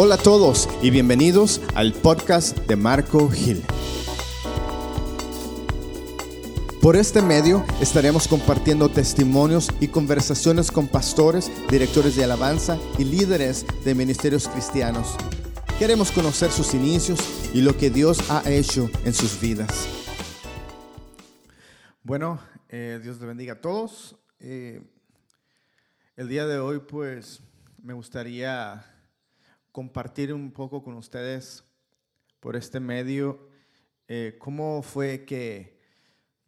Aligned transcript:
Hola 0.00 0.14
a 0.14 0.18
todos 0.18 0.68
y 0.80 0.90
bienvenidos 0.90 1.60
al 1.74 1.92
podcast 1.92 2.56
de 2.68 2.76
Marco 2.76 3.28
Gil. 3.30 3.64
Por 6.80 6.94
este 6.94 7.20
medio 7.20 7.64
estaremos 7.80 8.28
compartiendo 8.28 8.88
testimonios 8.90 9.70
y 9.80 9.88
conversaciones 9.88 10.70
con 10.70 10.86
pastores, 10.86 11.50
directores 11.68 12.14
de 12.14 12.22
alabanza 12.22 12.78
y 12.96 13.06
líderes 13.06 13.66
de 13.84 13.96
ministerios 13.96 14.46
cristianos. 14.46 15.16
Queremos 15.80 16.12
conocer 16.12 16.52
sus 16.52 16.74
inicios 16.74 17.18
y 17.52 17.62
lo 17.62 17.76
que 17.76 17.90
Dios 17.90 18.30
ha 18.30 18.48
hecho 18.48 18.88
en 19.04 19.12
sus 19.12 19.40
vidas. 19.40 19.88
Bueno, 22.04 22.38
eh, 22.68 23.00
Dios 23.02 23.20
le 23.20 23.26
bendiga 23.26 23.54
a 23.54 23.60
todos. 23.60 24.14
Eh, 24.38 24.80
el 26.14 26.28
día 26.28 26.46
de 26.46 26.60
hoy 26.60 26.78
pues 26.78 27.40
me 27.82 27.94
gustaría 27.94 28.94
compartir 29.78 30.34
un 30.34 30.50
poco 30.50 30.82
con 30.82 30.94
ustedes 30.94 31.62
por 32.40 32.56
este 32.56 32.80
medio 32.80 33.48
eh, 34.08 34.36
cómo 34.40 34.82
fue 34.82 35.24
que 35.24 35.80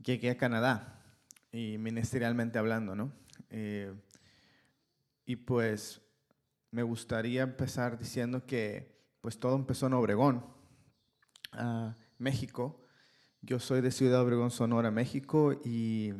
llegué 0.04 0.30
a 0.30 0.36
Canadá 0.36 1.00
y 1.52 1.78
ministerialmente 1.78 2.58
hablando, 2.58 2.96
¿no? 2.96 3.12
Eh, 3.50 3.94
y 5.26 5.36
pues 5.36 6.00
me 6.72 6.82
gustaría 6.82 7.42
empezar 7.42 8.00
diciendo 8.00 8.44
que 8.46 8.98
pues 9.20 9.38
todo 9.38 9.54
empezó 9.54 9.86
en 9.86 9.92
Obregón, 9.92 10.44
México. 12.18 12.84
Yo 13.42 13.60
soy 13.60 13.80
de 13.80 13.92
Ciudad 13.92 14.22
Obregón, 14.22 14.50
Sonora, 14.50 14.90
México 14.90 15.52
y 15.64 16.14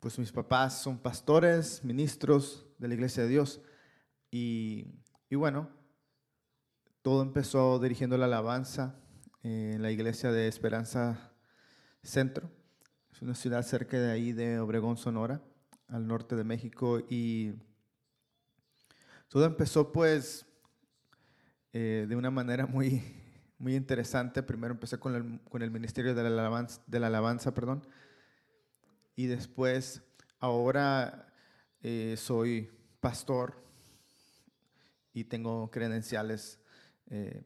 pues 0.00 0.18
mis 0.18 0.32
papás 0.32 0.80
son 0.80 0.96
pastores, 0.96 1.84
ministros 1.84 2.66
de 2.78 2.88
la 2.88 2.94
Iglesia 2.94 3.24
de 3.24 3.28
Dios 3.28 3.60
y 4.30 4.86
y 5.30 5.36
bueno, 5.36 5.68
todo 7.02 7.22
empezó 7.22 7.78
dirigiendo 7.78 8.16
la 8.16 8.24
alabanza 8.24 8.98
en 9.42 9.82
la 9.82 9.90
iglesia 9.90 10.32
de 10.32 10.48
Esperanza 10.48 11.32
Centro. 12.02 12.50
Es 13.12 13.20
una 13.20 13.34
ciudad 13.34 13.62
cerca 13.62 13.98
de 13.98 14.10
ahí, 14.10 14.32
de 14.32 14.58
Obregón, 14.58 14.96
Sonora, 14.96 15.42
al 15.88 16.06
norte 16.06 16.34
de 16.34 16.44
México. 16.44 17.00
Y 17.10 17.54
todo 19.28 19.44
empezó 19.44 19.92
pues 19.92 20.46
eh, 21.74 22.06
de 22.08 22.16
una 22.16 22.30
manera 22.30 22.66
muy, 22.66 23.02
muy 23.58 23.76
interesante. 23.76 24.42
Primero 24.42 24.72
empecé 24.72 24.98
con 24.98 25.14
el, 25.14 25.40
con 25.50 25.60
el 25.60 25.70
ministerio 25.70 26.14
de 26.14 26.22
la, 26.22 26.28
alabanza, 26.28 26.82
de 26.86 27.00
la 27.00 27.08
alabanza, 27.08 27.52
perdón. 27.52 27.86
Y 29.14 29.26
después, 29.26 30.02
ahora 30.40 31.34
eh, 31.82 32.14
soy 32.16 32.70
pastor 33.00 33.67
y 35.18 35.24
tengo 35.24 35.70
credenciales 35.70 36.60
eh, 37.10 37.42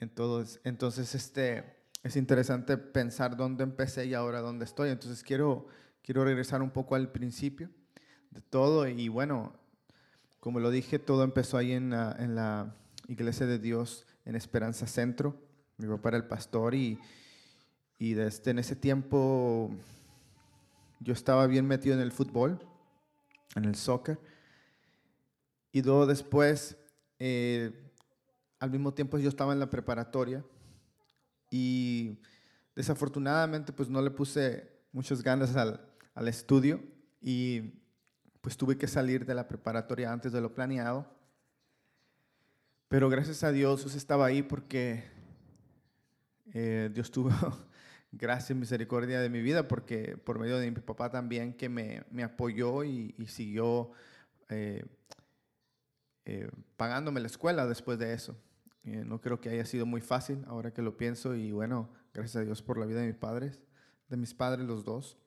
en 0.00 0.08
todos. 0.08 0.60
Entonces, 0.64 1.14
este, 1.14 1.64
es 2.02 2.16
interesante 2.16 2.78
pensar 2.78 3.36
dónde 3.36 3.64
empecé 3.64 4.06
y 4.06 4.14
ahora 4.14 4.40
dónde 4.40 4.64
estoy. 4.64 4.88
Entonces, 4.88 5.22
quiero, 5.22 5.66
quiero 6.02 6.24
regresar 6.24 6.62
un 6.62 6.70
poco 6.70 6.94
al 6.94 7.12
principio 7.12 7.68
de 8.30 8.40
todo. 8.40 8.88
Y 8.88 9.08
bueno, 9.08 9.52
como 10.40 10.58
lo 10.58 10.70
dije, 10.70 10.98
todo 10.98 11.22
empezó 11.22 11.58
ahí 11.58 11.72
en 11.72 11.90
la, 11.90 12.16
en 12.18 12.34
la 12.34 12.74
Iglesia 13.08 13.46
de 13.46 13.58
Dios 13.58 14.06
en 14.24 14.34
Esperanza 14.34 14.86
Centro. 14.86 15.36
Mi 15.76 15.86
papá 15.86 16.10
era 16.10 16.18
el 16.18 16.26
pastor 16.26 16.74
y, 16.74 16.98
y 17.98 18.14
desde 18.14 18.52
en 18.52 18.58
ese 18.58 18.74
tiempo 18.74 19.70
yo 21.00 21.12
estaba 21.12 21.46
bien 21.46 21.66
metido 21.66 21.94
en 21.94 22.00
el 22.00 22.12
fútbol, 22.12 22.58
en 23.54 23.66
el 23.66 23.74
soccer. 23.74 24.18
Y 25.72 25.82
luego 25.82 26.06
después 26.06 26.76
eh, 27.24 27.70
al 28.58 28.72
mismo 28.72 28.94
tiempo 28.94 29.16
yo 29.16 29.28
estaba 29.28 29.52
en 29.52 29.60
la 29.60 29.70
preparatoria 29.70 30.44
y 31.52 32.18
desafortunadamente 32.74 33.72
pues 33.72 33.88
no 33.88 34.02
le 34.02 34.10
puse 34.10 34.68
muchas 34.90 35.22
ganas 35.22 35.54
al, 35.54 35.88
al 36.16 36.26
estudio 36.26 36.82
y 37.20 37.74
pues 38.40 38.56
tuve 38.56 38.76
que 38.76 38.88
salir 38.88 39.24
de 39.24 39.36
la 39.36 39.46
preparatoria 39.46 40.12
antes 40.12 40.32
de 40.32 40.40
lo 40.40 40.52
planeado. 40.52 41.06
Pero 42.88 43.08
gracias 43.08 43.44
a 43.44 43.52
Dios 43.52 43.94
estaba 43.94 44.26
ahí 44.26 44.42
porque 44.42 45.04
eh, 46.52 46.90
Dios 46.92 47.12
tuvo 47.12 47.30
gracia 48.10 48.52
y 48.52 48.58
misericordia 48.58 49.20
de 49.20 49.30
mi 49.30 49.42
vida 49.42 49.68
porque 49.68 50.16
por 50.16 50.40
medio 50.40 50.58
de 50.58 50.68
mi 50.72 50.80
papá 50.80 51.08
también 51.08 51.54
que 51.54 51.68
me, 51.68 52.02
me 52.10 52.24
apoyó 52.24 52.82
y, 52.82 53.14
siguió 53.28 53.92
eh, 54.48 54.84
eh, 56.24 56.50
pagándome 56.76 57.20
la 57.20 57.26
escuela 57.26 57.66
después 57.66 57.98
de 57.98 58.12
eso. 58.12 58.36
Eh, 58.84 59.04
no 59.04 59.20
creo 59.20 59.40
que 59.40 59.48
haya 59.48 59.64
sido 59.64 59.86
muy 59.86 60.00
fácil 60.00 60.44
ahora 60.46 60.72
que 60.72 60.82
lo 60.82 60.96
pienso 60.96 61.34
y 61.34 61.52
bueno, 61.52 61.88
gracias 62.12 62.36
a 62.36 62.44
Dios 62.44 62.62
por 62.62 62.78
la 62.78 62.86
vida 62.86 63.00
de 63.00 63.06
mis 63.06 63.16
padres, 63.16 63.60
de 64.08 64.16
mis 64.16 64.34
padres 64.34 64.66
los 64.66 64.84
dos. 64.84 65.18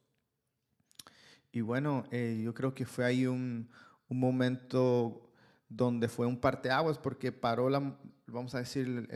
Y 1.52 1.62
bueno, 1.62 2.04
eh, 2.12 2.42
yo 2.44 2.54
creo 2.54 2.74
que 2.74 2.86
fue 2.86 3.06
ahí 3.06 3.26
un, 3.28 3.70
un, 4.10 4.20
momento 4.20 5.32
donde 5.70 6.10
fue 6.10 6.28
un 6.28 6.38
parteaguas 6.38 6.98
porque 6.98 7.32
paró, 7.32 7.70
la, 7.70 7.98
vamos 8.28 8.56
a 8.56 8.60
decir, 8.60 9.08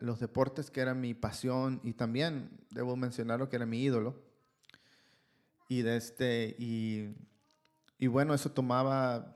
los 0.00 0.20
deportes 0.20 0.70
que 0.70 0.80
era 0.80 0.92
mi 0.92 1.14
pasión 1.14 1.80
y 1.82 1.94
también 1.94 2.50
debo 2.70 2.96
mencionarlo 2.96 3.48
que 3.48 3.56
era 3.56 3.64
mi 3.64 3.82
ídolo. 3.82 4.22
Y, 5.70 5.80
de 5.80 5.96
este, 5.96 6.54
y, 6.58 7.14
y 7.98 8.08
bueno, 8.08 8.34
eso 8.34 8.52
tomaba 8.52 9.34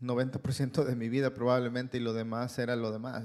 90% 0.00 0.84
de 0.84 0.96
mi 0.96 1.08
vida 1.08 1.32
probablemente 1.32 1.96
y 1.96 2.00
lo 2.00 2.12
demás 2.12 2.58
era 2.58 2.76
lo 2.76 2.92
demás. 2.92 3.24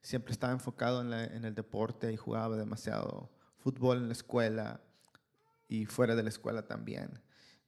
siempre 0.00 0.32
estaba 0.32 0.52
enfocado 0.52 1.02
en, 1.02 1.44
el 1.44 1.54
deporte 1.54 2.12
y 2.12 2.16
jugaba 2.16 2.56
demasiado 2.56 3.30
fútbol 3.58 3.98
en 3.98 4.06
la 4.06 4.12
escuela 4.12 4.80
y 5.68 5.86
fuera 5.86 6.14
de 6.14 6.22
la 6.22 6.28
escuela 6.28 6.66
también. 6.66 7.20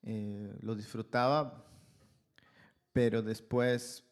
Eh, 0.03 0.57
lo 0.61 0.75
disfrutaba, 0.75 1.67
pero 2.93 3.23
después 3.23 4.05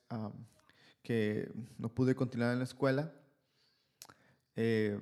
que 1.02 1.50
no 1.78 1.88
pude 1.88 2.14
continuar 2.14 2.52
en 2.52 2.58
la 2.58 2.64
escuela, 2.64 3.12
eh, 4.56 5.00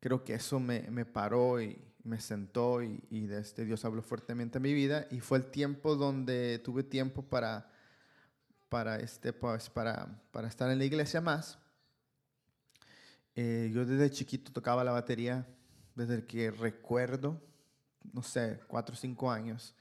creo 0.00 0.24
que 0.24 0.34
eso 0.34 0.58
me, 0.60 0.82
me, 0.90 1.04
paró 1.04 1.60
y 1.60 1.87
me 2.08 2.20
sentó 2.20 2.82
y, 2.82 3.02
y 3.10 3.30
este 3.32 3.64
Dios 3.64 3.84
habló 3.84 4.02
fuertemente 4.02 4.58
a 4.58 4.60
mi 4.60 4.72
vida 4.72 5.06
y 5.10 5.20
fue 5.20 5.38
el 5.38 5.44
tiempo 5.46 5.94
donde 5.94 6.58
tuve 6.58 6.82
tiempo 6.82 7.22
para 7.22 7.70
para, 8.68 8.96
este, 8.96 9.32
pues, 9.32 9.70
para, 9.70 10.20
para 10.30 10.48
estar 10.48 10.70
en 10.70 10.78
la 10.78 10.84
iglesia 10.84 11.20
más. 11.20 11.58
Eh, 13.34 13.70
yo 13.72 13.84
desde 13.84 14.10
chiquito 14.10 14.52
tocaba 14.52 14.84
la 14.84 14.92
batería, 14.92 15.46
desde 15.94 16.24
que 16.24 16.50
recuerdo, 16.50 17.40
no 18.12 18.22
sé, 18.22 18.60
cuatro 18.66 18.94
o 18.94 18.98
cinco 18.98 19.30
años. 19.30 19.74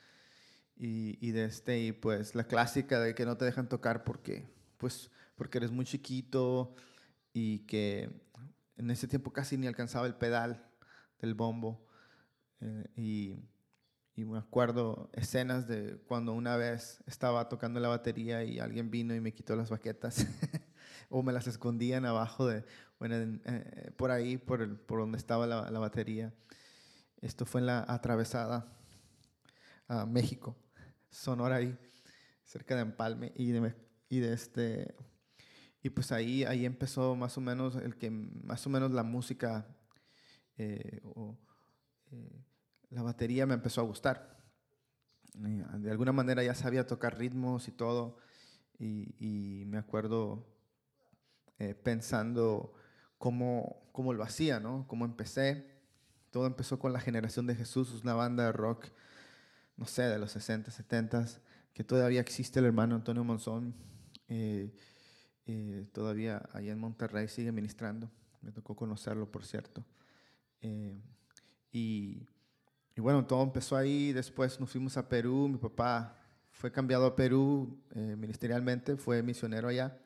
Y, 0.76 1.18
y, 1.26 1.32
de 1.32 1.46
este, 1.46 1.80
y 1.80 1.92
pues 1.92 2.36
la 2.36 2.44
clásica 2.44 3.00
de 3.00 3.16
que 3.16 3.26
no 3.26 3.36
te 3.36 3.46
dejan 3.46 3.68
tocar 3.68 4.04
porque, 4.04 4.48
pues, 4.78 5.10
porque 5.36 5.58
eres 5.58 5.72
muy 5.72 5.86
chiquito 5.86 6.76
y 7.34 7.60
que 7.60 8.10
en 8.78 8.92
ese 8.92 9.08
tiempo 9.08 9.34
casi 9.34 9.58
ni 9.58 9.66
alcanzaba 9.66 10.06
el 10.06 10.16
pedal 10.16 10.64
del 11.20 11.34
bombo. 11.34 11.87
Eh, 12.62 12.86
y 12.96 13.36
y 14.18 14.26
me 14.26 14.40
acuerdo 14.40 15.12
escenas 15.14 15.68
de 15.68 16.00
cuando 16.08 16.34
una 16.34 16.58
vez 16.58 17.04
estaba 17.06 17.48
tocando 17.50 17.80
la 17.80 17.88
batería 17.88 18.44
y 18.44 18.58
alguien 18.58 18.90
vino 18.90 19.14
y 19.14 19.22
me 19.22 19.32
quitó 19.32 19.56
las 19.56 19.70
baquetas 19.70 20.26
o 21.10 21.22
me 21.22 21.32
las 21.32 21.46
escondían 21.46 22.04
abajo 22.04 22.48
de, 22.48 22.66
bueno, 22.98 23.16
eh, 23.16 23.92
por 23.96 24.10
ahí, 24.10 24.38
por, 24.38 24.64
el, 24.64 24.76
por 24.76 25.02
donde 25.02 25.20
estaba 25.20 25.46
la, 25.46 25.70
la, 25.70 25.78
batería. 25.78 26.34
Esto 27.22 27.46
fue 27.46 27.62
en 27.62 27.68
la 27.68 27.86
atravesada 27.88 28.66
a 29.88 30.08
México, 30.08 30.58
Sonora 31.12 31.58
ahí, 31.58 31.78
cerca 32.44 32.76
de 32.76 32.82
Empalme 32.82 33.34
y 33.36 33.52
de, 33.52 33.76
y 34.10 34.20
de 34.20 34.34
este 34.34 34.96
y 35.84 35.92
pues 35.92 36.12
ahí 36.12 36.44
ahí 36.44 36.66
empezó 36.66 37.16
más 37.16 37.38
o 37.38 37.42
menos 37.42 37.76
el 37.76 37.96
que 37.98 38.10
más 38.10 38.66
o 38.66 38.72
menos 38.72 38.92
la 38.92 39.04
música 39.04 39.68
eh, 40.58 41.02
o, 41.04 41.38
eh, 42.12 42.47
la 42.90 43.02
batería 43.02 43.46
me 43.46 43.54
empezó 43.54 43.82
a 43.82 43.86
gustar. 43.86 44.38
De 45.34 45.92
alguna 45.92 46.12
manera 46.12 46.44
ya 46.44 46.56
sabía 46.56 46.88
tocar 46.88 47.18
ritmos 47.18 47.68
y 47.68 47.72
todo. 47.72 48.18
Y, 48.80 49.64
me 49.68 49.78
acuerdo 49.78 50.48
eh, 51.60 51.74
pensando 51.74 52.74
cómo, 53.18 53.90
cómo, 53.92 54.14
lo 54.14 54.24
hacía, 54.24 54.60
¿no? 54.60 54.88
Cómo 54.88 55.06
empecé. 55.06 55.66
Todo 56.32 56.46
empezó 56.46 56.80
con 56.80 56.94
la 56.94 57.00
generación 57.00 57.48
de 57.48 57.56
Jesús, 57.56 58.02
una 58.04 58.14
banda 58.14 58.46
de 58.46 58.52
rock, 58.52 58.88
no 59.78 59.86
sé, 59.86 60.04
de 60.04 60.20
los 60.20 60.32
60, 60.32 60.72
70, 60.72 61.26
que 61.74 61.84
todavía 61.84 62.22
existe 62.22 62.60
el 62.60 62.66
hermano 62.66 62.96
Antonio 62.96 63.24
Monzón. 63.24 63.76
Eh, 64.28 64.76
eh, 65.46 65.88
todavía 65.94 66.50
allá 66.54 66.72
en 66.72 66.80
Monterrey 66.80 67.28
sigue 67.28 67.52
ministrando. 67.52 68.12
Me 68.42 68.52
tocó 68.52 68.76
conocerlo, 68.76 69.32
por 69.32 69.46
cierto. 69.46 69.84
y 71.72 72.28
y 72.98 73.02
bueno, 73.02 73.28
todo 73.28 73.44
empezó 73.44 73.78
ahí, 73.78 74.12
después 74.12 74.60
nos 74.60 74.72
fuimos 74.72 74.98
a 74.98 75.08
Perú, 75.08 75.48
mi 75.48 75.60
papá 75.60 76.18
fue 76.50 76.72
cambiado 76.72 77.06
a 77.06 77.16
Perú 77.16 77.80
eh, 77.94 78.16
ministerialmente, 78.18 78.98
fue 78.98 79.22
misionero 79.22 79.68
allá, 79.68 80.00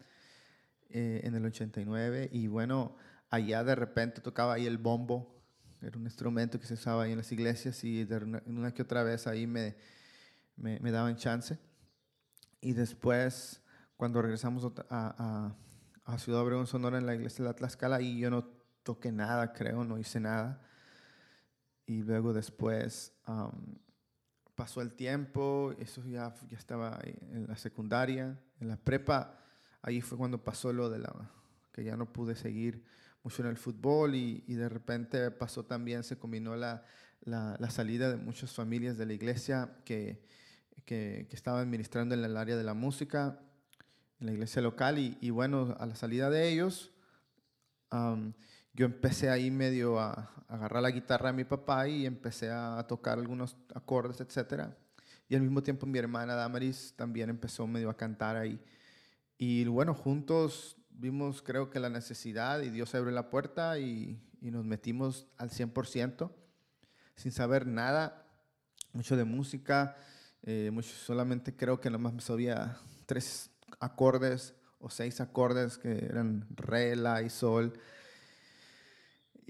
eh, 0.90 1.22
en 1.24 1.34
el 1.36 1.46
89 1.46 2.30
y 2.34 2.48
bueno, 2.48 2.98
allá 3.30 3.64
de 3.64 3.76
repente 3.76 4.20
tocaba 4.20 4.56
ahí 4.56 4.66
el 4.66 4.78
bombo, 4.78 5.42
era 5.82 5.98
un 5.98 6.04
instrumento 6.04 6.60
que 6.60 6.68
se 6.68 6.74
usaba 6.74 7.04
ahí 7.04 7.14
en 7.14 7.20
las 7.20 7.32
iglesias 7.32 7.82
y 7.86 8.04
de 8.04 8.42
una, 8.46 8.74
que 8.74 8.82
otra 8.82 9.04
vez 9.04 9.26
ahí 9.26 9.48
me, 9.48 9.78
me, 10.58 10.78
me, 10.82 10.92
daban 10.92 11.16
chance. 11.16 11.58
Y 12.60 12.74
después, 12.74 13.62
cuando 13.96 14.22
regresamos 14.22 14.66
a, 14.66 15.56
a, 16.10 16.14
a 16.14 16.20
Ciudad 16.20 16.42
Obregón, 16.42 16.68
Sonora, 16.68 16.98
en 16.98 17.06
la 17.06 17.16
iglesia 17.16 17.46
de 17.46 17.52
la 17.52 17.56
Tlaxcala, 17.56 18.02
y 18.02 18.20
yo 18.20 18.30
no 18.30 18.44
toqué 18.84 19.14
nada, 19.14 19.54
creo, 19.54 19.86
no 19.86 19.98
hice 19.98 20.20
nada. 20.20 20.62
Y 21.92 22.04
luego 22.04 22.32
después 22.32 23.12
pasó 24.56 24.80
el 24.80 24.94
tiempo, 24.94 25.76
eso 25.78 26.02
ya, 26.06 26.34
ya 26.50 26.58
estaba 26.58 26.98
en 27.04 27.48
la 27.50 27.58
secundaria, 27.58 28.40
en 28.62 28.70
la 28.70 28.78
prepa, 28.78 29.38
ahí 29.82 30.00
fue 30.00 30.18
cuando 30.18 30.42
pasó 30.42 30.72
lo 30.72 30.90
de 30.90 31.00
la, 31.00 31.14
que 31.74 31.84
ya 31.84 31.98
no 31.98 32.14
pude 32.14 32.38
seguir 32.38 32.82
mucho 33.24 33.42
en 33.42 33.50
el 33.50 33.58
fútbol 33.58 34.16
y, 34.16 34.42
y 34.48 34.54
de 34.54 34.70
repente 34.70 35.32
pasó 35.32 35.66
también, 35.66 36.06
se 36.06 36.18
combinó 36.18 36.56
la, 36.56 36.86
la, 37.26 37.58
la, 37.60 37.70
salida 37.70 38.10
de 38.10 38.16
muchas 38.16 38.54
familias 38.54 38.98
de 38.98 39.06
la 39.06 39.12
iglesia 39.12 39.76
que, 39.84 40.24
que, 40.86 41.28
que, 41.30 41.36
estaban 41.36 41.70
ministrando 41.70 42.16
en 42.16 42.24
el 42.24 42.38
área 42.38 42.56
de 42.56 42.64
la 42.64 42.74
música, 42.74 43.38
en 44.22 44.28
la 44.28 44.32
iglesia 44.32 44.62
local 44.62 44.98
y, 44.98 45.18
y 45.20 45.30
bueno, 45.30 45.76
a 45.78 45.86
la 45.86 45.96
salida 45.96 46.30
de 46.30 46.48
ellos, 46.48 46.94
yo 48.74 48.86
empecé 48.86 49.30
ahí 49.30 49.52
medio 49.52 50.00
a, 50.00 50.32
agarrar 50.48 50.84
la 50.84 50.92
guitarra 50.92 51.28
de 51.28 51.38
mi 51.38 51.44
papá 51.46 51.88
y 51.88 52.06
empecé 52.06 52.50
a 52.52 52.86
tocar 52.88 53.18
algunos 53.18 53.56
acordes, 53.74 54.20
etc. 54.20 54.66
Y 55.30 55.36
al 55.36 55.42
mismo 55.42 55.64
tiempo 55.64 55.86
mi 55.86 55.98
hermana 55.98 56.36
Damaris 56.36 56.94
también 56.98 57.30
empezó 57.30 57.66
medio 57.68 57.90
a 57.90 57.96
cantar 57.96 58.36
ahí. 58.36 58.62
Y 59.38 59.64
bueno, 59.66 59.94
juntos 59.94 60.76
vimos 60.90 61.42
creo 61.42 61.70
que 61.70 61.80
la 61.80 61.90
necesidad 61.90 62.62
y 62.62 62.70
Dios 62.70 62.94
abrió 62.96 63.12
la 63.12 63.30
puerta 63.30 63.80
y, 63.80 64.20
nos 64.42 64.66
metimos 64.66 65.28
al 65.38 65.52
100% 65.52 66.32
sin 67.16 67.32
saber 67.32 67.68
nada, 67.68 68.26
mucho 68.92 69.16
de 69.16 69.24
música, 69.24 69.96
eh, 70.42 70.72
mucho, 70.74 70.90
solamente 70.90 71.56
creo 71.56 71.80
que 71.80 71.92
nomás 71.92 72.24
sabía 72.24 72.78
tres 73.06 73.52
acordes 73.80 74.56
o 74.80 74.90
seis 74.90 75.22
acordes 75.22 75.78
que 75.78 76.06
eran 76.06 76.48
re, 76.56 76.96
la 76.96 77.22
y 77.22 77.30
sol 77.30 77.80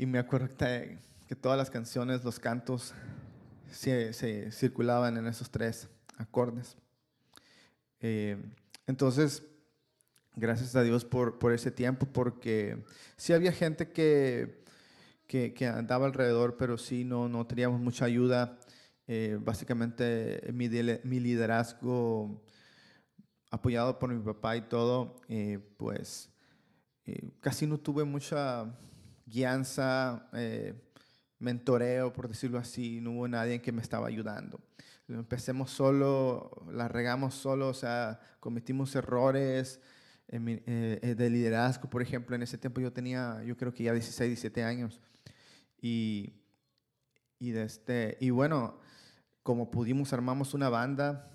y 0.02 0.08
me 0.08 0.18
acuerdo 0.18 0.50
que, 0.58 0.98
todas 1.36 1.60
las 1.60 1.70
canciones, 1.70 2.24
los 2.24 2.40
cantos, 2.40 2.96
se, 3.72 4.52
circulaban 4.52 5.16
en 5.16 5.28
esos 5.28 5.52
tres 5.52 5.88
acordes. 6.18 6.76
Eh, 8.00 8.36
entonces, 8.88 9.44
gracias 10.36 10.76
a 10.76 10.82
Dios 10.82 11.06
por, 11.06 11.38
por, 11.38 11.54
ese 11.54 11.70
tiempo, 11.70 12.08
porque 12.08 12.84
sí 13.16 13.32
había 13.34 13.52
gente 13.52 13.92
que, 13.92 14.64
que, 15.28 15.68
andaba 15.68 16.08
alrededor, 16.08 16.58
pero 16.58 16.80
sí 16.80 17.04
no, 17.04 17.30
no 17.30 17.46
teníamos 17.46 17.80
mucha 17.80 18.06
ayuda. 18.06 18.58
Eh, 19.06 19.38
básicamente 19.40 20.50
mi, 20.52 20.68
liderazgo, 21.20 22.42
apoyado 23.52 24.00
por 24.00 24.12
mi 24.12 24.20
papá 24.20 24.58
y 24.58 24.62
todo, 24.62 25.22
eh, 25.30 25.60
pues 25.78 26.32
casi 27.40 27.68
no 27.68 27.78
tuve 27.78 28.04
mucha 28.04 28.66
guianza, 29.32 30.28
eh, 30.34 30.76
mentoreo, 31.40 32.14
por 32.14 32.28
decirlo 32.28 32.60
así, 32.60 33.02
no 33.02 33.12
hubo 33.12 33.28
nadie 33.28 33.62
que 33.62 33.72
me 33.72 33.82
estaba 33.82 34.08
ayudando. 34.08 34.60
Empecemos 35.08 35.72
solo, 35.72 36.66
la 36.72 36.88
regamos 36.88 37.34
solo, 37.34 37.70
o 37.70 37.74
sea, 37.74 38.20
cometimos 38.40 38.96
errores 38.96 39.82
eh, 40.28 41.00
eh, 41.02 41.16
de 41.16 41.30
liderazgo, 41.30 41.90
por 41.90 42.02
ejemplo, 42.02 42.36
en 42.36 42.44
ese 42.44 42.58
tiempo 42.58 42.80
yo 42.80 42.94
tenía, 42.94 43.42
yo 43.44 43.58
creo 43.58 43.74
que 43.74 43.84
ya 43.84 43.94
16, 43.94 44.30
17 44.30 44.64
años. 44.64 45.02
Y, 45.82 46.34
y, 47.40 47.52
este, 47.56 48.18
y 48.22 48.30
bueno, 48.30 48.80
como 49.44 49.72
pudimos, 49.72 50.14
armamos 50.14 50.54
una 50.54 50.70
banda 50.70 51.32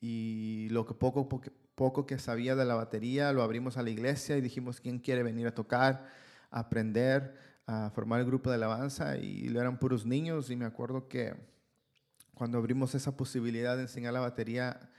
y 0.00 0.68
lo 0.70 0.86
que 0.86 0.94
poco, 0.94 1.28
poco, 1.28 1.50
poco 1.74 2.06
que 2.06 2.18
sabía 2.18 2.54
de 2.56 2.64
la 2.64 2.74
batería 2.74 3.32
lo 3.32 3.42
abrimos 3.42 3.76
a 3.76 3.82
la 3.82 3.90
iglesia 3.90 4.36
y 4.36 4.40
dijimos, 4.40 4.80
¿quién 4.80 4.98
quiere 4.98 5.22
venir 5.22 5.46
a 5.46 5.54
tocar? 5.54 6.08
Aprender 6.50 7.34
a 7.66 7.90
formar 7.90 8.20
el 8.20 8.26
grupo 8.26 8.50
de 8.50 8.56
alabanza 8.56 9.16
y 9.16 9.48
eran 9.48 9.78
puros 9.78 10.06
niños 10.06 10.50
y 10.50 10.56
me 10.56 10.64
acuerdo 10.64 11.08
que 11.08 11.34
cuando 12.34 12.58
abrimos 12.58 12.94
esa 12.94 13.16
posibilidad 13.16 13.76
de 13.76 13.82
enseñar 13.82 14.12
la 14.12 14.20
batería 14.20 14.90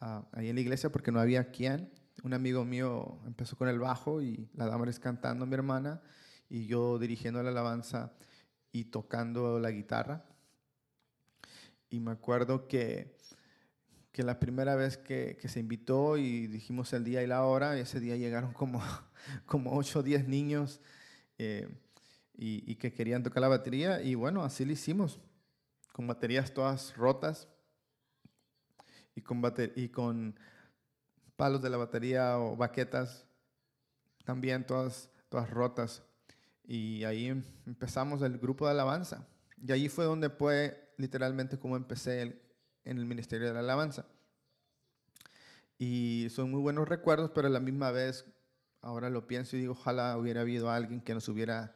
uh, 0.00 0.22
ahí 0.32 0.48
en 0.48 0.54
la 0.54 0.60
iglesia 0.60 0.90
porque 0.90 1.12
no 1.12 1.20
había 1.20 1.50
quien, 1.50 1.90
un 2.22 2.32
amigo 2.32 2.64
mío 2.64 3.18
empezó 3.26 3.56
con 3.56 3.68
el 3.68 3.78
bajo 3.78 4.22
y 4.22 4.48
la 4.54 4.66
dama 4.66 4.88
es 4.88 4.98
cantando 4.98 5.46
mi 5.46 5.54
hermana 5.54 6.00
y 6.48 6.66
yo 6.66 6.98
dirigiendo 6.98 7.42
la 7.42 7.50
alabanza 7.50 8.12
y 8.72 8.84
tocando 8.84 9.58
la 9.58 9.70
guitarra. 9.70 10.24
Y 11.88 12.00
me 12.00 12.12
acuerdo 12.12 12.68
que, 12.68 13.15
que 14.16 14.22
la 14.22 14.40
primera 14.40 14.76
vez 14.76 14.96
que, 14.96 15.36
que, 15.38 15.46
se 15.46 15.60
invitó 15.60 16.16
y 16.16 16.46
dijimos 16.46 16.94
el 16.94 17.04
día 17.04 17.22
y 17.22 17.26
la 17.26 17.44
hora, 17.44 17.78
ese 17.78 18.00
día 18.00 18.16
llegaron 18.16 18.54
como, 18.54 18.80
como 19.44 19.76
8 19.76 19.98
o 19.98 20.02
10 20.02 20.26
niños 20.26 20.80
eh, 21.36 21.68
y, 22.32 22.76
que 22.76 22.94
querían 22.94 23.22
tocar 23.22 23.42
la 23.42 23.48
batería. 23.48 24.00
Y 24.00 24.14
bueno, 24.14 24.42
así 24.42 24.64
lo 24.64 24.72
hicimos, 24.72 25.20
con 25.92 26.06
baterías 26.06 26.54
todas 26.54 26.96
rotas 26.96 27.46
y 29.14 29.20
con, 29.20 29.42
y 29.74 29.90
con 29.90 30.40
palos 31.36 31.60
de 31.60 31.68
la 31.68 31.76
batería 31.76 32.38
o 32.38 32.56
baquetas 32.56 33.26
también 34.24 34.64
todas, 34.64 35.10
todas 35.28 35.50
rotas. 35.50 36.02
Y 36.64 37.04
ahí 37.04 37.26
empezamos 37.66 38.22
el 38.22 38.38
grupo 38.38 38.64
de 38.64 38.70
alabanza. 38.70 39.28
Y 39.62 39.72
ahí 39.72 39.90
fue 39.90 40.06
donde 40.06 40.30
fue 40.30 40.94
literalmente 40.96 41.58
como 41.58 41.76
empecé 41.76 42.45
en 42.86 42.98
el 42.98 43.04
ministerio 43.04 43.48
de 43.48 43.54
la 43.54 43.60
alabanza. 43.60 44.06
Y 45.78 46.28
son 46.30 46.50
muy 46.50 46.60
buenos 46.60 46.88
recuerdos, 46.88 47.30
pero 47.34 47.48
a 47.48 47.50
la 47.50 47.60
misma 47.60 47.90
vez 47.90 48.24
ahora 48.80 49.10
lo 49.10 49.26
pienso 49.26 49.56
y 49.56 49.60
digo, 49.60 49.72
ojalá 49.72 50.16
hubiera 50.16 50.40
habido 50.40 50.70
alguien 50.70 51.00
que 51.00 51.12
nos 51.12 51.28
hubiera 51.28 51.74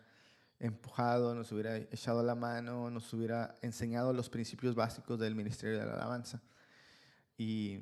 empujado, 0.58 1.34
nos 1.34 1.50
hubiera 1.52 1.76
echado 1.76 2.22
la 2.22 2.34
mano, 2.34 2.90
nos 2.90 3.12
hubiera 3.12 3.54
enseñado 3.62 4.12
los 4.12 4.30
principios 4.30 4.74
básicos 4.74 5.18
del 5.18 5.34
Ministerio 5.34 5.78
de 5.78 5.86
la 5.86 5.94
Alabanza. 5.94 6.40
Y 7.36 7.80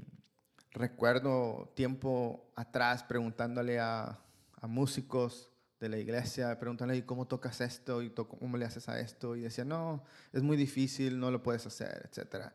recuerdo 0.73 1.73
tiempo 1.75 2.51
atrás 2.57 3.03
preguntándole 3.03 3.79
a, 3.79 4.19
a 4.61 4.67
músicos 4.67 5.50
de 5.81 5.88
la 5.88 5.99
iglesia, 5.99 6.59
preguntándole 6.59 7.05
cómo 7.05 7.26
tocas 7.26 7.61
esto 7.61 8.02
y 8.02 8.11
cómo 8.11 8.57
le 8.57 8.64
haces 8.64 8.88
a 8.88 8.99
esto. 8.99 9.37
Y 9.37 9.43
decía, 9.43 9.64
no, 9.64 10.05
es 10.33 10.43
muy 10.43 10.57
difícil, 10.57 11.19
no 11.19 11.31
lo 11.31 11.43
puedes 11.43 11.67
hacer, 11.67 12.11
etc. 12.11 12.52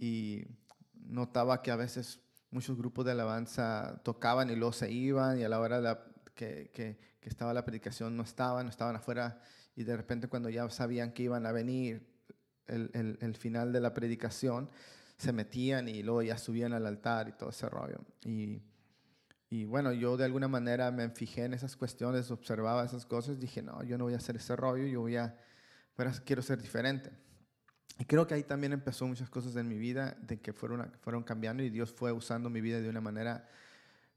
Y 0.00 0.42
notaba 0.94 1.62
que 1.62 1.70
a 1.70 1.76
veces 1.76 2.20
muchos 2.50 2.76
grupos 2.76 3.04
de 3.04 3.12
alabanza 3.12 4.00
tocaban 4.02 4.50
y 4.50 4.56
luego 4.56 4.72
se 4.72 4.90
iban 4.90 5.38
y 5.38 5.44
a 5.44 5.48
la 5.48 5.60
hora 5.60 6.04
que, 6.34 6.70
que, 6.74 6.98
que, 7.20 7.28
estaba 7.28 7.54
la 7.54 7.64
predicación 7.64 8.16
no 8.16 8.24
estaban, 8.24 8.66
no 8.66 8.70
estaban 8.70 8.96
afuera 8.96 9.40
y 9.76 9.84
de 9.84 9.96
repente 9.96 10.28
cuando 10.28 10.48
ya 10.48 10.68
sabían 10.70 11.12
que 11.12 11.22
iban 11.24 11.46
a 11.46 11.52
venir 11.52 12.08
el, 12.66 12.90
el, 12.94 13.18
el, 13.20 13.34
final 13.34 13.72
de 13.72 13.80
la 13.80 13.94
predicación, 13.94 14.70
se 15.16 15.32
metían 15.32 15.88
y 15.88 16.02
luego 16.02 16.22
ya 16.22 16.38
subían 16.38 16.72
al 16.72 16.86
altar 16.86 17.28
y 17.28 17.32
todo 17.32 17.50
ese 17.50 17.68
rollo. 17.68 18.00
Y, 18.24 18.62
y 19.48 19.64
bueno, 19.64 19.92
yo 19.92 20.16
de 20.16 20.24
alguna 20.24 20.48
manera 20.48 20.90
me 20.90 21.08
fijé 21.10 21.44
en 21.44 21.54
esas 21.54 21.76
cuestiones, 21.76 22.30
observaba 22.30 22.84
esas 22.84 23.06
cosas, 23.06 23.40
dije, 23.40 23.62
no, 23.62 23.82
yo 23.82 23.98
no 23.98 24.04
voy 24.04 24.14
a 24.14 24.18
hacer 24.18 24.36
ese 24.36 24.54
rollo, 24.54 24.86
yo 24.86 25.00
voy 25.00 25.16
a, 25.16 25.36
pero 25.96 26.10
quiero 26.24 26.42
ser 26.42 26.62
diferente. 26.62 27.10
Y 28.00 28.06
creo 28.06 28.26
que 28.26 28.32
ahí 28.32 28.42
también 28.42 28.72
empezó 28.72 29.06
muchas 29.06 29.28
cosas 29.28 29.54
en 29.56 29.68
mi 29.68 29.76
vida 29.76 30.16
de 30.22 30.40
que 30.40 30.54
fueron, 30.54 30.90
fueron 31.02 31.22
cambiando 31.22 31.62
y 31.62 31.68
Dios 31.68 31.92
fue 31.92 32.12
usando 32.12 32.48
mi 32.48 32.62
vida 32.62 32.80
de 32.80 32.88
una 32.88 33.02
manera, 33.02 33.46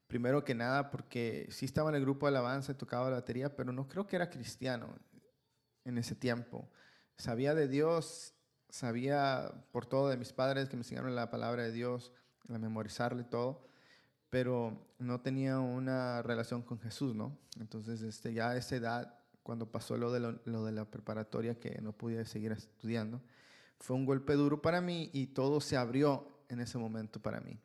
primero 0.07 0.45
que 0.45 0.55
nada, 0.55 0.89
porque 0.89 1.47
sí 1.51 1.65
estaba 1.65 1.89
en 1.89 1.97
el 1.97 2.03
grupo 2.03 2.25
de 2.25 2.29
alabanza 2.29 2.77
tocaba 2.77 3.09
la 3.09 3.17
batería, 3.17 3.53
pero 3.57 3.73
no 3.73 3.89
creo 3.89 4.07
que 4.07 4.15
era 4.15 4.29
cristiano 4.29 4.87
en 5.83 5.97
ese 5.97 6.15
tiempo. 6.15 6.71
Sabía 7.17 7.53
de 7.55 7.67
Dios, 7.67 8.33
sabía 8.69 9.51
por 9.73 9.85
todo 9.85 10.07
de 10.07 10.15
mis 10.15 10.31
padres 10.31 10.69
que 10.69 10.77
me 10.77 10.83
enseñaron 10.83 11.13
la 11.13 11.29
palabra 11.29 11.63
de 11.63 11.73
Dios, 11.73 12.13
a 12.47 12.57
memorizarle 12.57 13.25
todo, 13.25 13.67
pero 14.29 14.87
no 14.97 15.19
tenía 15.19 15.59
una 15.59 16.21
relación 16.21 16.61
con 16.61 16.79
Jesús, 16.79 17.15
¿no? 17.15 17.37
Entonces, 17.59 18.01
este, 18.01 18.33
ya 18.33 18.51
a 18.51 18.55
esa 18.55 18.77
edad, 18.77 19.19
cuando 19.43 19.69
pasó 19.69 19.97
lo 19.97 20.13
de, 20.13 20.21
lo, 20.21 20.39
lo 20.45 20.63
de 20.63 20.71
la 20.71 20.85
preparatoria, 20.85 21.59
que 21.59 21.81
no 21.81 21.91
pude 21.91 22.23
seguir 22.23 22.53
estudiando, 22.53 23.21
fue 23.83 23.97
un 23.97 24.05
golpe 24.05 24.31
duro 24.35 24.61
para 24.61 24.79
mí 24.79 25.09
y 25.11 25.27
todo 25.27 25.59
se 25.59 25.75
abrió 25.75 26.45
en 26.47 26.61
ese 26.61 26.77
momento 26.77 27.21
para 27.21 27.41
mí. 27.41 27.59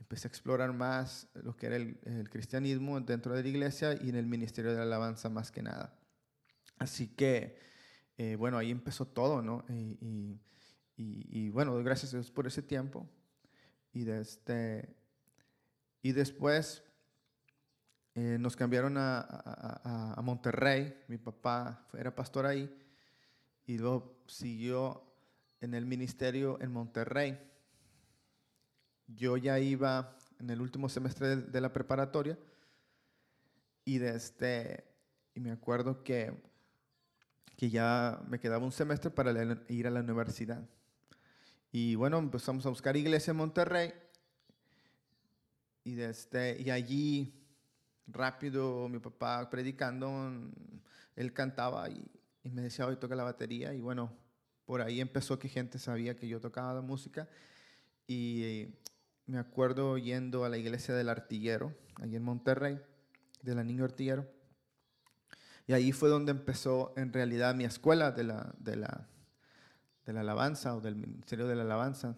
Empecé 0.00 0.26
a 0.26 0.30
explorar 0.30 0.72
más 0.72 1.28
lo 1.34 1.54
que 1.54 1.66
era 1.66 1.76
el, 1.76 2.30
cristianismo 2.30 2.98
dentro 3.02 3.34
de 3.34 3.42
la 3.42 3.48
iglesia 3.50 3.92
y 4.02 4.08
en 4.08 4.14
el 4.16 4.24
ministerio 4.26 4.70
de 4.70 4.78
la 4.78 4.84
alabanza 4.84 5.28
más 5.28 5.50
que 5.50 5.62
nada. 5.62 5.98
Así 6.78 7.08
que, 7.08 7.58
eh, 8.16 8.36
bueno, 8.36 8.56
ahí 8.56 8.70
empezó 8.70 9.06
todo, 9.06 9.42
¿no? 9.42 9.66
Y, 9.68 10.40
y, 10.96 11.50
bueno, 11.50 11.74
gracias 11.84 12.14
a 12.14 12.16
Dios 12.16 12.30
por 12.30 12.46
ese 12.46 12.62
tiempo. 12.62 13.06
Y, 13.92 14.04
de 14.04 14.22
este, 14.22 14.96
y 16.00 16.12
después, 16.12 16.82
eh, 18.14 18.38
nos 18.40 18.56
cambiaron 18.56 18.96
a, 18.96 19.18
a, 19.20 20.14
a, 20.16 20.22
Monterrey, 20.22 21.02
mi 21.08 21.18
papá 21.18 21.86
era 21.92 22.14
pastor 22.14 22.46
ahí, 22.46 22.74
y 23.66 23.76
luego 23.76 24.22
siguió 24.26 25.13
en 25.64 25.74
el 25.74 25.86
ministerio 25.86 26.60
en 26.60 26.72
Monterrey. 26.72 27.38
Yo 29.06 29.36
ya 29.36 29.58
iba 29.58 30.16
en 30.38 30.50
el 30.50 30.60
último 30.60 30.88
semestre 30.88 31.36
de, 31.36 31.60
la 31.60 31.72
preparatoria 31.72 32.38
y, 33.84 33.98
desde, 33.98 34.16
este, 34.16 34.84
y 35.34 35.40
me 35.40 35.50
acuerdo 35.50 36.02
que, 36.02 36.32
que 37.56 37.70
ya 37.70 38.22
me 38.28 38.38
quedaba 38.38 38.64
un 38.64 38.72
semestre 38.72 39.10
para 39.10 39.32
ir 39.68 39.86
a 39.86 39.90
la 39.90 40.00
universidad. 40.00 40.66
Y 41.72 41.96
bueno, 41.96 42.18
empezamos 42.18 42.64
a 42.66 42.68
buscar 42.68 42.96
iglesia 42.96 43.32
en 43.32 43.36
Monterrey 43.36 43.92
y, 45.82 45.94
desde, 45.94 46.10
este, 46.10 46.62
y 46.62 46.70
allí 46.70 47.44
rápido 48.06 48.88
mi 48.88 48.98
papá 48.98 49.48
predicando, 49.50 50.30
él 51.16 51.32
cantaba 51.32 51.88
y, 51.88 52.10
me 52.44 52.62
decía, 52.62 52.86
hoy 52.86 52.96
toca 52.96 53.14
la 53.14 53.24
batería 53.24 53.72
y 53.72 53.80
bueno, 53.80 54.12
por 54.66 54.80
ahí 54.82 55.00
empezó 55.00 55.38
que 55.38 55.48
gente 55.48 55.78
sabía 55.78 56.16
que 56.16 56.28
yo 56.28 56.40
tocaba 56.40 56.74
la 56.74 56.80
música 56.80 57.28
y 58.06 58.68
me 59.26 59.38
acuerdo 59.38 59.98
yendo 59.98 60.44
a 60.44 60.48
la 60.48 60.58
iglesia 60.58 60.94
del 60.94 61.08
artillero, 61.08 61.74
allí 61.96 62.16
en 62.16 62.22
Monterrey, 62.22 62.80
de 63.42 63.54
la 63.54 63.64
Niño 63.64 63.84
Artillero. 63.84 64.28
Y 65.66 65.72
ahí 65.72 65.92
fue 65.92 66.08
donde 66.08 66.32
empezó 66.32 66.92
en 66.96 67.12
realidad 67.12 67.54
mi 67.54 67.64
escuela 67.64 68.10
de 68.10 68.24
la, 68.24 68.54
de 68.58 68.76
la, 68.76 69.08
de 70.04 70.12
la 70.12 70.20
alabanza 70.20 70.74
o 70.74 70.80
del 70.80 70.96
ministerio 70.96 71.46
de 71.46 71.56
la 71.56 71.62
alabanza 71.62 72.16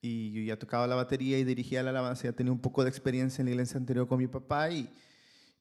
y 0.00 0.30
yo 0.32 0.42
ya 0.42 0.58
tocaba 0.58 0.86
la 0.86 0.94
batería 0.94 1.38
y 1.38 1.44
dirigía 1.44 1.82
la 1.82 1.90
alabanza, 1.90 2.24
ya 2.24 2.32
tenía 2.32 2.52
un 2.52 2.60
poco 2.60 2.84
de 2.84 2.90
experiencia 2.90 3.42
en 3.42 3.46
la 3.46 3.52
iglesia 3.52 3.78
anterior 3.78 4.06
con 4.06 4.18
mi 4.18 4.28
papá 4.28 4.70
y, 4.70 4.88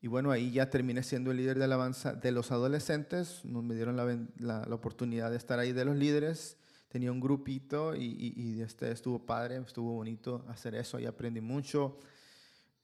y 0.01 0.07
bueno, 0.07 0.31
ahí 0.31 0.51
ya 0.51 0.69
terminé 0.69 1.01
siendo 1.03 1.31
el 1.31 1.37
líder 1.37 1.57
de 1.57 1.65
alabanza 1.65 2.13
de 2.13 2.31
los 2.31 2.51
adolescentes, 2.51 3.43
me 3.45 3.75
dieron 3.75 3.95
la, 3.95 4.63
la, 4.67 4.75
oportunidad 4.75 5.31
de 5.31 5.37
estar 5.37 5.57
ahí 5.59 5.71
de 5.71 5.85
los 5.85 5.95
líderes, 5.95 6.57
tenía 6.89 7.11
un 7.11 7.19
grupito 7.19 7.95
y, 7.95 8.33
y, 8.35 8.61
este 8.61 8.91
estuvo 8.91 9.25
padre, 9.25 9.57
estuvo 9.57 9.93
bonito 9.93 10.45
hacer 10.47 10.75
eso, 10.75 10.97
ahí 10.97 11.05
aprendí 11.05 11.41
mucho. 11.41 11.97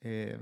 Eh, 0.01 0.39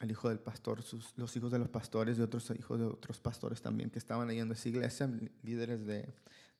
el 0.00 0.10
hijo 0.10 0.28
del 0.28 0.38
pastor, 0.38 0.82
sus, 0.82 1.12
los 1.16 1.36
hijos 1.36 1.50
de 1.50 1.58
los 1.58 1.68
pastores 1.68 2.18
y 2.18 2.22
otros 2.22 2.50
hijos 2.56 2.78
de 2.78 2.86
otros 2.86 3.20
pastores 3.20 3.60
también 3.60 3.90
que 3.90 3.98
estaban 3.98 4.28
ahí 4.30 4.38
en 4.38 4.50
esa 4.52 4.68
iglesia, 4.68 5.10
líderes 5.42 5.84
de, 5.84 6.08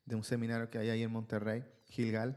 de 0.05 0.17
un 0.17 0.25
seminario 0.25 0.71
que 0.71 0.79
hay 0.79 0.91
ahí 0.91 1.03
en 1.03 1.11
Monterrey, 1.11 1.65
Gilgal. 1.87 2.37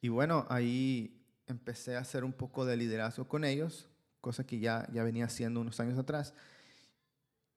Y 0.00 0.08
bueno, 0.08 0.46
ahí 0.48 1.20
empecé 1.46 1.96
a 1.96 2.00
hacer 2.00 2.24
un 2.24 2.32
poco 2.32 2.64
de 2.64 2.76
liderazgo 2.76 3.26
con 3.26 3.44
ellos, 3.44 3.88
cosa 4.24 4.46
que 4.46 4.58
ya, 4.58 4.88
ya 4.90 5.04
venía 5.04 5.26
haciendo 5.26 5.60
unos 5.60 5.78
años 5.80 5.98
atrás. 5.98 6.32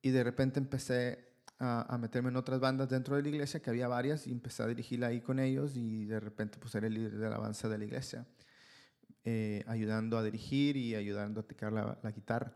Y 0.02 0.10
de 0.10 0.22
repente 0.22 0.60
empecé 0.60 1.28
a, 1.60 1.98
meterme 1.98 2.30
en 2.30 2.36
otras 2.36 2.60
bandas 2.60 2.90
dentro 2.90 3.16
de 3.16 3.24
la 3.24 3.30
iglesia, 3.30 3.62
que 3.62 3.70
había 3.70 3.88
varias, 3.88 4.28
y 4.28 4.32
empecé 4.32 4.64
a 4.64 4.68
dirigir 4.68 5.04
ahí 5.06 5.22
con 5.22 5.40
ellos 5.40 5.78
y 5.78 6.06
de 6.06 6.20
repente 6.20 6.58
pues 6.60 6.76
era 6.76 6.88
el 6.88 6.94
líder 6.94 7.18
de 7.18 7.26
alabanza 7.26 7.70
de 7.70 7.78
la 7.78 7.86
iglesia, 7.86 8.28
eh, 9.24 9.64
ayudando 9.66 10.18
a 10.18 10.24
dirigir 10.24 10.76
y 10.76 10.94
ayudando 10.94 11.40
a 11.40 11.44
tocar 11.44 11.72
la, 11.72 12.12
guitarra. 12.12 12.54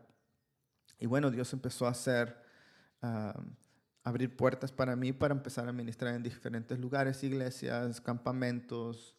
Y 1.00 1.06
bueno, 1.06 1.30
Dios 1.30 1.52
empezó 1.54 1.86
a 1.86 1.90
hacer, 1.90 2.36
abrir 4.04 4.36
puertas 4.36 4.70
para 4.70 4.94
mí 4.94 5.12
para 5.12 5.34
empezar 5.34 5.66
a 5.68 5.72
ministrar 5.72 6.14
en 6.14 6.22
diferentes 6.22 6.78
lugares, 6.78 7.24
iglesias, 7.24 8.00
campamentos, 8.00 9.16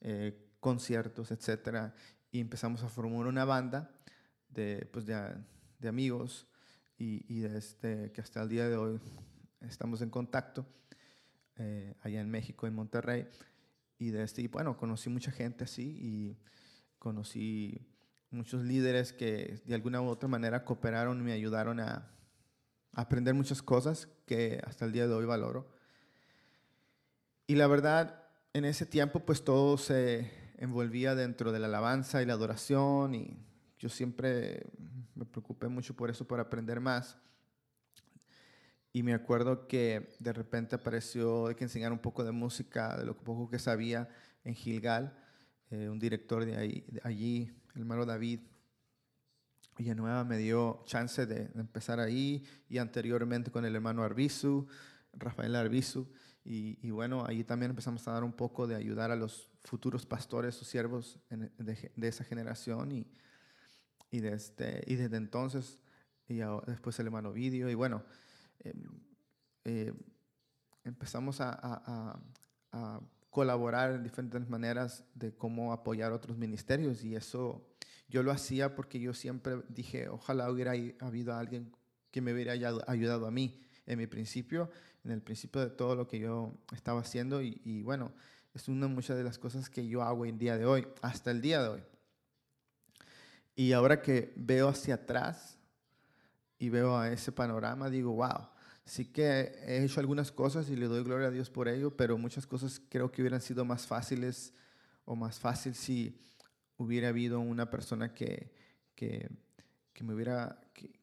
eh, 0.00 0.52
conciertos, 0.58 1.30
etcétera, 1.30 1.94
y 2.32 2.40
empezamos 2.40 2.82
a 2.82 2.88
formar 2.88 3.26
una 3.26 3.44
banda 3.44 4.01
de, 4.54 4.88
pues 4.92 5.06
de, 5.06 5.34
de 5.78 5.88
amigos 5.88 6.46
y, 6.98 7.24
y 7.28 7.40
de 7.40 7.58
este, 7.58 8.12
que 8.12 8.20
hasta 8.20 8.42
el 8.42 8.48
día 8.48 8.68
de 8.68 8.76
hoy 8.76 9.00
estamos 9.60 10.02
en 10.02 10.10
contacto 10.10 10.66
eh, 11.56 11.94
allá 12.00 12.20
en 12.20 12.30
México, 12.30 12.66
en 12.66 12.74
Monterrey. 12.74 13.26
Y 13.98 14.10
de 14.10 14.22
este, 14.24 14.42
y 14.42 14.48
bueno, 14.48 14.76
conocí 14.76 15.10
mucha 15.10 15.30
gente 15.30 15.64
así 15.64 15.96
y 16.00 16.38
conocí 16.98 17.86
muchos 18.30 18.64
líderes 18.64 19.12
que 19.12 19.60
de 19.64 19.74
alguna 19.74 20.00
u 20.00 20.06
otra 20.06 20.28
manera 20.28 20.64
cooperaron 20.64 21.20
y 21.20 21.22
me 21.22 21.32
ayudaron 21.32 21.80
a, 21.80 22.10
a 22.92 23.00
aprender 23.00 23.34
muchas 23.34 23.62
cosas 23.62 24.08
que 24.26 24.60
hasta 24.66 24.84
el 24.84 24.92
día 24.92 25.06
de 25.06 25.14
hoy 25.14 25.24
valoro. 25.24 25.68
Y 27.46 27.54
la 27.56 27.66
verdad, 27.66 28.24
en 28.54 28.64
ese 28.64 28.86
tiempo 28.86 29.20
pues 29.20 29.44
todo 29.44 29.76
se 29.76 30.30
envolvía 30.56 31.14
dentro 31.14 31.52
de 31.52 31.58
la 31.58 31.66
alabanza 31.66 32.22
y 32.22 32.26
la 32.26 32.34
adoración 32.34 33.14
y 33.14 33.36
yo 33.82 33.88
siempre 33.88 34.64
me 35.16 35.24
preocupé 35.24 35.66
mucho 35.66 35.92
por 35.96 36.08
eso, 36.08 36.24
por 36.24 36.38
aprender 36.38 36.78
más. 36.78 37.18
Y 38.92 39.02
me 39.02 39.12
acuerdo 39.12 39.66
que 39.66 40.14
de 40.20 40.32
repente 40.32 40.76
apareció 40.76 41.48
de 41.48 41.56
que 41.56 41.64
enseñar 41.64 41.90
un 41.90 41.98
poco 41.98 42.22
de 42.22 42.30
música, 42.30 42.96
de 42.96 43.04
lo 43.04 43.16
poco 43.16 43.50
que 43.50 43.58
sabía 43.58 44.08
en 44.44 44.54
Gilgal, 44.54 45.18
eh, 45.70 45.88
un 45.88 45.98
director 45.98 46.44
de, 46.44 46.56
ahí, 46.56 46.84
de 46.86 47.00
allí, 47.02 47.52
el 47.74 47.80
hermano 47.80 48.06
David 48.06 48.42
Villanueva, 49.76 50.22
me 50.22 50.36
dio 50.36 50.84
chance 50.86 51.26
de, 51.26 51.48
de, 51.48 51.60
empezar 51.60 51.98
ahí 51.98 52.44
y 52.68 52.78
anteriormente 52.78 53.50
con 53.50 53.64
el 53.64 53.74
hermano 53.74 54.04
Arbizu, 54.04 54.68
Rafael 55.12 55.56
Arbizu. 55.56 56.06
Y, 56.44 56.90
bueno, 56.90 57.24
ahí 57.26 57.42
también 57.42 57.70
empezamos 57.70 58.06
a 58.06 58.12
dar 58.12 58.22
un 58.22 58.32
poco 58.32 58.68
de 58.68 58.76
ayudar 58.76 59.10
a 59.10 59.16
los 59.16 59.50
futuros 59.64 60.06
pastores 60.06 60.60
o 60.60 60.64
siervos 60.64 61.18
de, 61.30 62.08
esa 62.08 62.22
generación. 62.22 62.92
Y, 62.92 63.06
y, 64.12 64.20
desde, 64.20 64.36
este, 64.36 64.84
y 64.86 64.94
desde 64.94 65.16
entonces, 65.16 65.80
y 66.28 66.36
después 66.66 66.96
el 67.00 67.06
hermano 67.06 67.32
Vidio. 67.32 67.68
Y 67.68 67.74
bueno, 67.74 68.04
em, 68.60 68.84
eh, 69.64 69.92
empezamos 70.84 71.40
a, 71.40 72.20
colaborar 73.30 73.92
en 73.92 74.02
diferentes 74.02 74.46
maneras 74.48 75.04
de 75.14 75.34
cómo 75.34 75.72
apoyar 75.72 76.12
otros 76.12 76.36
ministerios. 76.36 77.02
Y 77.02 77.16
eso 77.16 77.66
yo 78.08 78.22
lo 78.22 78.30
hacía 78.30 78.76
porque 78.76 79.00
yo 79.00 79.14
siempre 79.14 79.62
dije, 79.68 80.08
ojalá 80.08 80.50
hubiera 80.50 80.72
habido 81.00 81.34
alguien 81.34 81.74
que 82.10 82.20
me 82.20 82.34
hubiera 82.34 82.52
ayudado 82.86 83.26
a 83.26 83.30
mí 83.30 83.58
en 83.86 83.98
mi 83.98 84.06
principio 84.06 84.70
en 85.04 85.10
el 85.10 85.20
principio 85.20 85.60
de 85.60 85.70
todo 85.70 85.96
lo 85.96 86.06
que 86.06 86.18
yo 86.18 86.54
estaba 86.74 87.00
haciendo 87.00 87.42
y, 87.42 87.82
bueno, 87.82 88.12
es 88.54 88.68
una 88.68 88.86
muchas 88.86 89.16
de 89.16 89.24
las 89.24 89.38
cosas 89.38 89.68
que 89.68 89.86
yo 89.86 90.02
hago 90.02 90.26
en 90.26 90.38
día 90.38 90.56
de 90.56 90.66
hoy, 90.66 90.86
hasta 91.00 91.30
el 91.30 91.40
día 91.40 91.62
de 91.62 91.68
hoy. 91.68 91.82
Y 93.54 93.72
ahora 93.72 94.00
que 94.00 94.32
veo 94.36 94.68
hacia 94.68 94.94
atrás 94.94 95.58
y 96.58 96.68
veo 96.68 96.96
a 96.96 97.10
ese 97.10 97.32
panorama, 97.32 97.90
digo, 97.90 98.12
wow, 98.12 98.48
sí 98.84 99.06
que 99.12 99.52
he 99.66 99.84
hecho 99.84 100.00
algunas 100.00 100.32
cosas 100.32 100.70
y 100.70 100.76
le 100.76 100.86
doy 100.86 101.02
gloria 101.04 101.28
a 101.28 101.30
Dios 101.30 101.50
por 101.50 101.68
ello, 101.68 101.96
pero 101.96 102.16
muchas 102.18 102.46
cosas 102.46 102.80
creo 102.88 103.10
que 103.10 103.22
hubieran 103.22 103.40
sido 103.40 103.64
más 103.64 103.86
fáciles 103.86 104.54
o 105.04 105.16
más 105.16 105.38
fácil 105.38 105.74
si 105.74 106.18
hubiera 106.76 107.08
habido 107.08 107.40
una 107.40 107.70
persona 107.70 108.14
que, 108.14 108.54
que, 108.94 109.28
que 109.92 110.04
me 110.04 110.14
hubiera, 110.14 110.60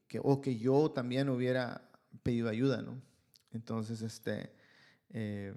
que, 0.07 0.19
o 0.23 0.41
que 0.41 0.57
yo 0.57 0.91
también 0.91 1.29
hubiera 1.29 1.89
pedido 2.23 2.49
ayuda, 2.49 2.81
¿no? 2.81 3.01
Entonces, 3.51 4.01
este, 4.01 4.53
eh, 5.09 5.55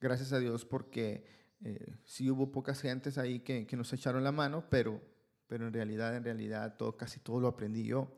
gracias 0.00 0.32
a 0.32 0.38
Dios 0.38 0.64
porque 0.64 1.35
eh, 1.64 1.94
sí 2.04 2.30
hubo 2.30 2.52
pocas 2.52 2.80
gentes 2.80 3.18
ahí 3.18 3.40
que, 3.40 3.66
que, 3.66 3.76
nos 3.76 3.92
echaron 3.92 4.24
la 4.24 4.32
mano, 4.32 4.64
pero, 4.70 5.00
pero 5.46 5.66
en 5.66 5.72
realidad, 5.72 6.16
en 6.16 6.24
realidad, 6.24 6.76
todo, 6.76 6.96
casi 6.96 7.20
todo 7.20 7.40
lo 7.40 7.48
aprendí 7.48 7.84
yo. 7.84 8.12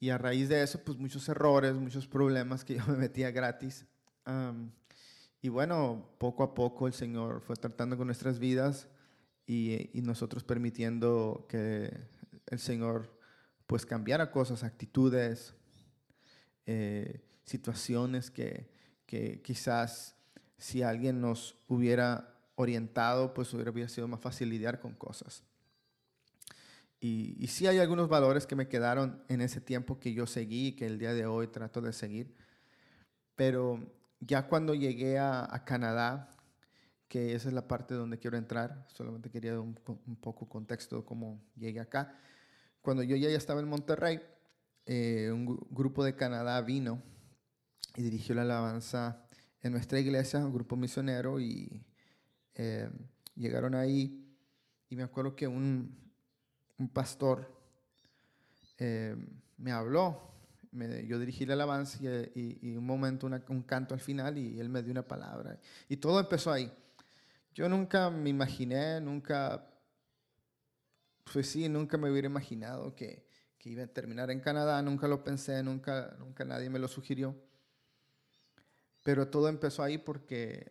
Y 0.00 0.10
a 0.10 0.18
raíz 0.18 0.48
de 0.48 0.62
eso, 0.62 0.82
pues 0.84 0.98
muchos 0.98 1.28
errores, 1.28 1.74
muchos 1.74 2.06
problemas 2.06 2.64
que 2.64 2.74
yo 2.78 2.86
me 2.86 2.96
metía 2.96 3.30
gratis. 3.30 3.86
y 5.40 5.48
bueno, 5.48 6.10
poco 6.18 6.42
a 6.42 6.54
poco 6.54 6.86
el 6.86 6.92
Señor 6.92 7.40
fue 7.40 7.56
tratando 7.56 7.96
con 7.96 8.06
nuestras 8.06 8.38
vidas 8.38 8.88
y, 9.46 9.90
y 9.98 10.02
nosotros 10.02 10.44
permitiendo 10.44 11.46
que 11.48 11.90
el 12.46 12.58
Señor 12.58 13.18
pues 13.68 13.84
cambiara 13.84 14.30
cosas, 14.30 14.64
actitudes, 14.64 15.54
eh, 16.64 17.20
situaciones 17.44 18.30
que, 18.30 18.70
que, 19.06 19.42
quizás 19.42 20.16
si 20.58 20.82
alguien 20.82 21.20
nos 21.20 21.56
hubiera 21.68 22.34
orientado, 22.56 23.32
pues 23.32 23.54
hubiera 23.54 23.88
sido 23.88 24.08
más 24.08 24.20
fácil 24.20 24.50
lidiar 24.50 24.80
con 24.80 24.94
cosas. 24.94 25.44
Y, 27.00 27.36
y 27.38 27.46
sí 27.46 27.66
hay 27.66 27.78
algunos 27.78 28.08
valores 28.08 28.46
que 28.46 28.56
me 28.56 28.68
quedaron 28.68 29.22
en 29.28 29.40
ese 29.40 29.60
tiempo 29.60 30.00
que 30.00 30.12
yo 30.12 30.26
seguí, 30.26 30.72
que 30.72 30.86
el 30.86 30.98
día 30.98 31.14
de 31.14 31.26
hoy 31.26 31.46
trato 31.46 31.80
de 31.80 31.92
seguir, 31.92 32.34
pero 33.36 33.80
ya 34.20 34.48
cuando 34.48 34.74
llegué 34.74 35.18
a, 35.18 35.62
Canadá, 35.64 36.30
que 37.06 37.34
esa 37.34 37.48
es 37.48 37.54
la 37.54 37.68
parte 37.68 37.94
donde 37.94 38.18
quiero 38.18 38.36
entrar, 38.36 38.84
solamente 38.88 39.30
quería 39.30 39.60
un, 39.60 39.78
un 39.86 40.16
poco 40.16 40.48
contexto 40.48 40.96
de 40.96 41.04
cómo 41.04 41.40
llegué 41.56 41.78
acá. 41.78 42.18
Cuando 42.82 43.04
yo 43.04 43.16
ya 43.16 43.28
estaba 43.28 43.60
en 43.60 43.68
Monterrey, 43.68 44.20
eh, 44.86 45.30
un 45.32 45.46
grupo 45.70 46.02
de 46.02 46.16
Canadá 46.16 46.60
vino 46.62 47.02
y 47.94 48.02
dirigió 48.02 48.34
la 48.34 48.42
alabanza 48.42 49.27
en 49.62 49.72
nuestra 49.72 49.98
iglesia, 49.98 50.38
un 50.44 50.52
grupo 50.52 50.76
misionero, 50.76 51.40
y 51.40 51.84
eh, 52.54 52.88
llegaron 53.34 53.74
ahí 53.74 54.24
y 54.90 54.96
me 54.96 55.02
acuerdo 55.02 55.36
que 55.36 55.46
un, 55.46 55.96
un 56.78 56.88
pastor 56.88 57.54
eh, 58.78 59.14
me 59.58 59.72
habló, 59.72 60.32
me, 60.70 61.06
yo 61.06 61.18
dirigí 61.18 61.44
la 61.44 61.54
alabanza 61.54 61.98
y, 62.02 62.58
y, 62.62 62.76
un 62.76 62.86
momento 62.86 63.26
un 63.26 63.62
canto 63.62 63.94
al 63.94 64.00
final 64.00 64.38
y 64.38 64.58
él 64.60 64.68
me 64.68 64.82
dio 64.82 64.92
una 64.92 65.06
palabra. 65.06 65.58
Y 65.88 65.96
todo 65.96 66.20
empezó 66.20 66.52
ahí. 66.52 66.72
Yo 67.54 67.68
nunca 67.68 68.08
me 68.10 68.30
imaginé, 68.30 69.00
nunca, 69.00 69.68
pues 71.32 71.50
sí, 71.50 71.68
nunca 71.68 71.98
me 71.98 72.10
hubiera 72.10 72.26
imaginado 72.26 72.94
que, 72.94 73.26
que 73.58 73.70
iba 73.70 73.82
a 73.82 73.88
terminar 73.88 74.30
en 74.30 74.40
Canadá, 74.40 74.80
nunca 74.82 75.08
lo 75.08 75.24
pensé, 75.24 75.62
nunca, 75.62 76.14
nunca 76.18 76.44
nadie 76.44 76.70
me 76.70 76.78
lo 76.78 76.88
sugirió. 76.88 77.34
Pero 79.08 79.26
todo 79.26 79.48
empezó 79.48 79.82
ahí 79.82 79.96
porque 79.96 80.70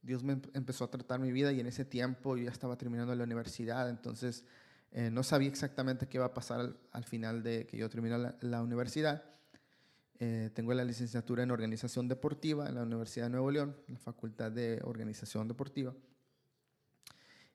Dios 0.00 0.24
me 0.24 0.40
empezó 0.54 0.84
a 0.84 0.90
tratar 0.90 1.20
mi 1.20 1.30
vida 1.30 1.52
y 1.52 1.60
en 1.60 1.66
ese 1.66 1.84
tiempo 1.84 2.38
yo 2.38 2.44
ya 2.44 2.50
estaba 2.50 2.78
terminando 2.78 3.14
la 3.14 3.24
universidad, 3.24 3.90
entonces 3.90 4.46
eh, 4.92 5.10
no 5.10 5.22
sabía 5.22 5.50
exactamente 5.50 6.08
qué 6.08 6.16
iba 6.16 6.24
a 6.24 6.32
pasar 6.32 6.74
al, 6.90 7.04
final 7.04 7.42
de 7.42 7.66
que 7.66 7.76
yo 7.76 7.90
terminé 7.90 8.16
la, 8.40 8.62
universidad. 8.62 9.24
Eh, 10.18 10.48
tengo 10.54 10.72
la 10.72 10.84
licenciatura 10.84 11.42
en 11.42 11.50
organización 11.50 12.08
deportiva 12.08 12.66
en 12.66 12.76
la 12.76 12.82
Universidad 12.84 13.26
de 13.26 13.30
Nuevo 13.32 13.50
León, 13.50 13.76
la 13.88 13.98
Facultad 13.98 14.50
de 14.50 14.80
Organización 14.82 15.48
Deportiva. 15.48 15.94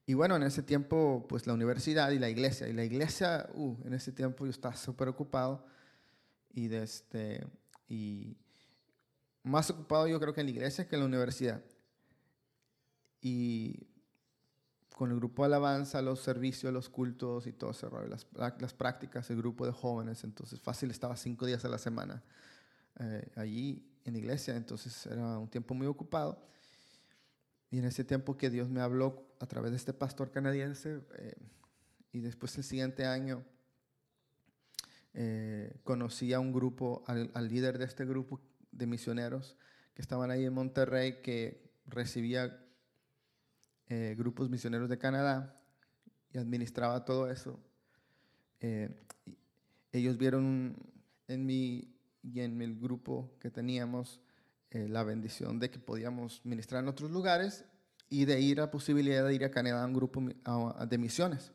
Y 0.06 0.13
bueno, 0.13 0.36
en 0.36 0.44
ese 0.44 0.62
tiempo, 0.62 1.25
pues 1.27 1.48
la 1.48 1.56
universidad 1.56 2.12
y 2.12 2.20
la 2.20 2.30
iglesia. 2.30 2.68
Y 2.68 2.74
la 2.74 2.84
iglesia, 2.84 3.50
uh, 3.56 3.75
en 3.86 3.96
ese 3.96 4.12
tiempo 4.12 4.46
yo 4.46 4.51
estaba 4.51 4.75
súper 4.75 5.08
ocupado. 5.08 5.65
Y, 6.53 6.68
de 6.68 6.84
este, 6.84 7.48
y 7.88 8.38
más 9.43 9.69
ocupado 9.69 10.07
yo 10.07 10.19
creo 10.19 10.33
que 10.33 10.41
en 10.41 10.47
la 10.47 10.51
iglesia 10.51 10.88
que 10.88 10.95
en 10.95 11.01
la 11.01 11.07
universidad. 11.07 11.62
Y 13.21 13.88
con 14.95 15.12
el 15.12 15.17
grupo 15.17 15.43
alabanza, 15.43 16.01
los 16.01 16.21
servicios, 16.21 16.71
los 16.71 16.89
cultos 16.89 17.47
y 17.47 17.53
todo 17.53 17.71
ese 17.71 17.89
rollo, 17.89 18.07
las, 18.07 18.27
las 18.59 18.73
prácticas, 18.73 19.29
el 19.29 19.38
grupo 19.38 19.65
de 19.65 19.71
jóvenes. 19.71 20.23
Entonces, 20.23 20.59
fácil 20.62 20.91
estaba 20.91 21.15
cinco 21.17 21.45
días 21.45 21.65
a 21.65 21.69
la 21.69 21.77
semana 21.77 22.23
eh, 23.00 23.31
allí 23.35 23.85
en 24.05 24.13
la 24.13 24.19
iglesia. 24.19 24.55
Entonces, 24.55 25.05
era 25.07 25.38
un 25.38 25.50
tiempo 25.50 25.73
muy 25.73 25.88
ocupado. 25.88 26.45
Y 27.71 27.79
en 27.79 27.85
ese 27.85 28.03
tiempo 28.03 28.38
que 28.38 28.50
Dios 28.50 28.69
me 28.69 28.81
habló 28.81 29.35
a 29.39 29.47
través 29.47 29.71
de 29.71 29.77
este 29.77 29.93
pastor 29.93 30.31
canadiense, 30.31 31.01
eh, 31.17 31.35
y 32.12 32.19
después 32.19 32.55
el 32.57 32.63
siguiente 32.63 33.05
año 33.05 33.43
eh, 35.15 35.75
conocí 35.83 36.33
a 36.33 36.39
un 36.39 36.53
grupo, 36.53 37.03
al 37.07 37.47
líder 37.47 37.79
de 37.79 37.85
este 37.85 38.05
grupo 38.05 38.39
de 38.74 38.88
misioneros 38.88 39.56
que 39.94 40.01
estaban 40.01 40.32
ahí 40.32 40.46
en 40.46 40.53
Monterrey, 40.53 41.22
que 41.22 41.72
recibía 41.86 42.60
eh, 43.89 44.15
grupos 44.18 44.50
misioneros 44.50 44.89
de 44.89 44.98
Canadá 44.98 45.60
y 46.32 46.38
administraba 46.38 47.06
todo 47.06 47.30
eso. 47.30 47.60
Eh, 48.60 48.89
ellos 49.92 50.18
vieron 50.18 50.75
en 51.27 51.46
mí 51.46 51.96
y 52.24 52.39
en 52.39 52.62
el 52.62 52.80
grupo 52.80 53.38
que 53.39 53.51
teníamos 53.51 54.22
eh, 54.72 54.88
la 54.88 55.03
bendición 55.03 55.60
de 55.60 55.70
que 55.70 55.80
podíamos 55.80 56.42
ministrar 56.44 56.82
en 56.82 56.89
otros 56.89 57.12
lugares 57.12 57.65
y 58.10 58.25
de 58.25 58.39
ir 58.39 58.62
a 58.62 58.72
posibilidad 58.72 59.25
de 59.27 59.36
ir 59.36 59.44
a 59.44 59.51
Canadá 59.51 59.84
a 59.84 59.86
un 59.86 59.94
grupo 59.94 60.22
de 60.22 60.98
misiones. 60.98 61.51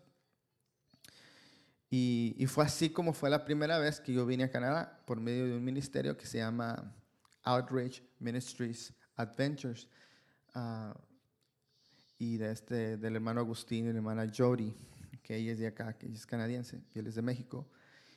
Y, 1.91 2.37
y, 2.37 2.47
fue 2.47 2.65
así 2.65 2.91
como 2.91 3.15
fue 3.15 3.31
la 3.31 3.47
primera 3.47 3.79
vez 3.79 3.99
que 3.99 4.13
yo 4.13 4.27
vine 4.27 4.45
a 4.45 4.51
Canadá 4.51 5.01
por 5.07 5.21
medio 5.21 5.47
de 5.47 5.57
un 5.57 5.65
ministerio 5.65 6.19
que 6.19 6.27
se 6.27 6.37
llama 6.37 6.95
Outreach 7.49 8.03
Ministries 8.21 8.93
Adventures. 9.17 9.89
Uh, 10.55 10.93
y 12.19 12.37
de 12.37 12.51
este, 12.51 12.97
del 12.97 13.17
hermano 13.17 13.41
Agustín 13.41 13.87
y 13.87 13.93
la 13.93 13.99
hermana 13.99 14.31
Jody, 14.37 14.75
que 15.23 15.37
ella 15.37 15.53
es 15.53 15.59
de 15.59 15.69
acá, 15.69 15.97
que 15.97 16.07
ella 16.07 16.17
es 16.17 16.27
canadiense 16.27 16.83
y 16.95 16.99
él 16.99 17.07
es 17.07 17.15
de 17.15 17.23
México. 17.23 17.69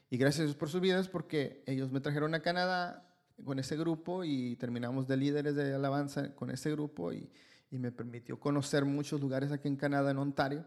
Y 0.10 0.18
gracias 0.18 0.56
por 0.56 0.70
sus 0.70 0.82
vidas 0.82 1.08
porque 1.08 1.64
ellos 1.68 1.92
me 1.92 2.02
trajeron 2.02 2.34
a 2.34 2.42
Canadá 2.42 3.08
con 3.46 3.60
ese 3.60 3.78
grupo 3.78 4.24
y 4.24 4.56
terminamos 4.58 5.08
de 5.08 5.18
líderes 5.18 5.56
de 5.56 5.74
alabanza 5.74 6.36
con 6.36 6.50
ese 6.52 6.72
grupo 6.72 7.14
y, 7.14 7.32
y 7.70 7.78
me 7.78 7.92
permitió 7.92 8.40
conocer 8.40 8.86
muchos 8.86 9.22
lugares 9.22 9.52
aquí 9.52 9.68
en 9.68 9.76
Canadá, 9.76 10.12
en 10.12 10.18
Ontario. 10.18 10.66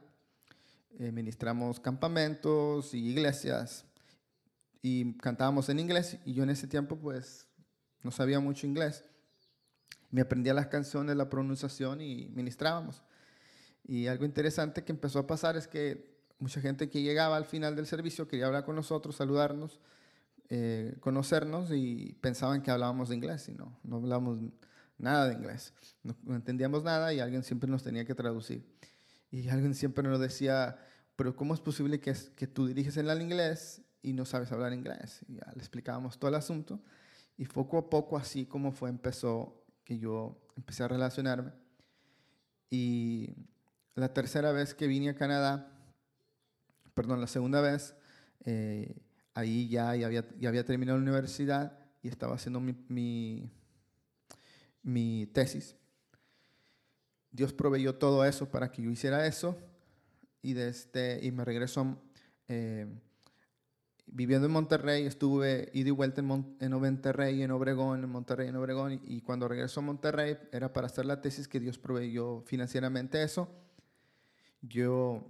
Eh, 0.98 1.10
ministramos 1.10 1.80
campamentos 1.80 2.94
y 2.94 3.08
iglesias 3.10 3.84
y 4.80 5.12
cantábamos 5.18 5.68
en 5.68 5.80
inglés 5.80 6.18
y 6.24 6.34
yo 6.34 6.44
en 6.44 6.50
ese 6.50 6.68
tiempo 6.68 6.96
pues 6.96 7.48
no 8.04 8.12
sabía 8.12 8.38
mucho 8.38 8.66
inglés. 8.66 9.04
Me 10.10 10.20
aprendía 10.20 10.54
las 10.54 10.68
canciones, 10.68 11.16
la 11.16 11.28
pronunciación 11.28 12.00
y 12.00 12.26
ministrábamos. 12.28 13.02
Y 13.82 14.06
algo 14.06 14.24
interesante 14.24 14.84
que 14.84 14.92
empezó 14.92 15.18
a 15.18 15.26
pasar 15.26 15.56
es 15.56 15.66
que 15.66 16.14
mucha 16.38 16.60
gente 16.60 16.88
que 16.88 17.02
llegaba 17.02 17.36
al 17.36 17.46
final 17.46 17.74
del 17.74 17.86
servicio 17.86 18.28
quería 18.28 18.46
hablar 18.46 18.64
con 18.64 18.76
nosotros, 18.76 19.16
saludarnos, 19.16 19.80
eh, 20.50 20.94
conocernos 21.00 21.70
y 21.72 22.16
pensaban 22.20 22.62
que 22.62 22.70
hablábamos 22.70 23.08
de 23.08 23.16
inglés 23.16 23.48
y 23.48 23.54
no, 23.54 23.78
no 23.82 23.96
hablábamos 23.96 24.38
nada 24.98 25.28
de 25.28 25.34
inglés. 25.34 25.72
No, 26.02 26.14
entendíamos 26.34 26.84
nada 26.84 27.12
y 27.12 27.20
alguien 27.20 27.42
siempre 27.42 27.68
nos 27.68 27.82
tenía 27.82 28.04
que 28.04 28.14
traducir. 28.14 28.64
Y 29.30 29.48
alguien 29.48 29.74
siempre 29.74 30.04
nos 30.04 30.20
decía, 30.20 30.76
pero 31.16 31.34
¿cómo 31.34 31.54
es 31.54 31.60
posible 31.60 31.98
que, 31.98 32.14
que 32.36 32.46
tú 32.46 32.66
diriges 32.66 32.96
en 32.98 33.08
el 33.08 33.20
inglés 33.20 33.82
y 34.02 34.12
no 34.12 34.24
sabes 34.24 34.52
hablar 34.52 34.72
inglés? 34.72 35.24
Y 35.26 35.36
ya 35.36 35.50
le 35.54 35.60
explicábamos 35.60 36.18
todo 36.18 36.28
el 36.28 36.36
asunto. 36.36 36.80
Y 37.36 37.46
poco 37.46 37.78
a 37.78 37.90
poco, 37.90 38.16
así 38.16 38.46
como 38.46 38.72
fue, 38.72 38.90
empezó 38.90 39.64
que 39.84 39.98
yo 39.98 40.38
empecé 40.56 40.84
a 40.84 40.88
relacionarme. 40.88 41.52
Y 42.70 43.34
la 43.94 44.12
tercera 44.12 44.52
vez 44.52 44.74
que 44.74 44.86
vine 44.86 45.10
a 45.10 45.16
Canadá, 45.16 45.70
perdón, 46.94 47.20
la 47.20 47.26
segunda 47.26 47.60
vez, 47.60 47.94
eh, 48.44 48.96
ahí 49.34 49.68
ya, 49.68 49.94
ya, 49.96 50.06
había, 50.06 50.24
ya 50.38 50.48
había 50.48 50.64
terminado 50.64 50.98
la 50.98 51.02
universidad 51.02 51.78
y 52.02 52.08
estaba 52.08 52.34
haciendo 52.34 52.60
mi, 52.60 52.74
mi, 52.88 53.50
mi 54.82 55.26
tesis. 55.32 55.76
Dios 57.30 57.52
proveyó 57.52 57.96
todo 57.96 58.24
eso 58.24 58.48
para 58.48 58.70
que 58.70 58.82
yo 58.82 58.90
hiciera 58.90 59.26
eso 59.26 59.58
y, 60.40 60.56
este 60.56 61.18
y 61.22 61.32
me 61.32 61.44
regresó 61.44 62.00
eh, 62.46 62.86
viviendo 64.14 64.46
en 64.46 64.52
Monterrey, 64.52 65.04
estuve 65.04 65.68
ida 65.74 65.88
y 65.88 65.92
vuelta 65.92 66.22
en, 66.22 66.56
en 66.58 66.72
Monterrey, 66.72 67.42
en 67.42 67.50
Obregón, 67.50 68.02
en 68.02 68.08
Monterrey, 68.08 68.48
en 68.48 68.56
Obregón, 68.56 68.98
y 69.04 69.20
cuando 69.20 69.46
regresó 69.46 69.80
a 69.80 69.82
Monterrey 69.82 70.38
era 70.50 70.72
para 70.72 70.86
hacer 70.86 71.04
la 71.04 71.20
tesis 71.20 71.46
que 71.46 71.60
Dios 71.60 71.76
proveyó 71.76 72.40
financieramente 72.46 73.22
eso 73.22 73.48
yo 74.68 75.24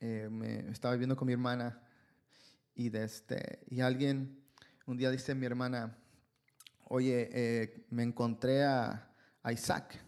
eh, 0.00 0.28
me 0.30 0.70
estaba 0.70 0.94
viviendo 0.94 1.16
con 1.16 1.26
mi 1.26 1.32
hermana 1.32 1.80
y, 2.74 2.88
de 2.88 3.04
este, 3.04 3.60
y 3.68 3.80
alguien, 3.80 4.42
un 4.86 4.96
día 4.96 5.10
dice 5.10 5.34
mi 5.34 5.46
hermana, 5.46 5.96
oye, 6.84 7.28
eh, 7.32 7.86
me 7.90 8.02
encontré 8.02 8.64
a, 8.64 9.06
Isaac, 9.50 9.98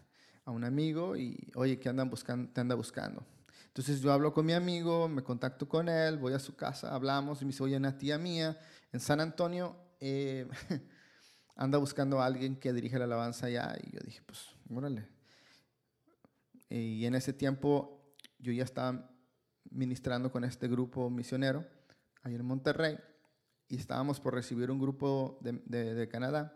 a 0.45 0.51
un 0.51 0.63
amigo, 0.63 1.15
y 1.15 1.51
oye, 1.55 1.79
¿qué 1.79 1.89
andan 1.89 2.09
buscando, 2.09 2.51
te 2.51 2.61
anda 2.61 2.75
buscando? 2.75 3.25
Entonces 3.73 4.01
yo 4.01 4.13
hablo 4.13 4.31
con 4.31 4.45
mi 4.45 4.53
amigo, 4.53 5.09
me 5.09 5.23
contacto 5.23 5.67
con 5.67 5.89
él, 5.89 6.19
voy 6.19 6.33
a 6.33 6.39
su 6.39 6.55
casa, 6.55 6.93
hablamos 6.93 7.41
y 7.41 7.45
me 7.45 7.49
dice, 7.49 7.63
oye, 7.63 7.75
una 7.75 7.97
tía 7.97 8.19
mía 8.19 8.55
en 8.91 8.99
San 8.99 9.19
Antonio 9.19 9.75
eh, 9.99 10.47
anda 11.55 11.79
buscando 11.79 12.21
a 12.21 12.27
alguien 12.27 12.59
que 12.59 12.71
dirige 12.71 12.99
la 12.99 13.05
alabanza 13.05 13.47
allá. 13.47 13.75
Y 13.81 13.95
yo 13.95 13.99
dije, 14.05 14.21
pues, 14.27 14.45
órale. 14.69 15.09
Y 16.69 17.03
en 17.07 17.15
ese 17.15 17.33
tiempo 17.33 18.15
yo 18.37 18.51
ya 18.51 18.63
estaba 18.63 19.09
ministrando 19.71 20.31
con 20.31 20.43
este 20.43 20.67
grupo 20.67 21.09
misionero 21.09 21.65
ahí 22.21 22.35
en 22.35 22.45
Monterrey 22.45 22.99
y 23.69 23.77
estábamos 23.77 24.19
por 24.19 24.35
recibir 24.35 24.69
un 24.69 24.77
grupo 24.77 25.39
de, 25.41 25.53
de, 25.95 26.07
Canadá. 26.07 26.53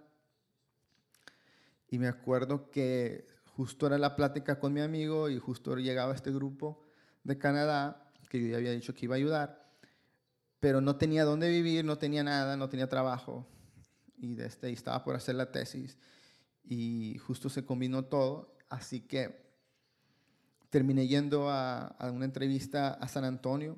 Y 1.88 1.98
me 1.98 2.10
acuerdo 2.10 2.70
que 2.70 3.26
justo 3.46 3.88
era 3.88 3.98
la 3.98 4.16
plática 4.16 4.60
con 4.60 4.72
mi 4.72 4.82
amigo 4.82 5.30
y 5.30 5.40
justo 5.40 5.76
llegaba 5.78 6.14
este 6.14 6.32
grupo 6.32 6.87
de 7.28 7.38
Canadá 7.38 8.10
que 8.30 8.42
yo 8.42 8.48
ya 8.48 8.58
había 8.58 8.72
dicho 8.72 8.94
que 8.94 9.06
iba 9.06 9.16
a 9.16 9.18
ayudar, 9.18 9.70
pero 10.60 10.82
no 10.82 10.96
tenía 10.96 11.24
dónde 11.24 11.50
vivir, 11.50 11.86
no 11.86 11.98
tenía 11.98 12.24
nada, 12.24 12.58
no 12.58 12.70
tenía 12.70 12.88
trabajo 12.88 13.48
y, 14.18 14.36
de 14.36 14.48
este, 14.48 14.70
y 14.70 14.74
estaba 14.74 15.04
por 15.04 15.16
hacer 15.16 15.36
la 15.36 15.52
tesis 15.52 15.98
y 16.64 17.18
justo 17.20 17.50
se 17.50 17.66
combinó 17.66 18.06
todo, 18.06 18.58
así 18.70 19.02
que 19.02 19.46
terminé 20.70 21.08
yendo 21.08 21.50
a, 21.50 21.96
una 22.14 22.26
entrevista 22.26 22.94
a 22.94 23.08
San 23.08 23.24
Antonio 23.24 23.78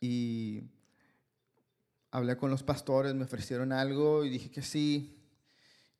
y 0.00 0.62
hablé 2.10 2.36
con 2.36 2.50
los 2.50 2.62
pastores, 2.62 3.14
me 3.14 3.24
ofrecieron 3.24 3.72
algo 3.72 4.24
y 4.24 4.30
dije 4.30 4.50
que 4.50 4.62
sí. 4.62 5.14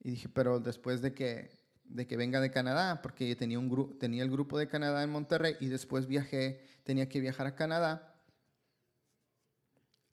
Y 0.00 0.10
dije, 0.10 0.28
pero 0.28 0.60
después 0.60 1.02
de 1.02 1.12
que, 1.12 1.57
de 1.88 2.06
que 2.06 2.16
venga 2.16 2.40
de 2.40 2.50
Canadá, 2.50 3.00
porque 3.02 3.34
tenía, 3.36 3.58
un 3.58 3.98
tenía 3.98 4.22
el 4.22 4.30
grupo 4.30 4.58
de 4.58 4.68
Canadá 4.68 5.02
en 5.02 5.10
Monterrey 5.10 5.56
y 5.60 5.68
después 5.68 6.06
viajé, 6.06 6.64
tenía 6.84 7.08
que 7.08 7.20
viajar 7.20 7.46
a 7.46 7.54
Canadá. 7.54 8.14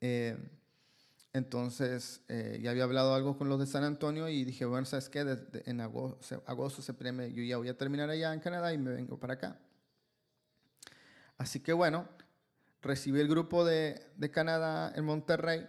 Eh, 0.00 0.36
entonces, 1.32 2.22
eh, 2.28 2.58
ya 2.62 2.70
había 2.70 2.84
hablado 2.84 3.14
algo 3.14 3.36
con 3.36 3.48
los 3.48 3.58
de 3.58 3.66
San 3.66 3.84
Antonio 3.84 4.28
y 4.28 4.44
dije, 4.44 4.64
bueno, 4.64 4.86
¿sabes 4.86 5.10
qué? 5.10 5.36
en 5.66 5.80
agosto, 5.80 6.42
agosto, 6.46 6.80
septiembre, 6.80 7.32
yo 7.32 7.42
ya 7.42 7.58
voy 7.58 7.68
a 7.68 7.76
terminar 7.76 8.08
allá 8.08 8.32
en 8.32 8.40
Canadá 8.40 8.72
y 8.72 8.78
me 8.78 8.92
vengo 8.92 9.18
para 9.18 9.34
acá. 9.34 9.60
Así 11.36 11.60
que 11.60 11.74
bueno, 11.74 12.08
recibí 12.80 13.20
el 13.20 13.28
grupo 13.28 13.66
de, 13.66 14.00
de 14.16 14.30
Canadá 14.30 14.92
en 14.96 15.04
Monterrey, 15.04 15.68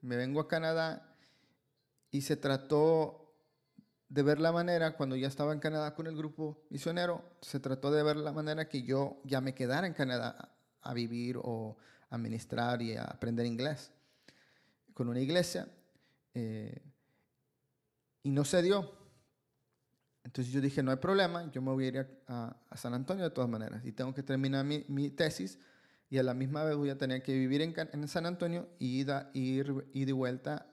me 0.00 0.16
vengo 0.16 0.40
a 0.40 0.46
Canadá 0.46 1.16
y 2.12 2.22
se 2.22 2.36
trató 2.36 3.19
de 4.10 4.24
ver 4.24 4.40
la 4.40 4.50
manera, 4.50 4.96
cuando 4.96 5.14
ya 5.14 5.28
estaba 5.28 5.52
en 5.52 5.60
Canadá 5.60 5.94
con 5.94 6.08
el 6.08 6.16
grupo 6.16 6.64
misionero, 6.68 7.24
se 7.40 7.60
trató 7.60 7.92
de 7.92 8.02
ver 8.02 8.16
la 8.16 8.32
manera 8.32 8.68
que 8.68 8.82
yo 8.82 9.22
ya 9.24 9.40
me 9.40 9.54
quedara 9.54 9.86
en 9.86 9.94
Canadá 9.94 10.52
a 10.82 10.92
vivir 10.92 11.38
o 11.40 11.76
a 12.10 12.18
ministrar 12.18 12.82
y 12.82 12.96
a 12.96 13.04
aprender 13.04 13.46
inglés 13.46 13.92
con 14.94 15.08
una 15.08 15.20
iglesia. 15.20 15.68
Eh, 16.34 16.82
y 18.24 18.30
no 18.30 18.44
se 18.44 18.62
dio. 18.62 18.92
Entonces 20.24 20.52
yo 20.52 20.60
dije, 20.60 20.82
no 20.82 20.90
hay 20.90 20.96
problema, 20.96 21.48
yo 21.52 21.62
me 21.62 21.70
voy 21.70 21.84
a 21.84 21.88
ir 21.88 22.22
a, 22.26 22.56
San 22.74 22.94
Antonio 22.94 23.22
de 23.22 23.30
todas 23.30 23.48
maneras 23.48 23.84
y 23.84 23.92
tengo 23.92 24.12
que 24.12 24.24
terminar 24.24 24.64
mi, 24.64 25.10
tesis 25.10 25.58
y 26.10 26.18
a 26.18 26.24
la 26.24 26.34
misma 26.34 26.64
vez 26.64 26.76
voy 26.76 26.90
a 26.90 26.98
tener 26.98 27.22
que 27.22 27.32
vivir 27.32 27.62
en, 27.62 28.08
San 28.08 28.26
Antonio 28.26 28.68
y 28.80 29.00
ir, 29.00 29.12
ir, 29.34 29.88
ir 29.92 30.06
de 30.06 30.12
vuelta 30.12 30.66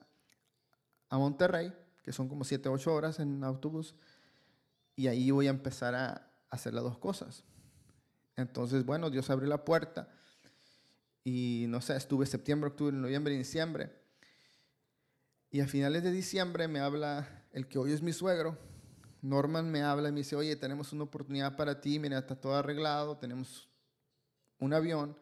a 1.08 1.18
Monterrey, 1.18 1.72
que 2.08 2.14
son 2.14 2.26
como 2.26 2.42
7, 2.42 2.70
8 2.70 2.94
horas 2.94 3.20
en 3.20 3.44
autobús, 3.44 3.94
y 4.96 5.08
ahí 5.08 5.30
voy 5.30 5.46
a 5.46 5.50
empezar 5.50 5.94
a 5.94 6.32
hacer 6.48 6.72
las 6.72 6.82
dos 6.82 6.96
cosas. 6.96 7.44
Entonces, 8.34 8.86
bueno, 8.86 9.10
Dios 9.10 9.28
abrió 9.28 9.46
la 9.46 9.62
puerta 9.62 10.08
y 11.22 11.66
no 11.68 11.82
sé, 11.82 11.96
estuve 11.96 12.24
septiembre, 12.24 12.70
octubre, 12.70 12.96
noviembre 12.96 13.34
y 13.34 13.36
diciembre. 13.36 13.92
Y 15.50 15.60
a 15.60 15.68
finales 15.68 16.02
de 16.02 16.10
diciembre 16.10 16.66
me 16.66 16.80
habla 16.80 17.46
el 17.52 17.68
que 17.68 17.78
hoy 17.78 17.92
es 17.92 18.00
mi 18.00 18.14
suegro, 18.14 18.56
Norman 19.20 19.70
me 19.70 19.82
habla 19.82 20.08
y 20.08 20.12
me 20.12 20.20
dice, 20.20 20.34
oye, 20.34 20.56
tenemos 20.56 20.94
una 20.94 21.04
oportunidad 21.04 21.56
para 21.56 21.82
ti, 21.82 21.98
mira, 21.98 22.20
está 22.20 22.40
todo 22.40 22.54
arreglado, 22.54 23.18
tenemos 23.18 23.68
un 24.60 24.72
avión, 24.72 25.14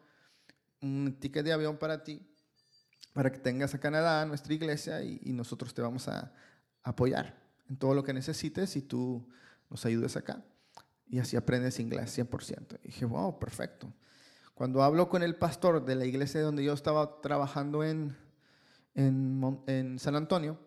un 0.81 1.19
ticket 1.19 1.43
de 1.43 1.51
avión 1.51 1.77
para 1.77 2.05
ti, 2.05 2.25
para 3.11 3.29
que 3.29 3.39
tengas 3.39 3.75
a 3.75 3.79
Canadá, 3.81 4.25
nuestra 4.25 4.53
iglesia, 4.53 5.03
y, 5.03 5.19
y 5.21 5.33
nosotros 5.33 5.73
te 5.73 5.81
vamos 5.81 6.07
a 6.07 6.33
apoyar 6.89 7.37
en 7.69 7.77
todo 7.77 7.93
lo 7.93 8.03
que 8.03 8.13
necesites 8.13 8.75
y 8.75 8.81
tú 8.81 9.27
nos 9.69 9.85
ayudes 9.85 10.15
acá 10.15 10.43
y 11.09 11.19
así 11.19 11.35
aprendes 11.35 11.79
inglés 11.79 12.17
100%. 12.17 12.79
Y 12.83 12.87
dije, 12.87 13.05
wow, 13.05 13.39
perfecto. 13.39 13.93
Cuando 14.53 14.83
hablo 14.83 15.07
con 15.09 15.23
el 15.23 15.35
pastor 15.35 15.85
de 15.85 15.95
la 15.95 16.05
iglesia 16.05 16.41
donde 16.41 16.63
yo 16.63 16.73
estaba 16.73 17.21
trabajando 17.21 17.83
en, 17.83 18.15
en, 18.95 19.99
San 19.99 20.15
Antonio, 20.15 20.59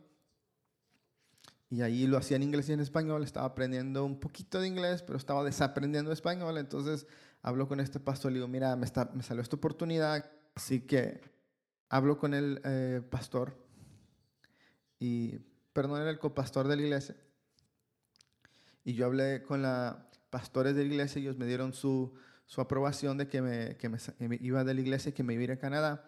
y 1.68 1.82
ahí 1.82 2.06
lo 2.06 2.16
hacía 2.16 2.36
en 2.36 2.42
inglés 2.42 2.68
y 2.68 2.72
en 2.72 2.80
español, 2.80 3.22
estaba 3.22 3.46
aprendiendo 3.46 4.04
un 4.04 4.18
poquito 4.18 4.60
de 4.60 4.68
inglés, 4.68 5.02
pero 5.02 5.18
estaba 5.18 5.44
desaprendiendo 5.44 6.12
español, 6.12 6.58
entonces 6.58 7.06
hablo 7.42 7.68
con 7.68 7.80
este 7.80 8.00
pastor 8.00 8.30
y 8.30 8.34
le 8.34 8.38
digo, 8.40 8.48
mira, 8.48 8.74
me, 8.76 8.86
está, 8.86 9.10
me 9.14 9.22
salió 9.22 9.42
esta 9.42 9.56
oportunidad, 9.56 10.30
así 10.54 10.80
que 10.80 11.20
hablo 11.88 12.18
con 12.18 12.34
el 12.34 12.60
eh, 12.64 13.02
pastor 13.08 13.56
y, 14.98 15.38
perdón, 15.80 16.02
era 16.02 16.10
el 16.10 16.18
copastor 16.18 16.68
de 16.68 16.76
la 16.76 16.82
iglesia, 16.82 17.16
y 18.84 18.92
yo 18.92 19.06
hablé 19.06 19.42
con 19.42 19.62
la 19.62 20.10
pastores 20.28 20.76
de 20.76 20.82
la 20.82 20.90
iglesia, 20.90 21.20
ellos 21.20 21.38
me 21.38 21.46
dieron 21.46 21.72
su, 21.72 22.12
su 22.44 22.60
aprobación 22.60 23.16
de 23.16 23.28
que 23.28 23.40
me, 23.40 23.78
que 23.78 23.88
me, 23.88 23.98
iba 24.42 24.62
de 24.62 24.74
la 24.74 24.80
iglesia 24.82 25.08
y 25.08 25.12
que 25.14 25.22
me 25.22 25.32
iba 25.32 25.40
a 25.40 25.44
ir 25.44 25.52
a 25.52 25.58
Canadá. 25.58 26.04